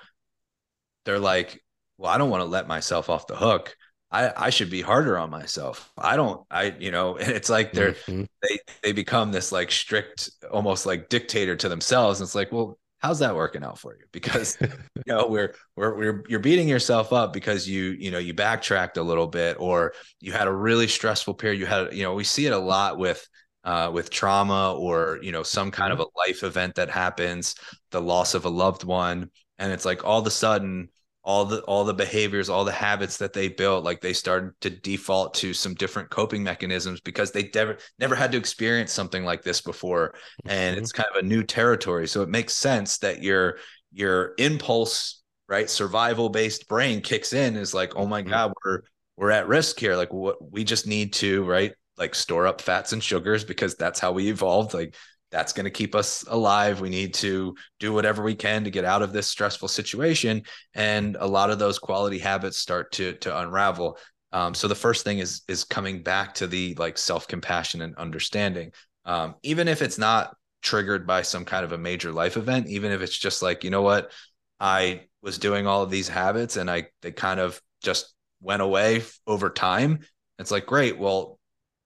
they're 1.05 1.19
like 1.19 1.63
well 1.99 2.11
i 2.11 2.19
don't 2.19 2.31
want 2.31 2.41
to 2.41 2.49
let 2.49 2.67
myself 2.67 3.09
off 3.09 3.27
the 3.27 3.37
hook 3.37 3.77
I, 4.15 4.47
I 4.47 4.51
should 4.51 4.71
be 4.71 4.81
harder 4.81 5.19
on 5.19 5.29
myself. 5.29 5.93
I 5.99 6.15
don't, 6.15 6.47
I, 6.49 6.77
you 6.79 6.93
know, 6.93 7.17
and 7.21 7.33
it's 7.33 7.51
like 7.51 7.73
they're, 7.73 7.93
mm-hmm. 7.93 8.25
they, 8.43 8.59
they 8.83 8.93
become 8.93 9.33
this 9.33 9.51
like 9.51 9.73
strict, 9.73 10.31
almost 10.53 10.87
like 10.87 11.09
dictator 11.09 11.57
to 11.57 11.69
themselves. 11.69 12.21
And 12.21 12.27
it's 12.27 12.35
like, 12.37 12.53
well, 12.53 12.79
how's 13.05 13.19
that 13.19 13.35
working 13.35 13.63
out 13.63 13.79
for 13.79 13.95
you? 13.95 14.07
Because, 14.13 14.57
you 14.63 15.03
know, 15.07 15.27
we're, 15.27 15.55
we're, 15.77 15.95
we're, 15.95 16.25
you're 16.27 16.41
beating 16.41 16.67
yourself 16.67 17.13
up 17.13 17.35
because 17.35 17.69
you, 17.69 17.91
you 17.99 18.11
know, 18.11 18.19
you 18.19 18.33
backtracked 18.33 18.97
a 18.97 19.03
little 19.03 19.27
bit 19.27 19.59
or 19.61 19.93
you 20.21 20.33
had 20.33 20.49
a 20.49 20.53
really 20.53 20.89
stressful 20.89 21.35
period. 21.35 21.61
You 21.61 21.67
had, 21.67 21.93
you 21.93 22.03
know, 22.03 22.15
we 22.15 22.25
see 22.25 22.47
it 22.47 22.55
a 22.55 22.59
lot 22.59 22.97
with, 22.97 23.29
uh, 23.63 23.91
with 23.93 24.09
trauma 24.09 24.75
or, 24.75 25.19
you 25.21 25.33
know, 25.33 25.43
some 25.43 25.71
kind 25.71 25.93
mm-hmm. 25.93 26.01
of 26.01 26.09
a 26.15 26.19
life 26.19 26.43
event 26.45 26.77
that 26.77 26.89
happens, 26.89 27.57
the 27.91 28.01
loss 28.01 28.33
of 28.33 28.47
a 28.47 28.51
loved 28.51 28.85
one. 28.85 29.31
And 29.59 29.71
it's 29.71 29.85
like 29.85 30.03
all 30.03 30.19
of 30.19 30.27
a 30.27 30.31
sudden, 30.31 30.89
all 31.25 31.47
the 31.47 31.61
all 31.63 31.85
the 31.85 31.95
behaviors 31.95 32.51
all 32.51 32.65
the 32.65 32.73
habits 32.73 33.17
that 33.17 33.33
they 33.33 33.49
built 33.49 33.83
like 33.83 34.01
they 34.01 34.13
started 34.13 34.53
to 34.61 34.69
default 34.69 35.33
to 35.33 35.55
some 35.55 35.75
different 35.75 36.11
coping 36.11 36.43
mechanisms 36.43 37.01
because 37.01 37.33
they 37.33 37.51
never 37.55 37.79
never 37.99 38.15
had 38.15 38.31
to 38.31 38.39
experience 38.39 38.93
something 38.93 39.25
like 39.25 39.43
this 39.43 39.63
before 39.63 40.15
and 40.45 40.77
mm-hmm. 40.77 40.83
it's 40.83 40.93
kind 40.93 41.09
of 41.15 41.25
a 41.25 41.27
new 41.27 41.43
territory 41.43 42.07
so 42.07 42.23
it 42.23 42.29
makes 42.29 42.55
sense 42.55 42.99
that 42.99 43.23
your 43.23 43.57
your 43.93 44.35
impulse 44.37 45.23
right 45.49 45.71
survival 45.71 46.29
based 46.29 46.69
brain 46.69 47.01
kicks 47.01 47.33
in 47.33 47.57
is 47.57 47.73
like 47.73 47.97
oh 47.97 48.07
my 48.07 48.21
mm-hmm. 48.21 48.31
god 48.31 48.53
we're 48.65 48.81
we're 49.17 49.31
at 49.31 49.49
risk 49.49 49.79
here 49.79 49.97
like 49.97 50.13
what 50.13 50.53
we 50.53 50.63
just 50.63 50.87
need 50.87 51.13
to 51.15 51.43
right 51.45 51.73
like 51.97 52.15
store 52.15 52.47
up 52.47 52.61
fats 52.61 52.93
and 52.93 53.03
sugars 53.03 53.45
because 53.45 53.77
that's 53.77 54.01
how 54.01 54.13
we 54.13 54.29
evolved 54.29 54.75
like 54.75 54.95
that's 55.35 55.53
going 55.53 55.65
to 55.65 55.71
keep 55.71 55.97
us 55.97 56.25
alive. 56.29 56.81
We 56.81 56.91
need 56.91 57.13
to 57.15 57.57
do 57.81 57.93
whatever 57.93 58.23
we 58.23 58.37
can 58.37 58.63
to 58.63 58.71
get 58.71 58.85
out 58.85 59.03
of 59.03 59.13
this 59.13 59.27
stressful 59.27 59.67
situation. 59.67 60.45
And 60.75 61.17
a 61.19 61.27
lot 61.27 61.51
of 61.51 61.59
those 61.59 61.81
quality 61.81 62.21
habits 62.21 62.57
start 62.57 62.93
to, 62.93 63.15
to 63.15 63.37
unravel. 63.41 63.99
Um, 64.31 64.55
so 64.55 64.69
the 64.69 64.77
first 64.77 65.03
thing 65.03 65.19
is, 65.19 65.43
is 65.49 65.65
coming 65.65 66.05
back 66.05 66.35
to 66.35 66.47
the 66.47 66.77
like 66.79 66.97
self-compassion 66.97 67.83
and 67.83 67.97
understanding. 67.97 68.71
Um, 69.05 69.35
even 69.43 69.67
if 69.67 69.83
it's 69.83 69.99
not 69.99 70.37
triggered 70.63 71.05
by 71.05 71.23
some 71.23 71.45
kind 71.45 71.65
of 71.65 71.73
a 71.73 71.79
major 71.79 72.13
life 72.13 72.37
event, 72.37 72.69
even 72.69 72.93
if 72.93 73.01
it's 73.03 73.19
just 73.19 73.43
like, 73.43 73.65
you 73.65 73.71
know 73.71 73.83
what, 73.83 74.13
I 74.61 75.07
was 75.21 75.39
doing 75.39 75.67
all 75.67 75.83
of 75.83 75.91
these 75.91 76.09
habits 76.09 76.57
and 76.57 76.71
I, 76.71 76.87
they 77.03 77.11
kind 77.11 77.41
of 77.41 77.61
just 77.83 78.15
went 78.41 78.63
away 78.63 79.03
over 79.27 79.51
time. 79.51 79.99
It's 80.39 80.53
like, 80.53 80.67
great. 80.67 80.97
Well, 80.97 81.34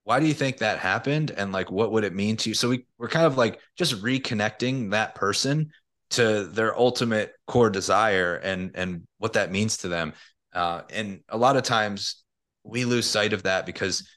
why 0.09 0.19
do 0.19 0.25
you 0.25 0.33
think 0.33 0.57
that 0.57 0.79
happened? 0.79 1.29
And 1.37 1.51
like 1.51 1.69
what 1.69 1.91
would 1.91 2.03
it 2.03 2.15
mean 2.15 2.35
to 2.37 2.49
you? 2.49 2.55
So 2.55 2.69
we, 2.69 2.87
we're 2.97 3.09
kind 3.09 3.27
of 3.27 3.37
like 3.37 3.59
just 3.77 4.01
reconnecting 4.01 4.89
that 4.89 5.13
person 5.13 5.69
to 6.09 6.45
their 6.45 6.75
ultimate 6.75 7.33
core 7.45 7.69
desire 7.69 8.37
and 8.37 8.71
and 8.73 9.03
what 9.19 9.33
that 9.33 9.51
means 9.51 9.77
to 9.77 9.87
them. 9.87 10.13
Uh, 10.51 10.81
and 10.89 11.19
a 11.29 11.37
lot 11.37 11.57
of 11.57 11.61
times 11.61 12.23
we 12.63 12.85
lose 12.85 13.05
sight 13.05 13.33
of 13.33 13.43
that 13.43 13.67
because 13.67 14.09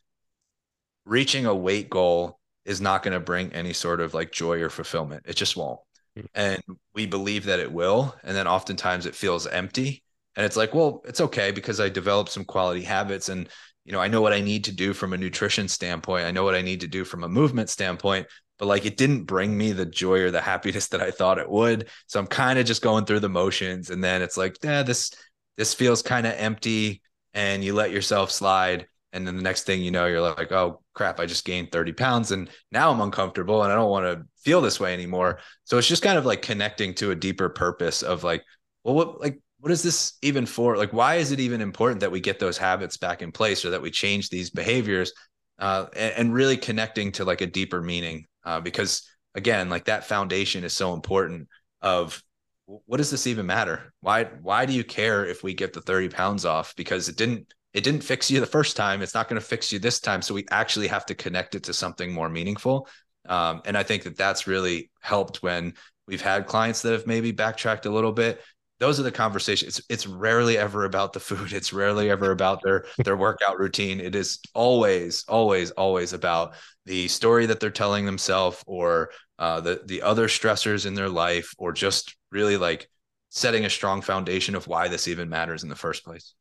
reaching 1.05 1.45
a 1.45 1.55
weight 1.55 1.91
goal 1.91 2.39
is 2.65 2.81
not 2.81 3.03
going 3.03 3.13
to 3.13 3.21
bring 3.21 3.53
any 3.53 3.75
sort 3.75 4.01
of 4.01 4.15
like 4.15 4.33
joy 4.33 4.63
or 4.63 4.71
fulfillment. 4.71 5.25
It 5.27 5.37
just 5.37 5.59
won't. 5.59 5.81
Mm-hmm. 6.17 6.27
and 6.35 6.63
we 6.95 7.07
believe 7.07 7.47
that 7.47 7.61
it 7.61 7.73
will 7.73 8.15
and 8.23 8.37
then 8.37 8.47
oftentimes 8.47 9.05
it 9.05 9.15
feels 9.15 9.47
empty. 9.47 10.03
And 10.37 10.47
it's 10.47 10.57
like 10.57 10.73
well 10.73 11.03
it's 11.05 11.21
okay 11.21 11.51
because 11.51 11.81
i 11.81 11.91
developed 11.91 12.31
some 12.31 12.47
quality 12.47 12.81
habits 12.81 13.29
and 13.29 13.51
you 13.85 13.93
know, 13.93 14.01
I 14.01 14.09
know 14.09 14.21
what 14.21 14.33
I 14.33 14.41
need 14.41 14.65
to 14.65 14.73
do 14.73 14.93
from 14.93 15.13
a 15.13 15.19
nutrition 15.19 15.69
standpoint. 15.69 16.27
I 16.27 16.31
know 16.31 16.45
what 16.45 16.55
I 16.55 16.63
need 16.63 16.81
to 16.81 16.89
do 16.89 17.05
from 17.05 17.25
a 17.25 17.29
movement 17.29 17.69
standpoint, 17.69 18.27
but 18.59 18.67
like 18.67 18.87
it 18.87 18.97
didn't 18.97 19.25
bring 19.25 19.57
me 19.57 19.73
the 19.73 19.87
joy 19.87 20.21
or 20.21 20.31
the 20.31 20.41
happiness 20.41 20.89
that 20.89 21.03
I 21.03 21.11
thought 21.11 21.39
it 21.39 21.51
would. 21.51 21.89
So 22.07 22.21
I'm 22.21 22.27
kind 22.27 22.59
of 22.59 22.67
just 22.67 22.83
going 22.83 23.05
through 23.05 23.21
the 23.21 23.29
motions. 23.29 23.91
And 23.91 24.03
then 24.03 24.23
it's 24.23 24.37
like, 24.37 24.57
yeah, 24.63 24.83
this, 24.83 25.13
this 25.57 25.75
feels 25.75 26.03
kind 26.03 26.27
of 26.27 26.35
empty 26.35 27.03
and 27.35 27.65
you 27.65 27.75
let 27.75 27.91
yourself 27.91 28.31
slide. 28.31 28.87
And 29.13 29.27
then 29.27 29.37
the 29.37 29.43
next 29.43 29.65
thing 29.65 29.83
you 29.83 29.91
know, 29.91 30.07
you're 30.07 30.21
like, 30.21 30.53
oh 30.53 30.81
crap, 30.95 31.21
I 31.21 31.27
just 31.27 31.45
gained 31.45 31.73
30 31.73 31.93
pounds 31.93 32.33
and 32.33 32.49
now 32.71 32.91
I'm 32.91 33.01
uncomfortable 33.01 33.63
and 33.63 33.73
I 33.73 33.77
don't 33.77 33.91
want 33.91 34.07
to 34.07 34.27
feel 34.43 34.61
this 34.61 34.81
way 34.81 34.95
anymore. 34.95 35.41
So 35.65 35.77
it's 35.77 35.89
just 35.89 36.03
kind 36.03 36.19
of 36.19 36.25
like 36.25 36.41
connecting 36.41 36.95
to 36.95 37.11
a 37.11 37.17
deeper 37.17 37.49
purpose 37.49 38.03
of 38.03 38.25
like, 38.25 38.43
well, 38.85 38.95
what 38.95 39.21
like 39.21 39.41
what 39.63 39.71
is 39.71 39.81
this 39.81 40.15
even 40.23 40.45
for? 40.45 40.77
Like, 40.77 40.93
why 40.93 41.15
is 41.15 41.31
it 41.31 41.39
even 41.39 41.61
important 41.61 42.01
that 42.01 42.11
we 42.11 42.19
get 42.19 42.41
those 42.41 42.59
habits 42.59 42.97
back 42.97 43.23
in 43.23 43.31
place 43.31 43.65
or 43.65 43.71
that 43.71 43.81
we 43.81 43.93
change 43.93 44.29
these 44.29 44.51
behaviors 44.51 45.13
uh, 45.61 45.87
and, 45.95 46.15
and, 46.17 46.35
really 46.35 46.57
connecting 46.57 47.13
to 47.13 47.25
like 47.25 47.43
a 47.43 47.47
deeper 47.47 47.81
meaning? 47.81 48.27
Uh, 48.45 48.59
because 48.59 49.09
again, 49.37 49.71
like 49.71 49.85
that 49.85 50.05
foundation 50.05 50.65
is 50.65 50.73
so 50.73 50.95
important 50.95 51.47
of 51.81 52.21
what 52.67 52.97
does 52.97 53.13
this 53.13 53.29
even 53.29 53.47
matter? 53.47 53.95
Why, 54.01 54.25
why 54.25 54.67
do 54.67 54.73
you 54.73 54.83
care 54.83 55.25
if 55.25 55.45
we 55.45 55.55
get 55.55 55.73
the 55.73 55.81
30 55.81 56.09
pounds 56.09 56.45
off? 56.45 56.75
Because 56.75 57.09
it 57.09 57.17
didn't, 57.17 57.55
it 57.73 57.85
didn't 57.85 58.03
fix 58.03 58.33
you 58.33 58.41
the 58.41 58.47
first 58.47 58.77
time. 58.77 59.01
It's 59.01 59.15
not 59.15 59.29
going 59.29 59.41
to 59.41 59.47
fix 59.47 59.73
you 59.73 59.79
this 59.79 60.01
time. 60.01 60.23
So 60.23 60.35
we 60.35 60.45
actually 60.51 60.89
have 60.89 61.07
to 61.07 61.15
connect 61.15 61.55
it 61.55 61.63
to 61.65 61.73
something 61.73 62.13
more 62.13 62.29
meaningful. 62.29 62.89
Um, 63.29 63.63
and 63.65 63.79
I 63.79 63.85
think 63.85 64.03
that 64.03 64.17
that's 64.17 64.49
really 64.49 64.91
helped 65.01 65.41
when 65.41 65.75
we've 66.09 66.21
had 66.21 66.49
clients 66.49 66.83
that 66.83 66.93
have 66.93 67.07
maybe 67.07 67.31
backtracked 67.31 67.87
a 67.87 67.91
little 67.91 68.11
bit 68.11 68.41
those 68.83 68.99
are 68.99 69.05
the 69.05 69.13
conversations. 69.13 69.79
It's, 69.79 69.87
it's 69.89 70.07
rarely 70.09 70.59
ever 70.59 70.85
about 70.85 71.13
the 71.13 71.21
food. 71.21 71.53
It's 71.53 71.73
rarely 71.73 72.11
ever 72.11 72.33
about 72.33 72.63
their 72.65 72.85
their 73.05 73.17
workout 73.17 73.57
routine. 73.57 74.01
It 74.01 74.17
is 74.17 74.41
always, 74.55 75.25
always, 75.29 75.71
always 75.71 76.13
about 76.13 76.55
the 76.85 77.07
story 77.07 77.47
that 77.47 77.61
they're 77.61 77.71
telling 77.71 78.07
themselves, 78.07 78.61
or 78.67 79.11
uh, 79.39 79.61
the 79.61 79.83
the 79.87 80.03
other 80.03 80.27
stressors 80.27 80.85
in 80.85 80.95
their 80.95 81.09
life, 81.09 81.55
or 81.59 81.73
just 81.73 82.17
really 82.33 82.57
like 82.57 82.89
setting 83.29 83.65
a 83.65 83.71
strong 83.71 84.03
foundation 84.03 84.57
of 84.57 84.67
why 84.67 84.89
this 84.89 85.07
even 85.07 85.29
matters 85.29 85.63
in 85.63 85.69
the 85.69 85.77
first 85.77 86.05
place. 86.05 86.35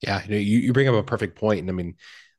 Yeah, 0.00 0.24
you 0.26 0.38
you, 0.38 0.72
bring 0.72 0.88
up 0.88 0.94
a 0.94 1.02
perfect 1.02 1.38
point, 1.38 1.60
and 1.60 1.68
I 1.68 1.74
mean, 1.74 1.96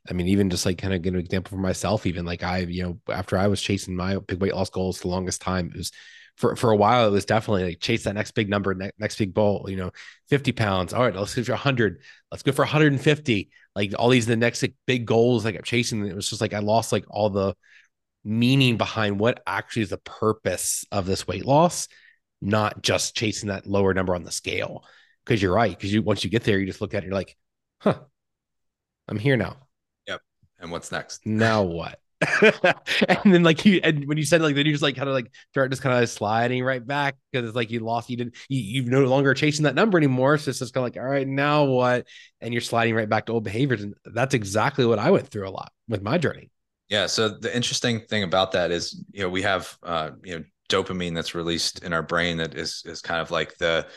I 0.09 0.13
mean, 0.13 0.29
even 0.29 0.49
just 0.49 0.65
like 0.65 0.79
kind 0.79 0.95
of 0.95 1.03
give 1.03 1.13
an 1.13 1.19
example 1.19 1.51
for 1.51 1.61
myself, 1.61 2.07
even 2.07 2.25
like 2.25 2.41
I, 2.41 2.59
you 2.59 2.81
know, 2.81 2.99
after 3.13 3.37
I 3.37 3.45
was 3.45 3.61
chasing 3.61 3.95
my 3.95 4.17
big 4.17 4.41
weight 4.41 4.55
loss 4.55 4.71
goals 4.71 4.99
the 4.99 5.09
longest 5.09 5.41
time, 5.41 5.67
it 5.67 5.77
was 5.77 5.91
for 6.37 6.55
for 6.55 6.71
a 6.71 6.75
while 6.75 7.07
it 7.07 7.11
was 7.11 7.25
definitely 7.25 7.63
like 7.63 7.79
chase 7.79 8.03
that 8.03 8.15
next 8.15 8.31
big 8.31 8.49
number 8.49 8.73
next, 8.73 8.99
next 8.99 9.17
big 9.17 9.33
goal 9.33 9.65
you 9.69 9.77
know 9.77 9.91
50 10.29 10.51
pounds. 10.51 10.93
All 10.93 11.03
right 11.03 11.15
let's 11.15 11.35
go 11.35 11.43
for 11.43 11.51
100 11.51 12.01
let's 12.31 12.43
go 12.43 12.51
for 12.51 12.63
150 12.63 13.49
like 13.75 13.93
all 13.97 14.09
these 14.09 14.25
the 14.25 14.35
next 14.35 14.61
like, 14.61 14.75
big 14.85 15.05
goals 15.05 15.45
like 15.45 15.55
i'm 15.55 15.63
chasing 15.63 16.05
it 16.05 16.15
was 16.15 16.29
just 16.29 16.41
like 16.41 16.53
i 16.53 16.59
lost 16.59 16.91
like 16.91 17.05
all 17.09 17.29
the 17.29 17.55
meaning 18.23 18.77
behind 18.77 19.19
what 19.19 19.41
actually 19.45 19.81
is 19.81 19.89
the 19.89 19.97
purpose 19.97 20.85
of 20.91 21.05
this 21.05 21.27
weight 21.27 21.45
loss 21.45 21.87
not 22.43 22.81
just 22.81 23.15
chasing 23.15 23.49
that 23.49 23.65
lower 23.65 23.93
number 23.93 24.13
on 24.13 24.23
the 24.23 24.31
scale. 24.31 24.83
Because 25.25 25.41
you're 25.41 25.53
right 25.53 25.71
because 25.71 25.93
you 25.93 26.01
once 26.01 26.23
you 26.23 26.29
get 26.29 26.43
there 26.43 26.59
you 26.59 26.65
just 26.65 26.81
look 26.81 26.93
at 26.93 27.03
it 27.03 27.05
you're 27.07 27.15
like 27.15 27.37
huh 27.79 27.99
i'm 29.07 29.17
here 29.17 29.37
now. 29.37 29.55
Yep 30.05 30.19
and 30.59 30.69
what's 30.69 30.91
next? 30.91 31.25
Now 31.25 31.63
what 31.63 31.99
and 33.07 33.33
then 33.33 33.43
like 33.43 33.65
you 33.65 33.79
and 33.83 34.07
when 34.07 34.17
you 34.17 34.25
said 34.25 34.41
like 34.41 34.55
then 34.55 34.65
you 34.65 34.71
just 34.71 34.83
like 34.83 34.95
kind 34.95 35.07
of 35.07 35.13
like 35.13 35.31
start 35.51 35.71
just 35.71 35.81
kind 35.81 36.01
of 36.01 36.09
sliding 36.09 36.63
right 36.63 36.85
back 36.85 37.15
because 37.31 37.47
it's 37.47 37.55
like 37.55 37.71
you 37.71 37.79
lost 37.79 38.09
you 38.09 38.17
didn't 38.17 38.35
you, 38.49 38.83
you're 38.83 38.91
no 38.91 39.07
longer 39.07 39.33
chasing 39.33 39.63
that 39.63 39.75
number 39.75 39.97
anymore. 39.97 40.37
So 40.37 40.49
it's 40.49 40.59
just 40.59 40.73
kind 40.73 40.87
of 40.87 40.93
like 40.93 41.03
all 41.03 41.09
right 41.09 41.27
now 41.27 41.65
what? 41.65 42.07
And 42.41 42.53
you're 42.53 42.61
sliding 42.61 42.95
right 42.95 43.09
back 43.09 43.25
to 43.27 43.33
old 43.33 43.43
behaviors. 43.43 43.81
And 43.81 43.95
that's 44.05 44.33
exactly 44.33 44.85
what 44.85 44.99
i 44.99 45.11
went 45.11 45.27
through 45.27 45.47
a 45.47 45.51
lot 45.51 45.71
with 45.87 46.01
my 46.01 46.17
journey. 46.17 46.49
Yeah. 46.89 47.07
So 47.07 47.29
the 47.29 47.55
interesting 47.55 48.01
thing 48.01 48.23
about 48.23 48.51
that 48.53 48.71
is 48.71 49.03
you 49.11 49.23
know 49.23 49.29
we 49.29 49.41
have 49.43 49.77
uh 49.83 50.11
you 50.23 50.37
know 50.37 50.43
dopamine 50.69 51.13
that's 51.13 51.35
released 51.35 51.83
in 51.83 51.93
our 51.93 52.03
brain 52.03 52.37
that 52.37 52.55
is 52.55 52.83
is 52.85 53.01
kind 53.01 53.21
of 53.21 53.31
like 53.31 53.57
the 53.57 53.87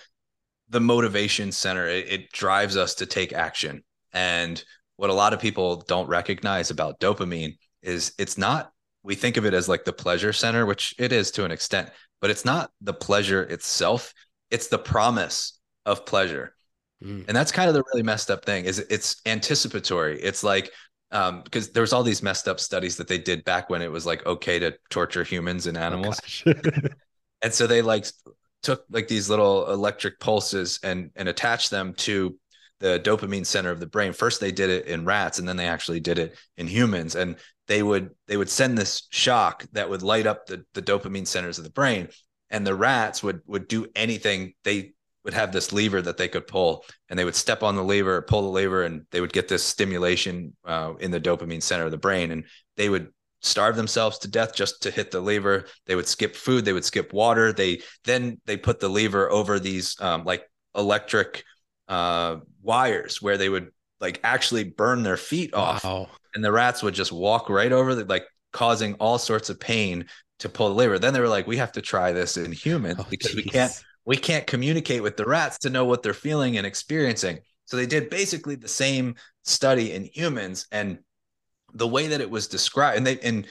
the 0.68 0.80
motivation 0.80 1.52
center. 1.52 1.86
It, 1.86 2.08
it 2.08 2.32
drives 2.32 2.76
us 2.76 2.94
to 2.96 3.06
take 3.06 3.32
action. 3.32 3.82
And 4.12 4.62
what 4.96 5.10
a 5.10 5.14
lot 5.14 5.32
of 5.32 5.40
people 5.40 5.82
don't 5.82 6.08
recognize 6.08 6.70
about 6.70 7.00
dopamine 7.00 7.56
is 7.82 8.12
it's 8.18 8.38
not 8.38 8.72
we 9.02 9.14
think 9.14 9.36
of 9.36 9.46
it 9.46 9.54
as 9.54 9.68
like 9.68 9.84
the 9.84 9.92
pleasure 9.92 10.32
center 10.32 10.66
which 10.66 10.94
it 10.98 11.12
is 11.12 11.30
to 11.30 11.44
an 11.44 11.50
extent 11.50 11.90
but 12.20 12.30
it's 12.30 12.44
not 12.44 12.70
the 12.80 12.92
pleasure 12.92 13.42
itself 13.42 14.12
it's 14.50 14.68
the 14.68 14.78
promise 14.78 15.58
of 15.84 16.04
pleasure 16.06 16.54
mm. 17.02 17.24
and 17.26 17.36
that's 17.36 17.52
kind 17.52 17.68
of 17.68 17.74
the 17.74 17.84
really 17.92 18.02
messed 18.02 18.30
up 18.30 18.44
thing 18.44 18.64
is 18.64 18.78
it's 18.78 19.20
anticipatory 19.26 20.20
it's 20.20 20.42
like 20.42 20.70
um 21.12 21.42
because 21.42 21.70
there 21.70 21.82
was 21.82 21.92
all 21.92 22.02
these 22.02 22.22
messed 22.22 22.48
up 22.48 22.58
studies 22.58 22.96
that 22.96 23.08
they 23.08 23.18
did 23.18 23.44
back 23.44 23.70
when 23.70 23.82
it 23.82 23.90
was 23.90 24.06
like 24.06 24.24
okay 24.26 24.58
to 24.58 24.74
torture 24.90 25.24
humans 25.24 25.66
and 25.66 25.76
oh, 25.76 25.80
animals 25.80 26.20
oh 26.46 26.52
and 27.42 27.52
so 27.52 27.66
they 27.66 27.82
like 27.82 28.06
took 28.62 28.84
like 28.90 29.06
these 29.06 29.30
little 29.30 29.70
electric 29.70 30.18
pulses 30.18 30.80
and 30.82 31.10
and 31.14 31.28
attached 31.28 31.70
them 31.70 31.94
to 31.94 32.36
the 32.80 33.00
dopamine 33.00 33.46
center 33.46 33.70
of 33.70 33.80
the 33.80 33.86
brain. 33.86 34.12
First, 34.12 34.40
they 34.40 34.52
did 34.52 34.70
it 34.70 34.86
in 34.86 35.04
rats, 35.04 35.38
and 35.38 35.48
then 35.48 35.56
they 35.56 35.66
actually 35.66 36.00
did 36.00 36.18
it 36.18 36.36
in 36.56 36.66
humans. 36.66 37.14
And 37.14 37.36
they 37.68 37.82
would 37.82 38.10
they 38.26 38.36
would 38.36 38.50
send 38.50 38.76
this 38.76 39.06
shock 39.10 39.64
that 39.72 39.90
would 39.90 40.02
light 40.02 40.26
up 40.26 40.46
the, 40.46 40.64
the 40.74 40.82
dopamine 40.82 41.26
centers 41.26 41.58
of 41.58 41.64
the 41.64 41.70
brain. 41.70 42.08
And 42.50 42.66
the 42.66 42.74
rats 42.74 43.22
would 43.22 43.40
would 43.46 43.68
do 43.68 43.86
anything. 43.96 44.54
They 44.64 44.92
would 45.24 45.34
have 45.34 45.50
this 45.50 45.72
lever 45.72 46.00
that 46.00 46.16
they 46.16 46.28
could 46.28 46.46
pull, 46.46 46.84
and 47.08 47.18
they 47.18 47.24
would 47.24 47.34
step 47.34 47.64
on 47.64 47.74
the 47.74 47.82
lever, 47.82 48.22
pull 48.22 48.42
the 48.42 48.48
lever, 48.48 48.84
and 48.84 49.04
they 49.10 49.20
would 49.20 49.32
get 49.32 49.48
this 49.48 49.64
stimulation 49.64 50.54
uh, 50.64 50.94
in 51.00 51.10
the 51.10 51.20
dopamine 51.20 51.62
center 51.62 51.84
of 51.84 51.90
the 51.90 51.96
brain. 51.96 52.30
And 52.30 52.44
they 52.76 52.88
would 52.88 53.08
starve 53.42 53.76
themselves 53.76 54.18
to 54.18 54.28
death 54.28 54.54
just 54.54 54.82
to 54.82 54.90
hit 54.90 55.10
the 55.10 55.20
lever. 55.20 55.66
They 55.86 55.96
would 55.96 56.06
skip 56.06 56.36
food. 56.36 56.64
They 56.64 56.72
would 56.72 56.84
skip 56.84 57.12
water. 57.12 57.52
They 57.52 57.82
then 58.04 58.40
they 58.46 58.56
put 58.56 58.78
the 58.78 58.88
lever 58.88 59.30
over 59.30 59.58
these 59.58 60.00
um, 60.00 60.24
like 60.24 60.48
electric 60.76 61.42
uh, 61.88 62.36
wires 62.62 63.20
where 63.20 63.38
they 63.38 63.48
would 63.48 63.70
like 64.00 64.20
actually 64.22 64.64
burn 64.64 65.02
their 65.02 65.16
feet 65.16 65.54
off 65.54 65.84
wow. 65.84 66.08
And 66.36 66.44
the 66.44 66.52
rats 66.52 66.84
would 66.84 66.94
just 66.94 67.10
walk 67.10 67.50
right 67.50 67.72
over 67.72 67.96
the 67.96 68.04
like 68.04 68.24
causing 68.52 68.94
all 68.94 69.18
sorts 69.18 69.50
of 69.50 69.58
pain 69.58 70.06
to 70.38 70.48
pull 70.48 70.68
the 70.68 70.74
lever 70.74 70.98
then 70.98 71.12
they 71.12 71.20
were 71.20 71.28
like 71.28 71.48
we 71.48 71.56
have 71.56 71.72
to 71.72 71.82
try 71.82 72.12
this 72.12 72.36
in 72.36 72.52
humans 72.52 72.98
oh, 73.00 73.06
because 73.10 73.32
geez. 73.32 73.44
we 73.44 73.50
can't 73.50 73.84
we 74.06 74.16
can't 74.16 74.46
communicate 74.46 75.02
with 75.02 75.16
the 75.16 75.26
rats 75.26 75.58
to 75.58 75.70
know 75.70 75.84
what 75.84 76.02
they're 76.02 76.14
feeling 76.14 76.56
and 76.56 76.66
experiencing. 76.66 77.40
So 77.66 77.76
they 77.76 77.86
did 77.86 78.08
basically 78.08 78.54
the 78.54 78.68
same 78.68 79.16
study 79.42 79.92
in 79.92 80.04
humans 80.14 80.66
and 80.70 80.98
the 81.74 81.88
way 81.88 82.06
that 82.06 82.20
it 82.20 82.30
was 82.30 82.46
described 82.46 82.96
and 82.96 83.06
they 83.06 83.18
and 83.18 83.46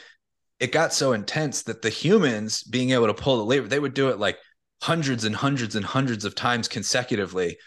it 0.59 0.71
got 0.71 0.93
so 0.93 1.11
intense 1.11 1.63
that 1.63 1.81
the 1.81 1.89
humans 1.89 2.63
being 2.63 2.91
able 2.91 3.07
to 3.07 3.13
pull 3.13 3.37
the 3.37 3.43
lever 3.43 3.67
they 3.67 3.79
would 3.79 3.93
do 3.93 4.07
it 4.07 4.17
like 4.17 4.37
hundreds 4.81 5.25
and 5.25 5.35
hundreds 5.35 5.75
and 5.75 5.85
hundreds 5.85 6.25
of 6.25 6.33
times 6.33 6.67
consecutively. 6.67 7.57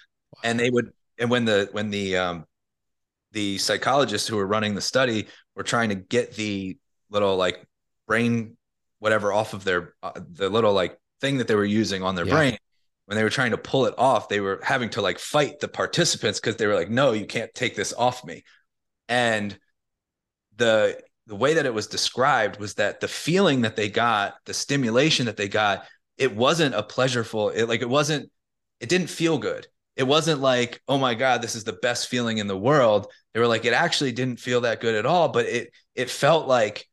And 0.42 0.58
they 0.58 0.70
would 0.70 0.90
and 1.18 1.30
when 1.30 1.44
the 1.44 1.68
when 1.72 1.90
the 1.90 2.16
um 2.16 2.46
the 3.32 3.58
psychologists 3.58 4.28
who 4.28 4.36
were 4.36 4.46
running 4.46 4.74
the 4.74 4.80
study 4.80 5.28
were 5.54 5.62
trying 5.62 5.90
to 5.90 5.94
get 5.94 6.34
the 6.34 6.78
little 7.10 7.36
like 7.36 7.64
brain 8.06 8.56
whatever 8.98 9.32
off 9.32 9.54
of 9.54 9.64
their 9.64 9.94
uh, 10.02 10.12
the 10.32 10.48
little 10.48 10.72
like 10.72 10.98
thing 11.20 11.38
that 11.38 11.48
they 11.48 11.54
were 11.54 11.64
using 11.64 12.02
on 12.02 12.14
their 12.14 12.26
yeah. 12.26 12.34
brain. 12.34 12.58
When 13.06 13.16
they 13.16 13.24
were 13.24 13.30
trying 13.30 13.52
to 13.52 13.58
pull 13.58 13.86
it 13.86 13.94
off 13.96 14.28
they 14.28 14.40
were 14.40 14.60
having 14.62 14.90
to 14.90 15.02
like 15.02 15.18
fight 15.18 15.60
the 15.60 15.68
participants 15.68 16.40
because 16.40 16.56
they 16.56 16.66
were 16.66 16.74
like 16.74 16.90
no 16.90 17.12
you 17.12 17.26
can't 17.26 17.52
take 17.54 17.74
this 17.74 17.92
off 17.92 18.24
me. 18.24 18.44
And 19.08 19.58
the 20.56 21.00
the 21.26 21.36
way 21.36 21.54
that 21.54 21.66
it 21.66 21.74
was 21.74 21.86
described 21.86 22.58
was 22.58 22.74
that 22.74 23.00
the 23.00 23.08
feeling 23.08 23.62
that 23.62 23.76
they 23.76 23.88
got 23.88 24.34
the 24.44 24.54
stimulation 24.54 25.26
that 25.26 25.36
they 25.36 25.48
got 25.48 25.84
it 26.16 26.34
wasn't 26.34 26.74
a 26.74 26.82
pleasureful 26.82 27.54
it 27.54 27.66
like 27.66 27.82
it 27.82 27.88
wasn't 27.88 28.30
it 28.80 28.88
didn't 28.88 29.08
feel 29.08 29.38
good 29.38 29.66
it 29.98 30.06
wasn't 30.06 30.40
like, 30.40 30.80
oh 30.86 30.96
my 30.96 31.14
God, 31.14 31.42
this 31.42 31.56
is 31.56 31.64
the 31.64 31.72
best 31.72 32.06
feeling 32.06 32.38
in 32.38 32.46
the 32.46 32.56
world. 32.56 33.08
They 33.34 33.40
were 33.40 33.48
like, 33.48 33.64
it 33.64 33.72
actually 33.72 34.12
didn't 34.12 34.38
feel 34.38 34.60
that 34.60 34.80
good 34.80 34.94
at 34.94 35.04
all, 35.04 35.28
but 35.28 35.46
it 35.46 35.72
it 35.96 36.08
felt 36.08 36.46
like 36.46 36.86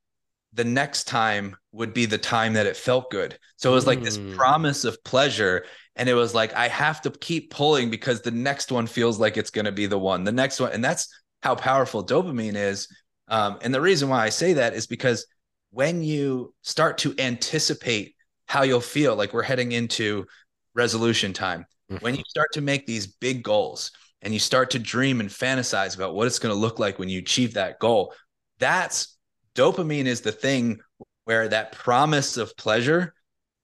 the 0.53 0.63
next 0.63 1.03
time 1.03 1.55
would 1.71 1.93
be 1.93 2.07
the 2.07 2.17
time 2.17 2.53
that 2.53 2.65
it 2.65 2.75
felt 2.75 3.11
good. 3.11 3.37
So 3.57 3.71
it 3.71 3.75
was 3.75 3.85
like 3.85 4.01
this 4.01 4.17
hmm. 4.17 4.33
promise 4.33 4.85
of 4.85 5.03
pleasure. 5.03 5.65
And 5.95 6.09
it 6.09 6.13
was 6.13 6.33
like, 6.33 6.53
I 6.53 6.67
have 6.69 7.01
to 7.01 7.11
keep 7.11 7.51
pulling 7.51 7.89
because 7.89 8.21
the 8.21 8.31
next 8.31 8.71
one 8.71 8.87
feels 8.87 9.19
like 9.19 9.37
it's 9.37 9.51
going 9.51 9.65
to 9.65 9.71
be 9.71 9.85
the 9.85 9.99
one. 9.99 10.23
The 10.23 10.31
next 10.31 10.59
one. 10.59 10.71
And 10.71 10.83
that's 10.83 11.09
how 11.43 11.55
powerful 11.55 12.05
dopamine 12.05 12.55
is. 12.55 12.87
Um, 13.27 13.59
and 13.61 13.73
the 13.73 13.81
reason 13.81 14.09
why 14.09 14.23
I 14.23 14.29
say 14.29 14.53
that 14.53 14.73
is 14.73 14.87
because 14.87 15.27
when 15.71 16.03
you 16.03 16.53
start 16.61 16.97
to 16.99 17.13
anticipate 17.19 18.15
how 18.47 18.63
you'll 18.63 18.81
feel, 18.81 19.15
like 19.15 19.33
we're 19.33 19.43
heading 19.43 19.73
into 19.73 20.25
resolution 20.73 21.33
time, 21.33 21.65
when 21.87 21.99
mm-hmm. 21.99 22.15
you 22.15 22.23
start 22.27 22.51
to 22.53 22.61
make 22.61 22.85
these 22.85 23.07
big 23.07 23.43
goals 23.43 23.91
and 24.21 24.33
you 24.33 24.39
start 24.39 24.71
to 24.71 24.79
dream 24.79 25.19
and 25.19 25.29
fantasize 25.29 25.95
about 25.95 26.15
what 26.15 26.27
it's 26.27 26.39
going 26.39 26.53
to 26.53 26.59
look 26.59 26.79
like 26.79 26.97
when 26.97 27.09
you 27.09 27.19
achieve 27.19 27.53
that 27.53 27.79
goal, 27.79 28.13
that's 28.59 29.17
dopamine 29.53 30.05
is 30.05 30.21
the 30.21 30.31
thing 30.31 30.79
where 31.25 31.47
that 31.47 31.71
promise 31.71 32.37
of 32.37 32.55
pleasure 32.57 33.13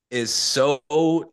is 0.10 0.32
so 0.32 0.82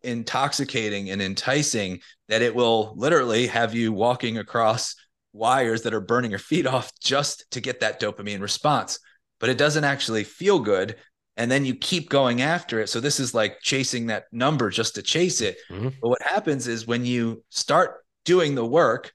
intoxicating 0.03 1.09
and 1.09 1.21
enticing 1.21 1.99
that 2.29 2.41
it 2.41 2.55
will 2.55 2.93
literally 2.95 3.47
have 3.47 3.73
you 3.75 3.91
walking 3.91 4.37
across 4.37 4.95
wires 5.33 5.83
that 5.83 5.93
are 5.93 6.01
burning 6.01 6.31
your 6.31 6.39
feet 6.39 6.65
off 6.65 6.91
just 6.99 7.45
to 7.51 7.61
get 7.61 7.81
that 7.81 7.99
dopamine 7.99 8.41
response. 8.41 8.99
But 9.39 9.49
it 9.49 9.57
doesn't 9.57 9.83
actually 9.83 10.23
feel 10.23 10.59
good 10.59 10.95
and 11.39 11.49
then 11.49 11.63
you 11.63 11.73
keep 11.73 12.09
going 12.09 12.41
after 12.41 12.81
it. 12.81 12.89
So 12.89 12.99
this 12.99 13.17
is 13.17 13.33
like 13.33 13.61
chasing 13.61 14.07
that 14.07 14.25
number 14.33 14.69
just 14.69 14.95
to 14.95 15.01
chase 15.01 15.39
it. 15.39 15.57
Mm-hmm. 15.71 15.87
But 16.01 16.09
what 16.09 16.21
happens 16.21 16.67
is 16.67 16.85
when 16.85 17.05
you 17.05 17.43
start 17.49 18.03
doing 18.25 18.55
the 18.55 18.65
work 18.65 19.13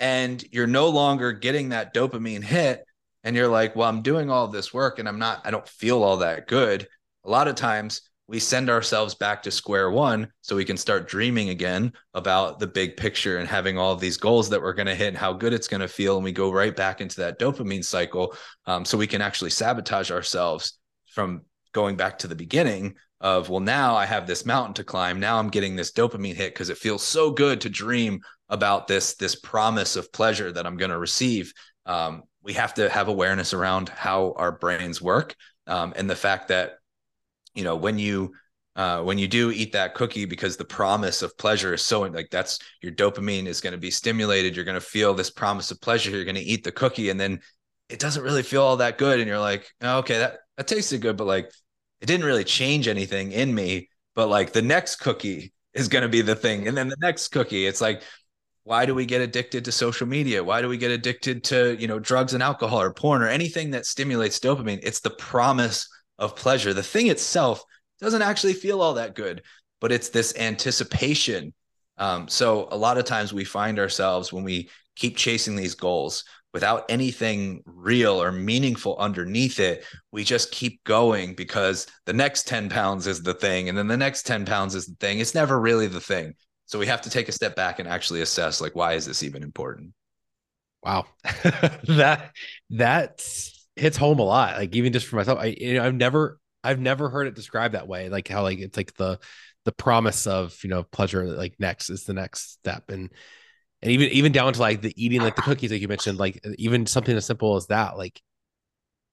and 0.00 0.44
you're 0.50 0.66
no 0.66 0.88
longer 0.88 1.30
getting 1.30 1.68
that 1.68 1.94
dopamine 1.94 2.42
hit 2.42 2.84
and 3.22 3.36
you're 3.36 3.48
like, 3.48 3.76
well, 3.76 3.88
I'm 3.88 4.02
doing 4.02 4.28
all 4.28 4.48
this 4.48 4.74
work 4.74 4.98
and 4.98 5.08
I'm 5.08 5.20
not, 5.20 5.46
I 5.46 5.52
don't 5.52 5.68
feel 5.68 6.02
all 6.02 6.16
that 6.16 6.48
good. 6.48 6.88
A 7.24 7.30
lot 7.30 7.46
of 7.46 7.54
times 7.54 8.02
we 8.26 8.40
send 8.40 8.68
ourselves 8.68 9.14
back 9.14 9.44
to 9.44 9.52
square 9.52 9.88
one 9.88 10.28
so 10.40 10.56
we 10.56 10.64
can 10.64 10.76
start 10.76 11.08
dreaming 11.08 11.50
again 11.50 11.92
about 12.14 12.58
the 12.58 12.66
big 12.66 12.96
picture 12.96 13.38
and 13.38 13.48
having 13.48 13.78
all 13.78 13.92
of 13.92 14.00
these 14.00 14.16
goals 14.16 14.50
that 14.50 14.60
we're 14.60 14.72
going 14.72 14.86
to 14.86 14.96
hit 14.96 15.08
and 15.08 15.16
how 15.16 15.32
good 15.32 15.52
it's 15.52 15.68
going 15.68 15.80
to 15.80 15.86
feel. 15.86 16.16
And 16.16 16.24
we 16.24 16.32
go 16.32 16.50
right 16.50 16.74
back 16.74 17.00
into 17.00 17.20
that 17.20 17.38
dopamine 17.38 17.84
cycle. 17.84 18.34
Um, 18.66 18.84
so 18.84 18.98
we 18.98 19.06
can 19.06 19.22
actually 19.22 19.50
sabotage 19.50 20.10
ourselves 20.10 20.80
from 21.16 21.42
going 21.72 21.96
back 21.96 22.18
to 22.18 22.28
the 22.28 22.36
beginning 22.36 22.94
of 23.20 23.48
well 23.48 23.60
now 23.60 23.96
i 23.96 24.04
have 24.04 24.26
this 24.26 24.44
mountain 24.44 24.74
to 24.74 24.84
climb. 24.84 25.18
Now 25.18 25.38
i'm 25.38 25.48
getting 25.48 25.74
this 25.74 25.90
dopamine 25.90 26.34
hit 26.34 26.52
because 26.54 26.68
it 26.68 26.78
feels 26.78 27.02
so 27.02 27.30
good 27.30 27.62
to 27.62 27.70
dream 27.70 28.20
about 28.50 28.86
this 28.86 29.14
this 29.14 29.34
promise 29.34 29.96
of 29.96 30.12
pleasure 30.12 30.52
that 30.52 30.66
i'm 30.66 30.76
going 30.76 30.92
to 30.92 30.98
receive. 30.98 31.52
Um, 31.86 32.22
we 32.42 32.52
have 32.52 32.74
to 32.74 32.88
have 32.88 33.08
awareness 33.08 33.54
around 33.54 33.88
how 33.88 34.34
our 34.36 34.52
brains 34.52 35.00
work. 35.00 35.34
Um, 35.66 35.92
and 35.96 36.08
the 36.08 36.14
fact 36.14 36.48
that 36.48 36.74
you 37.54 37.64
know 37.64 37.74
when 37.74 37.98
you 37.98 38.34
uh, 38.76 39.02
when 39.02 39.16
you 39.16 39.26
do 39.26 39.50
eat 39.50 39.72
that 39.72 39.94
cookie 39.94 40.26
because 40.26 40.58
the 40.58 40.64
promise 40.64 41.22
of 41.22 41.36
pleasure 41.38 41.72
is 41.72 41.80
so 41.80 42.02
like 42.02 42.28
that's 42.30 42.58
your 42.82 42.92
dopamine 42.92 43.46
is 43.46 43.62
going 43.62 43.72
to 43.72 43.78
be 43.78 43.90
stimulated. 43.90 44.54
You're 44.54 44.66
going 44.66 44.80
to 44.80 44.86
feel 44.86 45.14
this 45.14 45.30
promise 45.30 45.70
of 45.70 45.80
pleasure. 45.80 46.10
You're 46.10 46.24
going 46.24 46.34
to 46.34 46.42
eat 46.42 46.62
the 46.62 46.72
cookie 46.72 47.08
and 47.08 47.18
then 47.18 47.40
it 47.88 47.98
doesn't 47.98 48.22
really 48.22 48.42
feel 48.42 48.62
all 48.62 48.76
that 48.76 48.98
good. 48.98 49.18
And 49.18 49.26
you're 49.26 49.40
like 49.40 49.72
oh, 49.80 49.98
okay 50.00 50.18
that 50.18 50.40
that 50.56 50.66
tasted 50.66 51.00
good, 51.00 51.16
but 51.16 51.26
like 51.26 51.50
it 52.00 52.06
didn't 52.06 52.26
really 52.26 52.44
change 52.44 52.88
anything 52.88 53.32
in 53.32 53.54
me. 53.54 53.88
But 54.14 54.28
like 54.28 54.52
the 54.52 54.62
next 54.62 54.96
cookie 54.96 55.52
is 55.74 55.88
going 55.88 56.02
to 56.02 56.08
be 56.08 56.22
the 56.22 56.34
thing. 56.34 56.68
And 56.68 56.76
then 56.76 56.88
the 56.88 56.96
next 57.00 57.28
cookie, 57.28 57.66
it's 57.66 57.80
like, 57.80 58.02
why 58.64 58.86
do 58.86 58.94
we 58.94 59.06
get 59.06 59.20
addicted 59.20 59.64
to 59.64 59.72
social 59.72 60.06
media? 60.06 60.42
Why 60.42 60.60
do 60.60 60.68
we 60.68 60.78
get 60.78 60.90
addicted 60.90 61.44
to, 61.44 61.76
you 61.78 61.86
know, 61.86 61.98
drugs 61.98 62.34
and 62.34 62.42
alcohol 62.42 62.80
or 62.80 62.92
porn 62.92 63.22
or 63.22 63.28
anything 63.28 63.70
that 63.70 63.86
stimulates 63.86 64.40
dopamine? 64.40 64.80
It's 64.82 65.00
the 65.00 65.10
promise 65.10 65.88
of 66.18 66.34
pleasure. 66.34 66.74
The 66.74 66.82
thing 66.82 67.08
itself 67.08 67.62
doesn't 68.00 68.22
actually 68.22 68.54
feel 68.54 68.80
all 68.80 68.94
that 68.94 69.14
good, 69.14 69.42
but 69.80 69.92
it's 69.92 70.08
this 70.08 70.34
anticipation. 70.36 71.54
Um, 71.98 72.26
so 72.26 72.68
a 72.70 72.76
lot 72.76 72.98
of 72.98 73.04
times 73.04 73.32
we 73.32 73.44
find 73.44 73.78
ourselves 73.78 74.32
when 74.32 74.44
we 74.44 74.68
keep 74.96 75.16
chasing 75.16 75.54
these 75.54 75.74
goals, 75.74 76.24
without 76.56 76.86
anything 76.88 77.62
real 77.66 78.20
or 78.22 78.32
meaningful 78.32 78.96
underneath 78.96 79.60
it, 79.60 79.84
we 80.10 80.24
just 80.24 80.50
keep 80.52 80.82
going 80.84 81.34
because 81.34 81.86
the 82.06 82.14
next 82.14 82.48
10 82.48 82.70
pounds 82.70 83.06
is 83.06 83.22
the 83.22 83.34
thing. 83.34 83.68
And 83.68 83.76
then 83.76 83.88
the 83.88 83.96
next 83.96 84.24
10 84.24 84.46
pounds 84.46 84.74
is 84.74 84.86
the 84.86 84.96
thing. 84.96 85.18
It's 85.18 85.34
never 85.34 85.60
really 85.60 85.86
the 85.86 86.00
thing. 86.00 86.32
So 86.64 86.78
we 86.78 86.86
have 86.86 87.02
to 87.02 87.10
take 87.10 87.28
a 87.28 87.32
step 87.32 87.56
back 87.56 87.78
and 87.78 87.86
actually 87.86 88.22
assess 88.22 88.62
like, 88.62 88.74
why 88.74 88.94
is 88.94 89.04
this 89.04 89.22
even 89.22 89.42
important? 89.42 89.92
Wow. 90.82 91.04
that, 91.88 92.30
that's, 92.70 93.56
hits 93.76 93.98
home 93.98 94.18
a 94.18 94.24
lot. 94.24 94.56
Like 94.56 94.74
even 94.74 94.94
just 94.94 95.06
for 95.06 95.16
myself, 95.16 95.38
I 95.38 95.54
you 95.58 95.74
know, 95.74 95.84
I've 95.84 95.94
never 95.94 96.40
I've 96.64 96.80
never 96.80 97.10
heard 97.10 97.26
it 97.26 97.34
described 97.34 97.74
that 97.74 97.86
way. 97.86 98.08
Like 98.08 98.26
how 98.28 98.42
like 98.42 98.58
it's 98.58 98.76
like 98.76 98.94
the 98.94 99.18
the 99.66 99.72
promise 99.72 100.26
of 100.26 100.58
you 100.64 100.70
know 100.70 100.82
pleasure 100.82 101.26
like 101.26 101.54
next 101.58 101.90
is 101.90 102.04
the 102.04 102.14
next 102.14 102.52
step 102.52 102.90
and 102.90 103.10
and 103.86 103.92
even 103.92 104.08
even 104.08 104.32
down 104.32 104.52
to 104.52 104.60
like 104.60 104.82
the 104.82 104.92
eating 105.02 105.20
like 105.20 105.36
the 105.36 105.42
cookies 105.42 105.70
like 105.70 105.80
you 105.80 105.86
mentioned 105.86 106.18
like 106.18 106.44
even 106.58 106.86
something 106.86 107.16
as 107.16 107.24
simple 107.24 107.54
as 107.54 107.68
that 107.68 107.96
like 107.96 108.20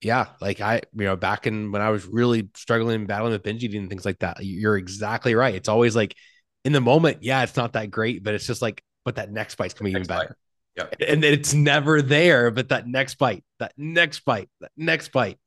yeah 0.02 0.26
like 0.40 0.60
i 0.60 0.82
you 0.94 1.04
know 1.04 1.14
back 1.14 1.46
in 1.46 1.70
when 1.70 1.80
i 1.80 1.90
was 1.90 2.04
really 2.06 2.48
struggling 2.56 2.96
and 2.96 3.06
battling 3.06 3.32
with 3.32 3.44
binge 3.44 3.62
eating 3.62 3.82
and 3.82 3.88
things 3.88 4.04
like 4.04 4.18
that 4.18 4.44
you're 4.44 4.76
exactly 4.76 5.36
right 5.36 5.54
it's 5.54 5.68
always 5.68 5.94
like 5.94 6.16
in 6.64 6.72
the 6.72 6.80
moment 6.80 7.18
yeah 7.22 7.44
it's 7.44 7.56
not 7.56 7.74
that 7.74 7.88
great 7.88 8.24
but 8.24 8.34
it's 8.34 8.48
just 8.48 8.60
like 8.60 8.82
but 9.04 9.14
that 9.14 9.30
next 9.30 9.54
bite's 9.54 9.74
coming 9.74 9.92
even 9.92 10.06
better 10.06 10.36
yeah 10.76 10.86
and 11.06 11.22
it's 11.22 11.54
never 11.54 12.02
there 12.02 12.50
but 12.50 12.70
that 12.70 12.84
next 12.88 13.14
bite 13.14 13.44
that 13.60 13.72
next 13.76 14.24
bite 14.24 14.50
that 14.60 14.72
next 14.76 15.12
bite 15.12 15.38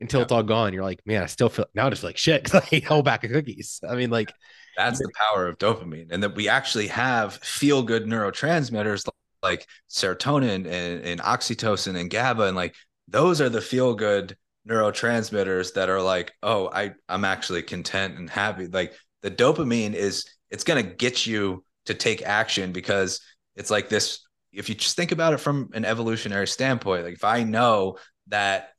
until 0.00 0.18
yeah. 0.20 0.24
it's 0.24 0.32
all 0.32 0.42
gone. 0.42 0.72
You're 0.72 0.82
like, 0.82 1.00
man, 1.06 1.22
I 1.22 1.26
still 1.26 1.48
feel 1.48 1.66
now 1.74 1.86
I 1.86 1.90
just 1.90 2.02
feel 2.02 2.08
like 2.08 2.18
shit 2.18 2.42
because 2.42 2.60
I 2.60 2.68
ate 2.72 2.84
a 2.84 2.88
whole 2.88 3.02
bag 3.02 3.24
of 3.24 3.30
cookies. 3.30 3.80
I 3.88 3.94
mean, 3.94 4.10
like 4.10 4.32
that's 4.76 4.98
the 4.98 5.10
power 5.14 5.46
of 5.46 5.58
dopamine, 5.58 6.10
and 6.10 6.22
that 6.22 6.34
we 6.34 6.48
actually 6.48 6.88
have 6.88 7.34
feel 7.34 7.82
good 7.82 8.04
neurotransmitters 8.04 9.08
like 9.42 9.66
serotonin 9.90 10.66
and, 10.66 10.66
and 10.66 11.20
oxytocin 11.20 11.96
and 11.96 12.10
GABA, 12.10 12.44
and 12.44 12.56
like 12.56 12.74
those 13.08 13.40
are 13.40 13.48
the 13.48 13.60
feel 13.60 13.94
good 13.94 14.36
neurotransmitters 14.68 15.74
that 15.74 15.88
are 15.88 16.02
like, 16.02 16.32
oh, 16.42 16.70
I 16.72 16.92
I'm 17.08 17.24
actually 17.24 17.62
content 17.62 18.18
and 18.18 18.30
happy. 18.30 18.66
Like 18.66 18.94
the 19.22 19.30
dopamine 19.30 19.94
is 19.94 20.24
it's 20.50 20.64
gonna 20.64 20.82
get 20.82 21.26
you 21.26 21.64
to 21.86 21.94
take 21.94 22.22
action 22.22 22.72
because 22.72 23.20
it's 23.56 23.70
like 23.70 23.88
this. 23.88 24.20
If 24.52 24.68
you 24.68 24.74
just 24.74 24.96
think 24.96 25.12
about 25.12 25.32
it 25.32 25.38
from 25.38 25.70
an 25.72 25.84
evolutionary 25.84 26.46
standpoint, 26.46 27.04
like 27.04 27.14
if 27.14 27.24
I 27.24 27.42
know 27.42 27.96
that 28.28 28.71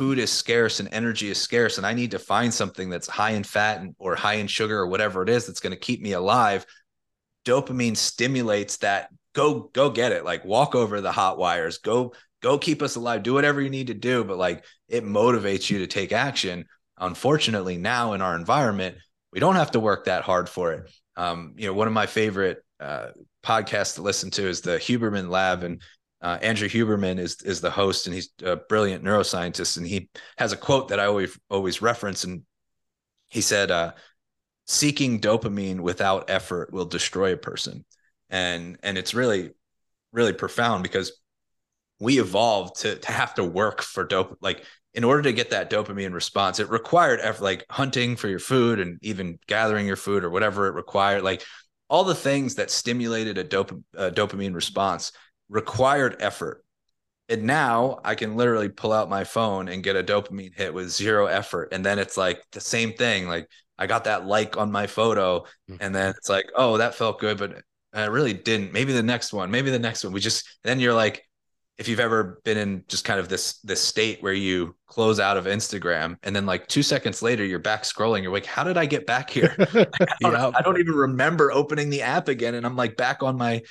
food 0.00 0.18
is 0.18 0.32
scarce 0.32 0.80
and 0.80 0.88
energy 0.92 1.28
is 1.28 1.38
scarce 1.38 1.76
and 1.76 1.86
i 1.86 1.92
need 1.92 2.10
to 2.10 2.18
find 2.18 2.52
something 2.54 2.88
that's 2.88 3.06
high 3.06 3.32
in 3.32 3.44
fat 3.44 3.82
or 3.98 4.16
high 4.16 4.34
in 4.34 4.46
sugar 4.46 4.78
or 4.78 4.86
whatever 4.86 5.22
it 5.22 5.28
is 5.28 5.46
that's 5.46 5.60
going 5.60 5.74
to 5.74 5.78
keep 5.78 6.00
me 6.00 6.12
alive 6.12 6.64
dopamine 7.44 7.96
stimulates 7.96 8.78
that 8.78 9.10
go 9.32 9.70
go 9.72 9.90
get 9.90 10.12
it. 10.12 10.24
Like 10.24 10.44
walk 10.44 10.74
over 10.74 11.00
the 11.00 11.12
hot 11.12 11.38
wires 11.38 11.78
go 11.78 12.14
go 12.42 12.58
keep 12.58 12.82
us 12.82 12.96
alive 12.96 13.22
do 13.22 13.34
whatever 13.34 13.60
you 13.60 13.70
need 13.70 13.88
to 13.88 13.94
do 13.94 14.24
but 14.24 14.38
like 14.38 14.64
it 14.88 15.04
motivates 15.04 15.70
you 15.70 15.78
to 15.78 15.86
take 15.86 16.12
action. 16.12 16.66
Unfortunately 16.98 17.78
now 17.78 18.12
in 18.12 18.22
our 18.22 18.36
environment 18.36 18.96
we 19.32 19.40
don't 19.40 19.56
have 19.56 19.70
to 19.72 19.80
work 19.80 20.06
that 20.06 20.22
hard 20.22 20.48
for 20.48 20.72
it. 20.72 20.90
Um, 21.16 21.54
you 21.56 21.66
know 21.66 21.74
one 21.74 21.86
of 21.86 21.92
my 21.92 22.06
favorite 22.06 22.62
uh, 22.78 23.08
podcasts 23.44 23.96
to 23.96 24.02
listen 24.02 24.30
to 24.32 24.46
is 24.46 24.60
the 24.60 24.78
huberman 24.78 25.28
lab 25.28 25.62
and 25.62 25.82
uh, 26.22 26.38
Andrew 26.42 26.68
Huberman 26.68 27.18
is 27.18 27.40
is 27.42 27.60
the 27.60 27.70
host, 27.70 28.06
and 28.06 28.14
he's 28.14 28.30
a 28.42 28.56
brilliant 28.56 29.04
neuroscientist. 29.04 29.76
And 29.76 29.86
he 29.86 30.10
has 30.36 30.52
a 30.52 30.56
quote 30.56 30.88
that 30.88 31.00
I 31.00 31.06
always 31.06 31.38
always 31.48 31.80
reference, 31.82 32.24
and 32.24 32.42
he 33.28 33.40
said, 33.40 33.70
uh, 33.70 33.92
"Seeking 34.66 35.20
dopamine 35.20 35.80
without 35.80 36.28
effort 36.28 36.72
will 36.72 36.84
destroy 36.84 37.32
a 37.32 37.38
person," 37.38 37.84
and 38.28 38.78
and 38.82 38.98
it's 38.98 39.14
really 39.14 39.50
really 40.12 40.32
profound 40.32 40.82
because 40.82 41.12
we 42.00 42.18
evolved 42.18 42.80
to 42.80 42.96
to 42.96 43.12
have 43.12 43.34
to 43.34 43.44
work 43.44 43.82
for 43.82 44.04
dope 44.04 44.36
like 44.40 44.64
in 44.92 45.04
order 45.04 45.22
to 45.22 45.32
get 45.32 45.50
that 45.50 45.70
dopamine 45.70 46.12
response 46.12 46.58
it 46.58 46.68
required 46.68 47.20
effort 47.22 47.44
like 47.44 47.64
hunting 47.70 48.16
for 48.16 48.28
your 48.28 48.38
food 48.38 48.80
and 48.80 48.98
even 49.02 49.38
gathering 49.46 49.86
your 49.86 49.96
food 49.96 50.24
or 50.24 50.30
whatever 50.30 50.66
it 50.66 50.74
required 50.74 51.22
like 51.22 51.44
all 51.88 52.04
the 52.04 52.14
things 52.14 52.54
that 52.54 52.70
stimulated 52.70 53.38
a, 53.38 53.44
dop- 53.44 53.72
a 53.94 54.10
dopamine 54.10 54.54
response 54.54 55.12
required 55.50 56.16
effort. 56.20 56.64
And 57.28 57.44
now 57.44 58.00
I 58.04 58.14
can 58.14 58.36
literally 58.36 58.70
pull 58.70 58.92
out 58.92 59.10
my 59.10 59.24
phone 59.24 59.68
and 59.68 59.84
get 59.84 59.94
a 59.94 60.02
dopamine 60.02 60.56
hit 60.56 60.72
with 60.72 60.90
zero 60.90 61.26
effort. 61.26 61.68
And 61.72 61.84
then 61.84 61.98
it's 61.98 62.16
like 62.16 62.42
the 62.52 62.60
same 62.60 62.94
thing. 62.94 63.28
Like 63.28 63.46
I 63.78 63.86
got 63.86 64.04
that 64.04 64.26
like 64.26 64.56
on 64.56 64.70
my 64.70 64.86
photo, 64.86 65.40
mm-hmm. 65.40 65.76
and 65.80 65.94
then 65.94 66.10
it's 66.10 66.28
like, 66.28 66.50
oh, 66.54 66.76
that 66.76 66.94
felt 66.94 67.18
good, 67.18 67.38
but 67.38 67.62
I 67.94 68.04
really 68.06 68.34
didn't. 68.34 68.72
Maybe 68.72 68.92
the 68.92 69.02
next 69.02 69.32
one, 69.32 69.50
maybe 69.50 69.70
the 69.70 69.78
next 69.78 70.04
one. 70.04 70.12
We 70.12 70.20
just 70.20 70.46
then 70.64 70.80
you're 70.80 70.94
like, 70.94 71.24
if 71.78 71.88
you've 71.88 71.98
ever 71.98 72.42
been 72.44 72.58
in 72.58 72.84
just 72.88 73.06
kind 73.06 73.18
of 73.18 73.30
this 73.30 73.58
this 73.60 73.80
state 73.80 74.22
where 74.22 74.34
you 74.34 74.76
close 74.86 75.18
out 75.18 75.38
of 75.38 75.46
Instagram 75.46 76.16
and 76.22 76.36
then 76.36 76.44
like 76.44 76.66
two 76.66 76.82
seconds 76.82 77.22
later 77.22 77.42
you're 77.42 77.58
back 77.58 77.84
scrolling, 77.84 78.22
you're 78.22 78.32
like, 78.32 78.44
how 78.44 78.64
did 78.64 78.76
I 78.76 78.84
get 78.84 79.06
back 79.06 79.30
here? 79.30 79.54
I, 79.58 79.86
don't, 80.20 80.32
yep. 80.32 80.54
I 80.56 80.62
don't 80.62 80.78
even 80.78 80.94
remember 80.94 81.50
opening 81.50 81.88
the 81.88 82.02
app 82.02 82.28
again, 82.28 82.54
and 82.54 82.66
I'm 82.66 82.76
like 82.76 82.98
back 82.98 83.22
on 83.22 83.38
my 83.38 83.62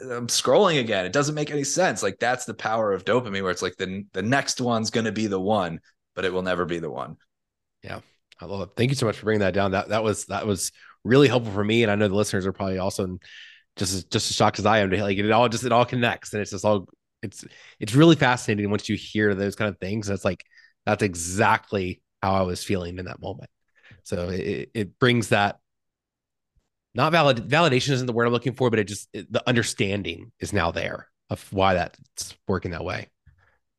I'm 0.00 0.26
scrolling 0.26 0.80
again. 0.80 1.06
It 1.06 1.12
doesn't 1.12 1.34
make 1.34 1.50
any 1.50 1.64
sense. 1.64 2.02
Like 2.02 2.18
that's 2.18 2.44
the 2.44 2.54
power 2.54 2.92
of 2.92 3.04
dopamine, 3.04 3.42
where 3.42 3.50
it's 3.50 3.62
like 3.62 3.76
the 3.76 4.04
the 4.12 4.22
next 4.22 4.60
one's 4.60 4.90
going 4.90 5.06
to 5.06 5.12
be 5.12 5.26
the 5.26 5.40
one, 5.40 5.80
but 6.14 6.24
it 6.24 6.32
will 6.32 6.42
never 6.42 6.64
be 6.64 6.78
the 6.78 6.90
one. 6.90 7.16
Yeah, 7.82 8.00
I 8.40 8.44
love 8.44 8.62
it. 8.62 8.70
Thank 8.76 8.90
you 8.90 8.96
so 8.96 9.06
much 9.06 9.16
for 9.16 9.24
bringing 9.24 9.40
that 9.40 9.54
down. 9.54 9.70
That 9.70 9.88
that 9.88 10.04
was 10.04 10.26
that 10.26 10.46
was 10.46 10.72
really 11.04 11.28
helpful 11.28 11.52
for 11.52 11.64
me, 11.64 11.82
and 11.82 11.90
I 11.90 11.94
know 11.94 12.08
the 12.08 12.14
listeners 12.14 12.46
are 12.46 12.52
probably 12.52 12.78
also 12.78 13.18
just 13.76 13.94
as 13.94 14.04
just 14.04 14.30
as 14.30 14.36
shocked 14.36 14.58
as 14.58 14.66
I 14.66 14.80
am 14.80 14.90
to 14.90 15.02
like 15.02 15.18
it 15.18 15.30
all 15.30 15.48
just 15.48 15.64
it 15.64 15.72
all 15.72 15.84
connects, 15.84 16.32
and 16.32 16.42
it's 16.42 16.50
just 16.50 16.64
all 16.64 16.88
it's 17.22 17.44
it's 17.80 17.94
really 17.94 18.16
fascinating 18.16 18.70
once 18.70 18.88
you 18.88 18.96
hear 18.96 19.34
those 19.34 19.56
kind 19.56 19.70
of 19.70 19.78
things. 19.78 20.10
It's 20.10 20.24
like 20.24 20.44
that's 20.84 21.02
exactly 21.02 22.02
how 22.22 22.34
I 22.34 22.42
was 22.42 22.62
feeling 22.62 22.98
in 22.98 23.06
that 23.06 23.20
moment. 23.20 23.50
So 24.02 24.28
it, 24.28 24.70
it 24.74 24.98
brings 24.98 25.30
that 25.30 25.58
not 26.96 27.12
valid 27.12 27.48
validation 27.48 27.90
isn't 27.90 28.06
the 28.06 28.12
word 28.12 28.26
I'm 28.26 28.32
looking 28.32 28.54
for, 28.54 28.70
but 28.70 28.78
it 28.78 28.84
just 28.84 29.08
it, 29.12 29.30
the 29.30 29.46
understanding 29.46 30.32
is 30.40 30.52
now 30.52 30.70
there 30.70 31.08
of 31.28 31.46
why 31.52 31.74
that's 31.74 32.34
working 32.48 32.70
that 32.70 32.84
way. 32.84 33.08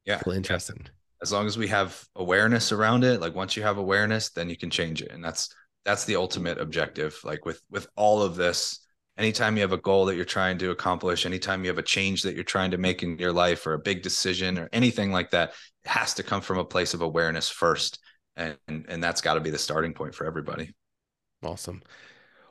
Yeah, 0.06 0.22
really 0.26 0.38
interesting. 0.38 0.82
Yeah. 0.84 0.92
As 1.24 1.32
long 1.32 1.48
as 1.48 1.58
we 1.58 1.68
have 1.68 2.02
awareness 2.16 2.72
around 2.72 3.04
it, 3.04 3.20
like 3.20 3.34
once 3.34 3.58
you 3.58 3.64
have 3.64 3.80
awareness, 3.80 4.30
then 4.30 4.50
you 4.50 4.56
can 4.56 4.70
change 4.70 5.02
it, 5.02 5.12
and 5.12 5.24
that's 5.24 5.50
that's 5.84 6.06
the 6.06 6.16
ultimate 6.16 6.60
objective. 6.60 7.20
Like 7.24 7.44
with 7.44 7.60
with 7.72 7.88
all 7.96 8.22
of 8.22 8.36
this, 8.36 8.86
anytime 9.18 9.58
you 9.58 9.62
have 9.62 9.74
a 9.74 9.78
goal 9.78 10.06
that 10.06 10.16
you're 10.16 10.24
trying 10.24 10.60
to 10.60 10.70
accomplish, 10.70 11.26
anytime 11.26 11.64
you 11.64 11.72
have 11.72 11.80
a 11.80 11.84
change 11.84 12.22
that 12.22 12.36
you're 12.36 12.44
trying 12.44 12.72
to 12.72 12.78
make 12.78 13.02
in 13.02 13.18
your 13.18 13.34
life, 13.34 13.66
or 13.66 13.74
a 13.74 13.80
big 13.80 14.04
decision, 14.04 14.60
or 14.60 14.70
anything 14.72 15.12
like 15.12 15.32
that, 15.32 15.54
it 15.84 15.90
has 15.90 16.14
to 16.14 16.24
come 16.24 16.42
from 16.42 16.60
a 16.60 16.66
place 16.66 16.94
of 16.94 17.02
awareness 17.02 17.50
first, 17.50 17.98
and 18.36 18.58
and, 18.68 18.86
and 18.88 19.04
that's 19.04 19.22
got 19.22 19.34
to 19.34 19.42
be 19.42 19.50
the 19.50 19.58
starting 19.58 19.94
point 19.94 20.14
for 20.14 20.28
everybody. 20.28 20.76
Awesome 21.44 21.82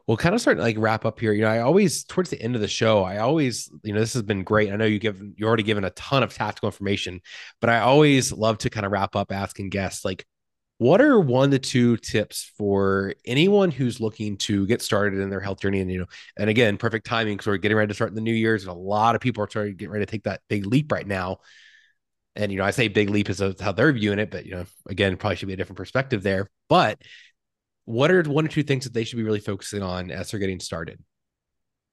we'll 0.07 0.17
kind 0.17 0.35
of 0.35 0.41
start 0.41 0.59
like 0.59 0.77
wrap 0.79 1.05
up 1.05 1.19
here. 1.19 1.33
You 1.33 1.43
know, 1.43 1.51
I 1.51 1.61
always 1.61 2.05
towards 2.05 2.31
the 2.31 2.41
end 2.41 2.55
of 2.55 2.61
the 2.61 2.69
show, 2.69 3.03
I 3.03 3.19
always, 3.19 3.71
you 3.83 3.93
know, 3.93 4.01
this 4.01 4.15
has 4.15 4.23
been 4.23 4.45
great. 4.45 4.73
I 4.73 4.77
know 4.77 4.85
you 4.85 4.99
give 4.99 5.21
you 5.37 5.47
already 5.47 5.63
given 5.63 5.85
a 5.85 5.91
ton 5.91 6.23
of 6.23 6.33
tactical 6.33 6.69
information, 6.69 7.21
but 7.61 7.71
I 7.71 7.81
always 7.81 8.33
love 8.33 8.59
to 8.59 8.71
kind 8.71 8.87
of 8.87 8.93
wrap 8.93 9.17
up 9.17 9.33
asking 9.33 9.71
guests 9.71 10.05
like, 10.05 10.25
what 10.79 11.01
are 11.01 11.19
one 11.19 11.51
to 11.53 11.59
two 11.59 11.97
tips 11.97 12.53
for 12.59 13.15
anyone 13.25 13.71
who's 13.71 13.99
looking 13.99 14.37
to 14.37 14.67
get 14.67 14.83
started 14.83 15.21
in 15.21 15.31
their 15.31 15.41
health 15.41 15.61
journey? 15.61 15.81
And 15.81 15.91
you 15.91 16.01
know, 16.01 16.07
and 16.37 16.51
again, 16.51 16.77
perfect 16.77 17.07
timing 17.07 17.35
because 17.35 17.47
we're 17.47 17.57
getting 17.57 17.79
ready 17.79 17.89
to 17.89 17.95
start 17.95 18.11
in 18.11 18.15
the 18.15 18.21
new 18.21 18.35
year's, 18.35 18.63
and 18.63 18.71
a 18.71 18.79
lot 18.79 19.15
of 19.15 19.21
people 19.21 19.43
are 19.43 19.49
starting 19.49 19.73
to 19.73 19.79
get 19.79 19.91
ready 19.91 20.05
to 20.05 20.11
take 20.11 20.25
that 20.25 20.43
big 20.49 20.67
leap 20.67 20.93
right 20.93 21.07
now. 21.07 21.39
And 22.37 22.53
you 22.53 22.59
know, 22.59 22.65
I 22.65 22.71
say 22.73 22.89
big 22.89 23.09
leap 23.09 23.31
is 23.31 23.43
how 23.61 23.73
they're 23.73 23.93
viewing 23.93 24.19
it, 24.19 24.31
but 24.31 24.45
you 24.45 24.53
know, 24.53 24.67
again, 24.87 25.17
probably 25.17 25.37
should 25.37 25.49
be 25.49 25.55
a 25.55 25.57
different 25.57 25.79
perspective 25.79 26.23
there. 26.23 26.51
But 26.69 27.01
what 27.87 28.11
are 28.11 28.22
one 28.24 28.45
or 28.45 28.49
two 28.49 28.62
things 28.62 28.84
that 28.84 28.93
they 28.93 29.05
should 29.05 29.16
be 29.16 29.22
really 29.22 29.41
focusing 29.41 29.82
on 29.82 30.11
as 30.11 30.30
they're 30.30 30.41
getting 30.41 30.61
started? 30.61 31.03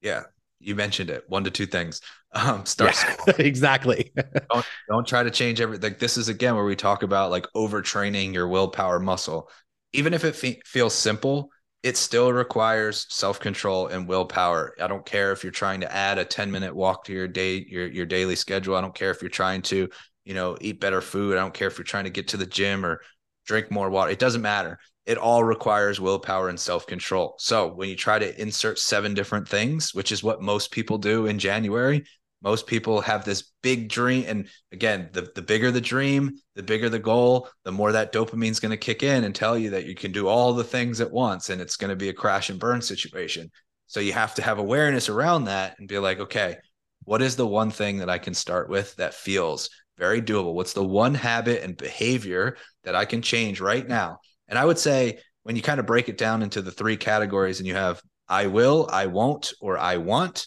Yeah, 0.02 0.24
you 0.60 0.76
mentioned 0.76 1.10
it. 1.10 1.24
One 1.30 1.46
to 1.46 1.52
two 1.52 1.66
things. 1.66 2.02
Um, 2.36 2.66
start 2.66 2.96
yeah, 3.28 3.36
exactly. 3.38 4.12
don't 4.52 4.66
don't 4.90 5.08
try 5.08 5.22
to 5.22 5.30
change 5.30 5.62
everything. 5.62 5.92
Like 5.92 6.00
this 6.00 6.18
is 6.18 6.30
again 6.30 6.56
where 6.56 6.66
we 6.66 6.76
talk 6.76 7.04
about 7.04 7.30
like 7.30 7.46
overtraining 7.56 8.34
your 8.34 8.48
willpower 8.48 9.00
muscle. 9.00 9.52
Even 9.92 10.16
if 10.16 10.24
it 10.24 10.36
fe- 10.36 10.60
feels 10.66 10.96
simple, 10.96 11.52
it 11.84 11.96
still 11.96 12.34
requires 12.34 13.06
self 13.12 13.40
control 13.40 13.86
and 13.86 14.08
willpower. 14.08 14.76
I 14.82 14.88
don't 14.88 15.06
care 15.06 15.32
if 15.32 15.44
you're 15.44 15.52
trying 15.52 15.82
to 15.82 15.96
add 15.96 16.18
a 16.18 16.26
10 16.26 16.50
minute 16.50 16.76
walk 16.76 17.04
to 17.04 17.14
your 17.14 17.28
day, 17.28 17.64
your 17.70 17.86
your 17.86 18.08
daily 18.08 18.36
schedule. 18.36 18.76
I 18.76 18.82
don't 18.82 18.96
care 18.96 19.12
if 19.12 19.22
you're 19.22 19.30
trying 19.30 19.62
to, 19.64 19.88
you 20.26 20.34
know, 20.34 20.58
eat 20.60 20.82
better 20.82 21.02
food. 21.02 21.38
I 21.38 21.42
don't 21.42 21.54
care 21.54 21.68
if 21.68 21.78
you're 21.78 21.86
trying 21.86 22.06
to 22.06 22.10
get 22.10 22.30
to 22.30 22.38
the 22.38 22.48
gym 22.48 22.84
or 22.84 23.02
drink 23.46 23.70
more 23.70 23.92
water. 23.92 24.10
It 24.10 24.18
doesn't 24.18 24.42
matter 24.42 24.80
it 25.06 25.18
all 25.18 25.44
requires 25.44 26.00
willpower 26.00 26.50
and 26.50 26.60
self 26.60 26.88
control. 26.88 27.36
So 27.38 27.68
when 27.68 27.90
you 27.90 27.96
try 27.96 28.20
to 28.20 28.42
insert 28.42 28.80
seven 28.80 29.14
different 29.14 29.48
things, 29.48 29.94
which 29.94 30.12
is 30.12 30.24
what 30.24 30.42
most 30.42 30.72
people 30.72 30.98
do 30.98 31.26
in 31.26 31.40
January, 31.40 32.06
most 32.42 32.68
people 32.68 33.00
have 33.02 33.24
this 33.24 33.52
big 33.62 33.90
dream. 33.90 34.26
And 34.28 34.50
again, 34.72 35.10
the, 35.14 35.30
the 35.34 35.42
bigger 35.42 35.72
the 35.72 35.82
dream, 35.82 36.34
the 36.56 36.64
bigger 36.64 36.90
the 36.90 37.00
goal, 37.00 37.50
the 37.64 37.72
more 37.72 37.94
that 37.94 38.12
dopamine 38.12 38.52
is 38.52 38.60
going 38.60 38.72
to 38.72 38.78
kick 38.78 39.02
in 39.02 39.24
and 39.24 39.34
tell 39.34 39.58
you 39.58 39.70
that 39.72 39.86
you 39.86 39.96
can 39.96 40.12
do 40.12 40.28
all 40.28 40.54
the 40.54 40.64
things 40.64 41.00
at 41.00 41.12
once. 41.12 41.50
And 41.50 41.62
it's 41.62 41.78
going 41.78 41.90
to 41.90 41.96
be 41.96 42.10
a 42.10 42.14
crash 42.14 42.50
and 42.50 42.60
burn 42.60 42.82
situation. 42.82 43.50
So 43.88 44.02
you 44.02 44.12
have 44.14 44.36
to 44.36 44.42
have 44.42 44.60
awareness 44.60 45.08
around 45.08 45.46
that 45.46 45.76
and 45.80 45.88
be 45.88 46.00
like, 46.00 46.20
okay, 46.20 46.58
what 47.06 47.22
is 47.22 47.36
the 47.36 47.48
one 47.48 47.72
thing 47.72 47.98
that 47.98 48.10
I 48.10 48.18
can 48.18 48.34
start 48.34 48.70
with 48.70 48.96
that 48.98 49.14
feels 49.14 49.70
very 49.98 50.22
doable? 50.22 50.54
What's 50.54 50.74
the 50.74 50.84
one 50.84 51.14
habit 51.14 51.64
and 51.64 51.78
behavior 51.78 52.58
that 52.84 52.96
I 52.96 53.06
can 53.06 53.22
change 53.22 53.62
right 53.62 53.88
now? 53.88 54.20
And 54.54 54.60
I 54.60 54.66
would 54.66 54.78
say 54.78 55.18
when 55.42 55.56
you 55.56 55.64
kind 55.64 55.80
of 55.80 55.88
break 55.88 56.10
it 56.10 56.18
down 56.20 56.44
into 56.44 56.62
the 56.62 56.70
three 56.70 56.96
categories 56.96 57.58
and 57.58 57.66
you 57.66 57.74
have 57.74 58.04
I 58.28 58.46
will, 58.46 58.88
I 58.94 59.08
won't, 59.08 59.52
or 59.60 59.80
I 59.80 59.98
want, 59.98 60.46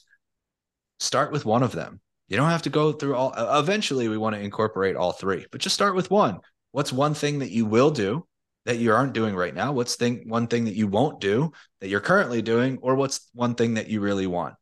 start 1.00 1.32
with 1.32 1.44
one 1.44 1.64
of 1.64 1.72
them. 1.72 2.00
You 2.28 2.36
don't 2.36 2.50
have 2.50 2.62
to 2.62 2.70
go 2.70 2.92
through 2.92 3.16
all. 3.16 3.34
Eventually, 3.58 4.06
we 4.06 4.16
want 4.16 4.36
to 4.36 4.40
incorporate 4.40 4.94
all 4.94 5.10
three, 5.10 5.44
but 5.50 5.60
just 5.60 5.74
start 5.74 5.96
with 5.96 6.08
one. 6.08 6.38
What's 6.70 6.92
one 6.92 7.14
thing 7.14 7.40
that 7.40 7.50
you 7.50 7.66
will 7.66 7.90
do 7.90 8.24
that 8.64 8.78
you 8.78 8.92
aren't 8.92 9.12
doing 9.12 9.34
right 9.34 9.52
now? 9.52 9.72
What's 9.72 9.96
thing 9.96 10.28
one 10.28 10.46
thing 10.46 10.66
that 10.66 10.76
you 10.76 10.86
won't 10.86 11.20
do 11.20 11.50
that 11.80 11.88
you're 11.88 11.98
currently 11.98 12.42
doing, 12.42 12.78
or 12.82 12.94
what's 12.94 13.28
one 13.34 13.56
thing 13.56 13.74
that 13.74 13.88
you 13.88 14.00
really 14.00 14.28
want? 14.28 14.54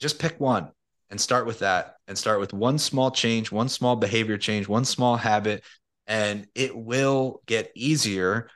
Just 0.00 0.18
pick 0.18 0.40
one 0.40 0.70
and 1.10 1.20
start 1.20 1.44
with 1.44 1.58
that 1.58 1.96
and 2.08 2.16
start 2.16 2.40
with 2.40 2.54
one 2.54 2.78
small 2.78 3.10
change, 3.10 3.52
one 3.52 3.68
small 3.68 3.94
behavior 3.94 4.38
change, 4.38 4.68
one 4.68 4.86
small 4.86 5.18
habit, 5.18 5.64
and 6.06 6.46
it 6.54 6.74
will 6.74 7.42
get 7.44 7.70
easier 7.74 8.48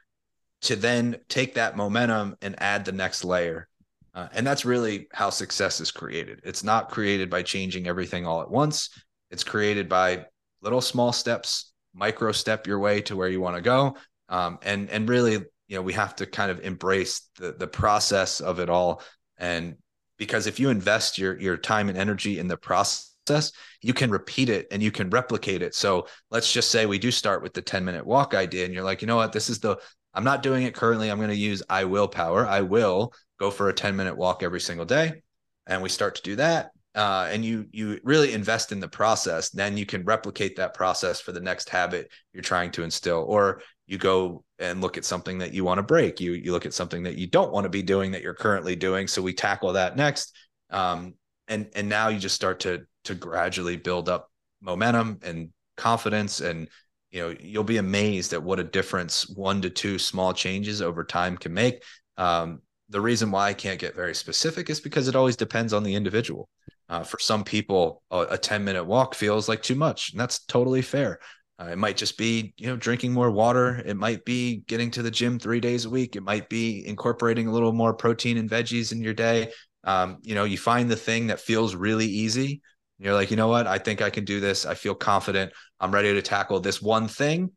to 0.65 0.77
then 0.77 1.19
take 1.29 1.55
that 1.55 1.77
momentum 1.77 2.37
and 2.43 2.55
add 2.59 2.85
the 2.85 2.93
next 2.93 3.25
layer. 3.25 3.69
Uh, 4.15 4.29
and 4.33 4.47
that's 4.47 4.65
really 4.65 5.09
how 5.13 5.29
success 5.29 5.81
is 5.81 5.91
created. 5.91 6.41
It's 6.45 6.65
not 6.65 6.91
created 6.91 7.29
by 7.29 7.43
changing 7.43 7.87
everything 7.87 8.27
all 8.27 8.43
at 8.43 8.51
once. 8.51 8.91
It's 9.31 9.45
created 9.45 9.89
by 9.89 10.27
little 10.63 10.81
small 10.81 11.13
steps, 11.13 11.73
micro 11.95 12.33
step 12.33 12.67
your 12.67 12.79
way 12.79 13.01
to 13.03 13.17
where 13.17 13.29
you 13.29 13.41
want 13.41 13.57
to 13.57 13.63
go. 13.63 13.97
Um, 14.29 14.59
and 14.63 14.89
and 14.91 15.09
really, 15.09 15.33
you 15.33 15.77
know, 15.77 15.83
we 15.83 15.93
have 15.95 16.17
to 16.17 16.27
kind 16.27 16.51
of 16.51 16.61
embrace 16.61 17.29
the 17.39 17.53
the 17.53 17.67
process 17.67 18.41
of 18.41 18.59
it 18.61 18.71
all. 18.71 19.03
And 19.37 19.77
because 20.17 20.47
if 20.47 20.61
you 20.61 20.71
invest 20.71 21.19
your 21.19 21.39
your 21.39 21.57
time 21.57 21.89
and 21.89 21.99
energy 21.99 22.39
in 22.39 22.47
the 22.47 22.57
process, 22.57 23.53
you 23.83 23.93
can 23.93 24.11
repeat 24.11 24.49
it 24.49 24.69
and 24.71 24.83
you 24.83 24.93
can 24.93 25.11
replicate 25.11 25.61
it. 25.61 25.75
So 25.75 26.07
let's 26.31 26.53
just 26.53 26.71
say 26.71 26.87
we 26.87 26.99
do 26.99 27.11
start 27.11 27.43
with 27.43 27.53
the 27.53 27.63
10 27.63 27.85
minute 27.85 28.07
walk 28.07 28.33
idea, 28.33 28.65
and 28.65 28.73
you're 28.73 28.85
like, 28.85 29.03
you 29.03 29.07
know 29.07 29.17
what, 29.17 29.33
this 29.33 29.51
is 29.51 29.59
the 29.59 29.77
I'm 30.15 30.25
not 30.25 30.43
doing 30.43 30.63
it 30.65 30.75
currently. 30.75 31.11
I'm 31.11 31.19
going 31.19 31.31
to 31.31 31.37
use 31.37 31.63
I 31.69 31.85
will 31.85 32.09
power. 32.09 32.47
I 32.47 32.61
will 32.63 33.13
go 33.39 33.51
for 33.51 33.69
a 33.69 33.75
10 33.75 33.97
minute 33.97 34.17
walk 34.17 34.43
every 34.43 34.61
single 34.61 34.87
day 34.87 35.23
and 35.67 35.83
we 35.83 35.89
start 35.89 36.15
to 36.17 36.23
do 36.23 36.37
that. 36.37 36.71
Uh, 36.95 37.29
and 37.33 37.45
you 37.45 37.67
you 37.73 37.99
really 38.05 38.33
invest 38.33 38.71
in 38.71 38.79
the 38.79 38.89
process. 38.89 39.51
Then 39.51 39.77
you 39.77 39.85
can 39.85 40.05
replicate 40.05 40.55
that 40.57 40.75
process 40.75 41.21
for 41.21 41.33
the 41.33 41.41
next 41.41 41.69
habit 41.69 42.09
you're 42.33 42.43
trying 42.43 42.71
to 42.73 42.85
instill 42.85 43.25
or 43.27 43.63
you 43.87 43.99
go 43.99 44.45
and 44.61 44.81
look 44.81 44.97
at 44.97 45.05
something 45.05 45.39
that 45.39 45.53
you 45.53 45.65
want 45.65 45.79
to 45.79 45.83
break. 45.83 46.21
You 46.21 46.33
you 46.35 46.53
look 46.53 46.67
at 46.67 46.75
something 46.75 47.03
that 47.03 47.19
you 47.19 47.27
don't 47.27 47.53
want 47.53 47.65
to 47.65 47.71
be 47.71 47.83
doing 47.83 48.13
that 48.13 48.23
you're 48.23 48.33
currently 48.35 48.77
doing. 48.77 49.09
So 49.09 49.23
we 49.23 49.33
tackle 49.33 49.73
that 49.73 49.97
next. 49.97 50.37
Um, 50.71 51.15
and 51.49 51.69
and 51.75 51.89
now 51.89 52.09
you 52.09 52.21
just 52.21 52.37
start 52.37 52.61
to 52.61 52.87
to 53.05 53.15
gradually 53.17 53.77
build 53.77 54.09
up 54.09 54.31
momentum 54.61 55.19
and 55.23 55.51
confidence 55.77 56.41
and 56.41 56.69
you 57.15 57.21
know 57.21 57.35
you'll 57.41 57.65
be 57.65 57.79
amazed 57.79 58.33
at 58.33 58.43
what 58.43 58.61
a 58.61 58.65
difference 58.65 59.29
one 59.31 59.63
to 59.63 59.71
two 59.71 59.99
small 59.99 60.35
changes 60.35 60.83
over 60.83 61.05
time 61.05 61.37
can 61.37 61.55
make 61.55 61.83
um, 62.17 62.61
the 62.89 63.01
reason 63.01 63.31
why 63.31 63.49
I 63.49 63.55
can't 63.55 63.81
get 63.81 63.95
very 63.95 64.15
specific 64.15 64.71
is 64.71 64.81
because 64.81 65.09
it 65.09 65.17
always 65.17 65.37
depends 65.37 65.73
on 65.73 65.83
the 65.83 65.95
individual. 65.95 66.49
Uh, 66.89 67.03
for 67.03 67.19
some 67.19 67.45
people, 67.45 68.03
a, 68.11 68.21
a 68.31 68.39
10 68.39 68.63
minute 68.65 68.85
walk 68.85 69.15
feels 69.15 69.49
like 69.49 69.63
too 69.63 69.75
much, 69.75 70.13
and 70.13 70.21
that's 70.21 70.45
totally 70.45 70.83
fair. 70.83 71.19
Uh, 71.59 71.67
it 71.67 71.79
might 71.79 71.97
just 71.97 72.19
be, 72.19 72.53
you 72.57 72.67
know, 72.67 72.77
drinking 72.77 73.13
more 73.13 73.31
water. 73.31 73.83
It 73.87 73.97
might 73.97 74.25
be 74.25 74.59
getting 74.67 74.91
to 74.93 75.03
the 75.03 75.11
gym 75.11 75.39
three 75.39 75.61
days 75.61 75.85
a 75.85 75.91
week. 75.91 76.17
It 76.17 76.23
might 76.23 76.49
be 76.49 76.87
incorporating 76.87 77.47
a 77.47 77.53
little 77.53 77.73
more 77.73 77.95
protein 77.95 78.37
and 78.37 78.51
veggies 78.51 78.93
in 78.93 79.01
your 79.01 79.15
day. 79.15 79.53
Um, 79.85 80.19
you 80.23 80.35
know, 80.35 80.45
you 80.45 80.59
find 80.59 80.91
the 80.91 80.97
thing 80.97 81.29
that 81.29 81.41
feels 81.41 81.75
really 81.75 82.07
easy. 82.07 82.61
You're 83.05 83.15
like, 83.15 83.31
you 83.31 83.37
know 83.37 83.49
what? 83.49 83.67
I 83.67 83.79
think 83.79 84.03
I 84.03 84.11
can 84.11 84.25
do 84.25 84.41
this. 84.41 84.67
I 84.67 84.75
feel 84.75 84.95
confident. 84.95 85.53
I'm 85.79 85.93
ready 85.93 86.13
to 86.15 86.23
tackle 86.23 86.59
this 86.59 86.83
one 86.83 87.07
thing. 87.07 87.53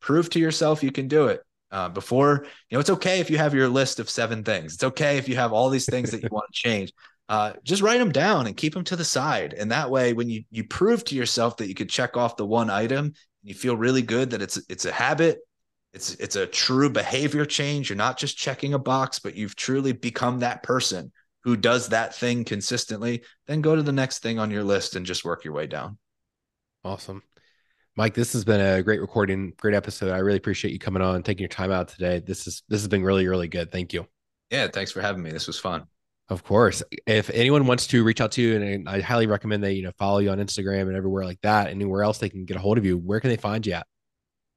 Prove 0.00 0.30
to 0.30 0.38
yourself 0.38 0.82
you 0.82 0.92
can 0.92 1.08
do 1.08 1.26
it 1.26 1.42
uh, 1.72 1.88
before 1.88 2.44
you 2.68 2.76
know 2.76 2.80
it's 2.80 2.90
okay 2.90 3.20
if 3.20 3.30
you 3.30 3.38
have 3.38 3.54
your 3.54 3.68
list 3.68 4.00
of 4.00 4.10
seven 4.10 4.42
things 4.42 4.74
it's 4.74 4.84
okay 4.84 5.18
if 5.18 5.28
you 5.28 5.36
have 5.36 5.52
all 5.52 5.70
these 5.70 5.86
things 5.86 6.10
that 6.10 6.22
you 6.22 6.28
want 6.30 6.46
to 6.52 6.52
change 6.68 6.92
uh, 7.28 7.52
just 7.62 7.82
write 7.82 7.98
them 7.98 8.10
down 8.10 8.46
and 8.46 8.56
keep 8.56 8.74
them 8.74 8.82
to 8.82 8.96
the 8.96 9.04
side 9.04 9.54
and 9.54 9.70
that 9.70 9.90
way 9.90 10.12
when 10.12 10.28
you 10.28 10.42
you 10.50 10.64
prove 10.64 11.04
to 11.04 11.14
yourself 11.14 11.56
that 11.56 11.68
you 11.68 11.74
could 11.74 11.88
check 11.88 12.16
off 12.16 12.36
the 12.36 12.46
one 12.46 12.70
item 12.70 13.06
and 13.06 13.14
you 13.42 13.54
feel 13.54 13.76
really 13.76 14.02
good 14.02 14.30
that 14.30 14.42
it's 14.42 14.60
it's 14.68 14.84
a 14.84 14.92
habit 14.92 15.38
it's 15.92 16.14
it's 16.14 16.36
a 16.36 16.46
true 16.46 16.90
behavior 16.90 17.44
change 17.44 17.88
you're 17.88 17.96
not 17.96 18.18
just 18.18 18.36
checking 18.36 18.74
a 18.74 18.78
box 18.78 19.18
but 19.18 19.36
you've 19.36 19.56
truly 19.56 19.92
become 19.92 20.40
that 20.40 20.62
person 20.62 21.12
who 21.42 21.56
does 21.56 21.88
that 21.88 22.14
thing 22.14 22.44
consistently 22.44 23.22
then 23.46 23.60
go 23.60 23.74
to 23.76 23.82
the 23.82 23.92
next 23.92 24.20
thing 24.20 24.38
on 24.38 24.50
your 24.50 24.64
list 24.64 24.96
and 24.96 25.06
just 25.06 25.24
work 25.24 25.44
your 25.44 25.54
way 25.54 25.66
down 25.66 25.98
awesome 26.84 27.22
Mike, 27.96 28.14
this 28.14 28.32
has 28.32 28.44
been 28.44 28.60
a 28.60 28.82
great 28.82 29.00
recording, 29.00 29.52
great 29.58 29.74
episode. 29.74 30.12
I 30.12 30.18
really 30.18 30.38
appreciate 30.38 30.72
you 30.72 30.78
coming 30.78 31.02
on, 31.02 31.22
taking 31.22 31.42
your 31.42 31.48
time 31.48 31.72
out 31.72 31.88
today. 31.88 32.20
This 32.20 32.46
is 32.46 32.62
this 32.68 32.80
has 32.80 32.88
been 32.88 33.02
really, 33.02 33.26
really 33.26 33.48
good. 33.48 33.72
Thank 33.72 33.92
you. 33.92 34.06
Yeah, 34.50 34.68
thanks 34.68 34.90
for 34.92 35.00
having 35.00 35.22
me. 35.22 35.30
This 35.30 35.46
was 35.46 35.58
fun. 35.58 35.84
Of 36.28 36.44
course. 36.44 36.82
If 37.06 37.28
anyone 37.30 37.66
wants 37.66 37.88
to 37.88 38.04
reach 38.04 38.20
out 38.20 38.32
to 38.32 38.42
you, 38.42 38.56
and 38.56 38.88
I 38.88 39.00
highly 39.00 39.26
recommend 39.26 39.64
they, 39.64 39.72
you 39.72 39.82
know, 39.82 39.92
follow 39.98 40.18
you 40.18 40.30
on 40.30 40.38
Instagram 40.38 40.82
and 40.82 40.96
everywhere 40.96 41.24
like 41.24 41.40
that, 41.42 41.68
anywhere 41.68 42.04
else 42.04 42.18
they 42.18 42.28
can 42.28 42.44
get 42.44 42.56
a 42.56 42.60
hold 42.60 42.78
of 42.78 42.86
you, 42.86 42.96
where 42.96 43.18
can 43.18 43.30
they 43.30 43.36
find 43.36 43.66
you 43.66 43.74
at? 43.74 43.86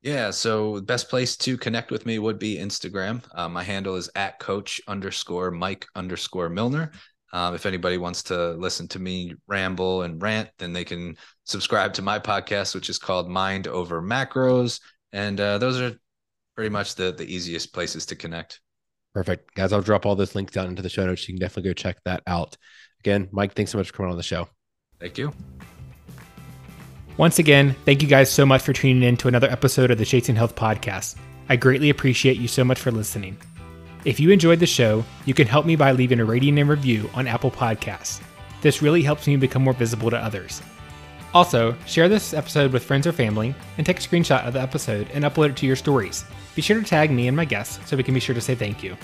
Yeah, 0.03 0.31
so 0.31 0.75
the 0.75 0.81
best 0.81 1.09
place 1.09 1.37
to 1.37 1.57
connect 1.57 1.89
with 1.89 2.05
me 2.05 2.19
would 2.19 2.37
be 2.37 2.57
Instagram. 2.57 3.23
Uh, 3.33 3.47
my 3.47 3.63
handle 3.63 3.95
is 3.95 4.09
at 4.15 4.37
coach 4.37 4.81
underscore 4.87 5.49
Mike 5.49 5.87
underscore 5.95 6.49
Millner. 6.49 6.91
Um, 7.31 7.55
if 7.55 7.65
anybody 7.65 7.97
wants 7.97 8.21
to 8.23 8.51
listen 8.51 8.87
to 8.89 8.99
me 8.99 9.33
ramble 9.47 10.03
and 10.03 10.21
rant, 10.21 10.49
then 10.59 10.73
they 10.73 10.83
can 10.83 11.15
subscribe 11.45 11.93
to 11.93 12.01
my 12.01 12.19
podcast, 12.19 12.75
which 12.75 12.89
is 12.89 12.99
called 12.99 13.29
Mind 13.29 13.67
Over 13.67 14.01
Macros. 14.01 14.81
And 15.13 15.39
uh, 15.39 15.57
those 15.57 15.79
are 15.79 15.97
pretty 16.55 16.69
much 16.69 16.95
the 16.95 17.13
the 17.13 17.25
easiest 17.25 17.73
places 17.73 18.05
to 18.07 18.15
connect. 18.15 18.59
Perfect, 19.13 19.55
guys. 19.55 19.71
I'll 19.71 19.81
drop 19.81 20.05
all 20.05 20.15
those 20.15 20.35
links 20.35 20.53
down 20.53 20.67
into 20.67 20.81
the 20.81 20.89
show 20.89 21.05
notes. 21.05 21.27
You 21.27 21.33
can 21.35 21.39
definitely 21.39 21.69
go 21.69 21.73
check 21.73 21.97
that 22.03 22.23
out. 22.27 22.57
Again, 22.99 23.29
Mike, 23.31 23.53
thanks 23.53 23.71
so 23.71 23.77
much 23.77 23.87
for 23.87 23.93
coming 23.93 24.11
on 24.11 24.17
the 24.17 24.23
show. 24.23 24.49
Thank 24.99 25.17
you. 25.17 25.33
Once 27.18 27.38
again, 27.38 27.76
thank 27.86 28.01
you 28.01 28.07
guys 28.07 28.32
so 28.32 28.43
much 28.43 28.64
for 28.64 28.74
tuning 28.74 29.03
in 29.03 29.16
to 29.16 29.28
another 29.28 29.49
episode 29.51 29.91
of 29.91 29.99
the 29.99 30.05
Chasing 30.05 30.36
Health 30.36 30.55
podcast. 30.55 31.16
I 31.47 31.55
greatly 31.55 31.91
appreciate 31.91 32.38
you 32.38 32.47
so 32.47 32.64
much 32.64 32.80
for 32.80 32.89
listening. 32.89 33.38
If 34.03 34.20
you 34.20 34.32
enjoyed 34.32 34.59
the 34.59 34.66
show, 34.66 35.05
you 35.26 35.36
can 35.36 35.45
help 35.45 35.68
me 35.68 35.76
by 35.76 35.91
leaving 35.91 36.20
a 36.20 36.26
rating 36.26 36.57
and 36.57 36.68
review 36.68 37.07
on 37.14 37.28
Apple 37.28 37.51
Podcasts. 37.51 38.20
This 38.61 38.82
really 38.82 39.03
helps 39.03 39.28
me 39.28 39.36
become 39.36 39.64
more 39.64 39.74
visible 39.74 40.09
to 40.09 40.18
others. 40.18 40.64
Also, 41.36 41.76
share 41.86 42.09
this 42.09 42.34
episode 42.34 42.74
with 42.74 42.84
friends 42.84 43.05
or 43.05 43.11
family 43.11 43.53
and 43.78 43.86
take 43.86 43.99
a 43.99 44.01
screenshot 44.01 44.43
of 44.47 44.53
the 44.53 44.61
episode 44.61 45.07
and 45.14 45.24
upload 45.24 45.51
it 45.51 45.57
to 45.57 45.68
your 45.68 45.76
stories. 45.76 46.26
Be 46.55 46.64
sure 46.64 46.80
to 46.80 46.86
tag 46.86 47.11
me 47.11 47.28
and 47.28 47.38
my 47.38 47.45
guests 47.45 47.80
so 47.88 47.95
we 47.95 48.01
can 48.01 48.16
be 48.16 48.20
sure 48.20 48.34
to 48.34 48.41
say 48.41 48.55
thank 48.55 48.82
you. 48.82 48.97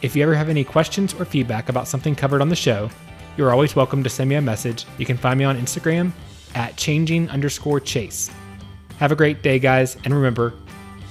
If 0.00 0.14
you 0.14 0.22
ever 0.22 0.36
have 0.36 0.48
any 0.48 0.62
questions 0.62 1.12
or 1.14 1.24
feedback 1.24 1.68
about 1.68 1.88
something 1.88 2.14
covered 2.14 2.40
on 2.40 2.48
the 2.48 2.56
show, 2.56 2.88
you're 3.36 3.50
always 3.50 3.74
welcome 3.74 4.04
to 4.04 4.10
send 4.10 4.30
me 4.30 4.36
a 4.36 4.42
message. 4.42 4.86
You 4.96 5.06
can 5.06 5.16
find 5.16 5.36
me 5.40 5.44
on 5.44 5.58
Instagram 5.58 6.12
at 6.54 6.76
changing 6.76 7.28
underscore 7.30 7.80
chase. 7.80 8.30
Have 8.98 9.12
a 9.12 9.16
great 9.16 9.42
day, 9.42 9.58
guys, 9.58 9.96
and 10.04 10.14
remember, 10.14 10.54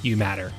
you 0.02 0.18
matter. 0.18 0.52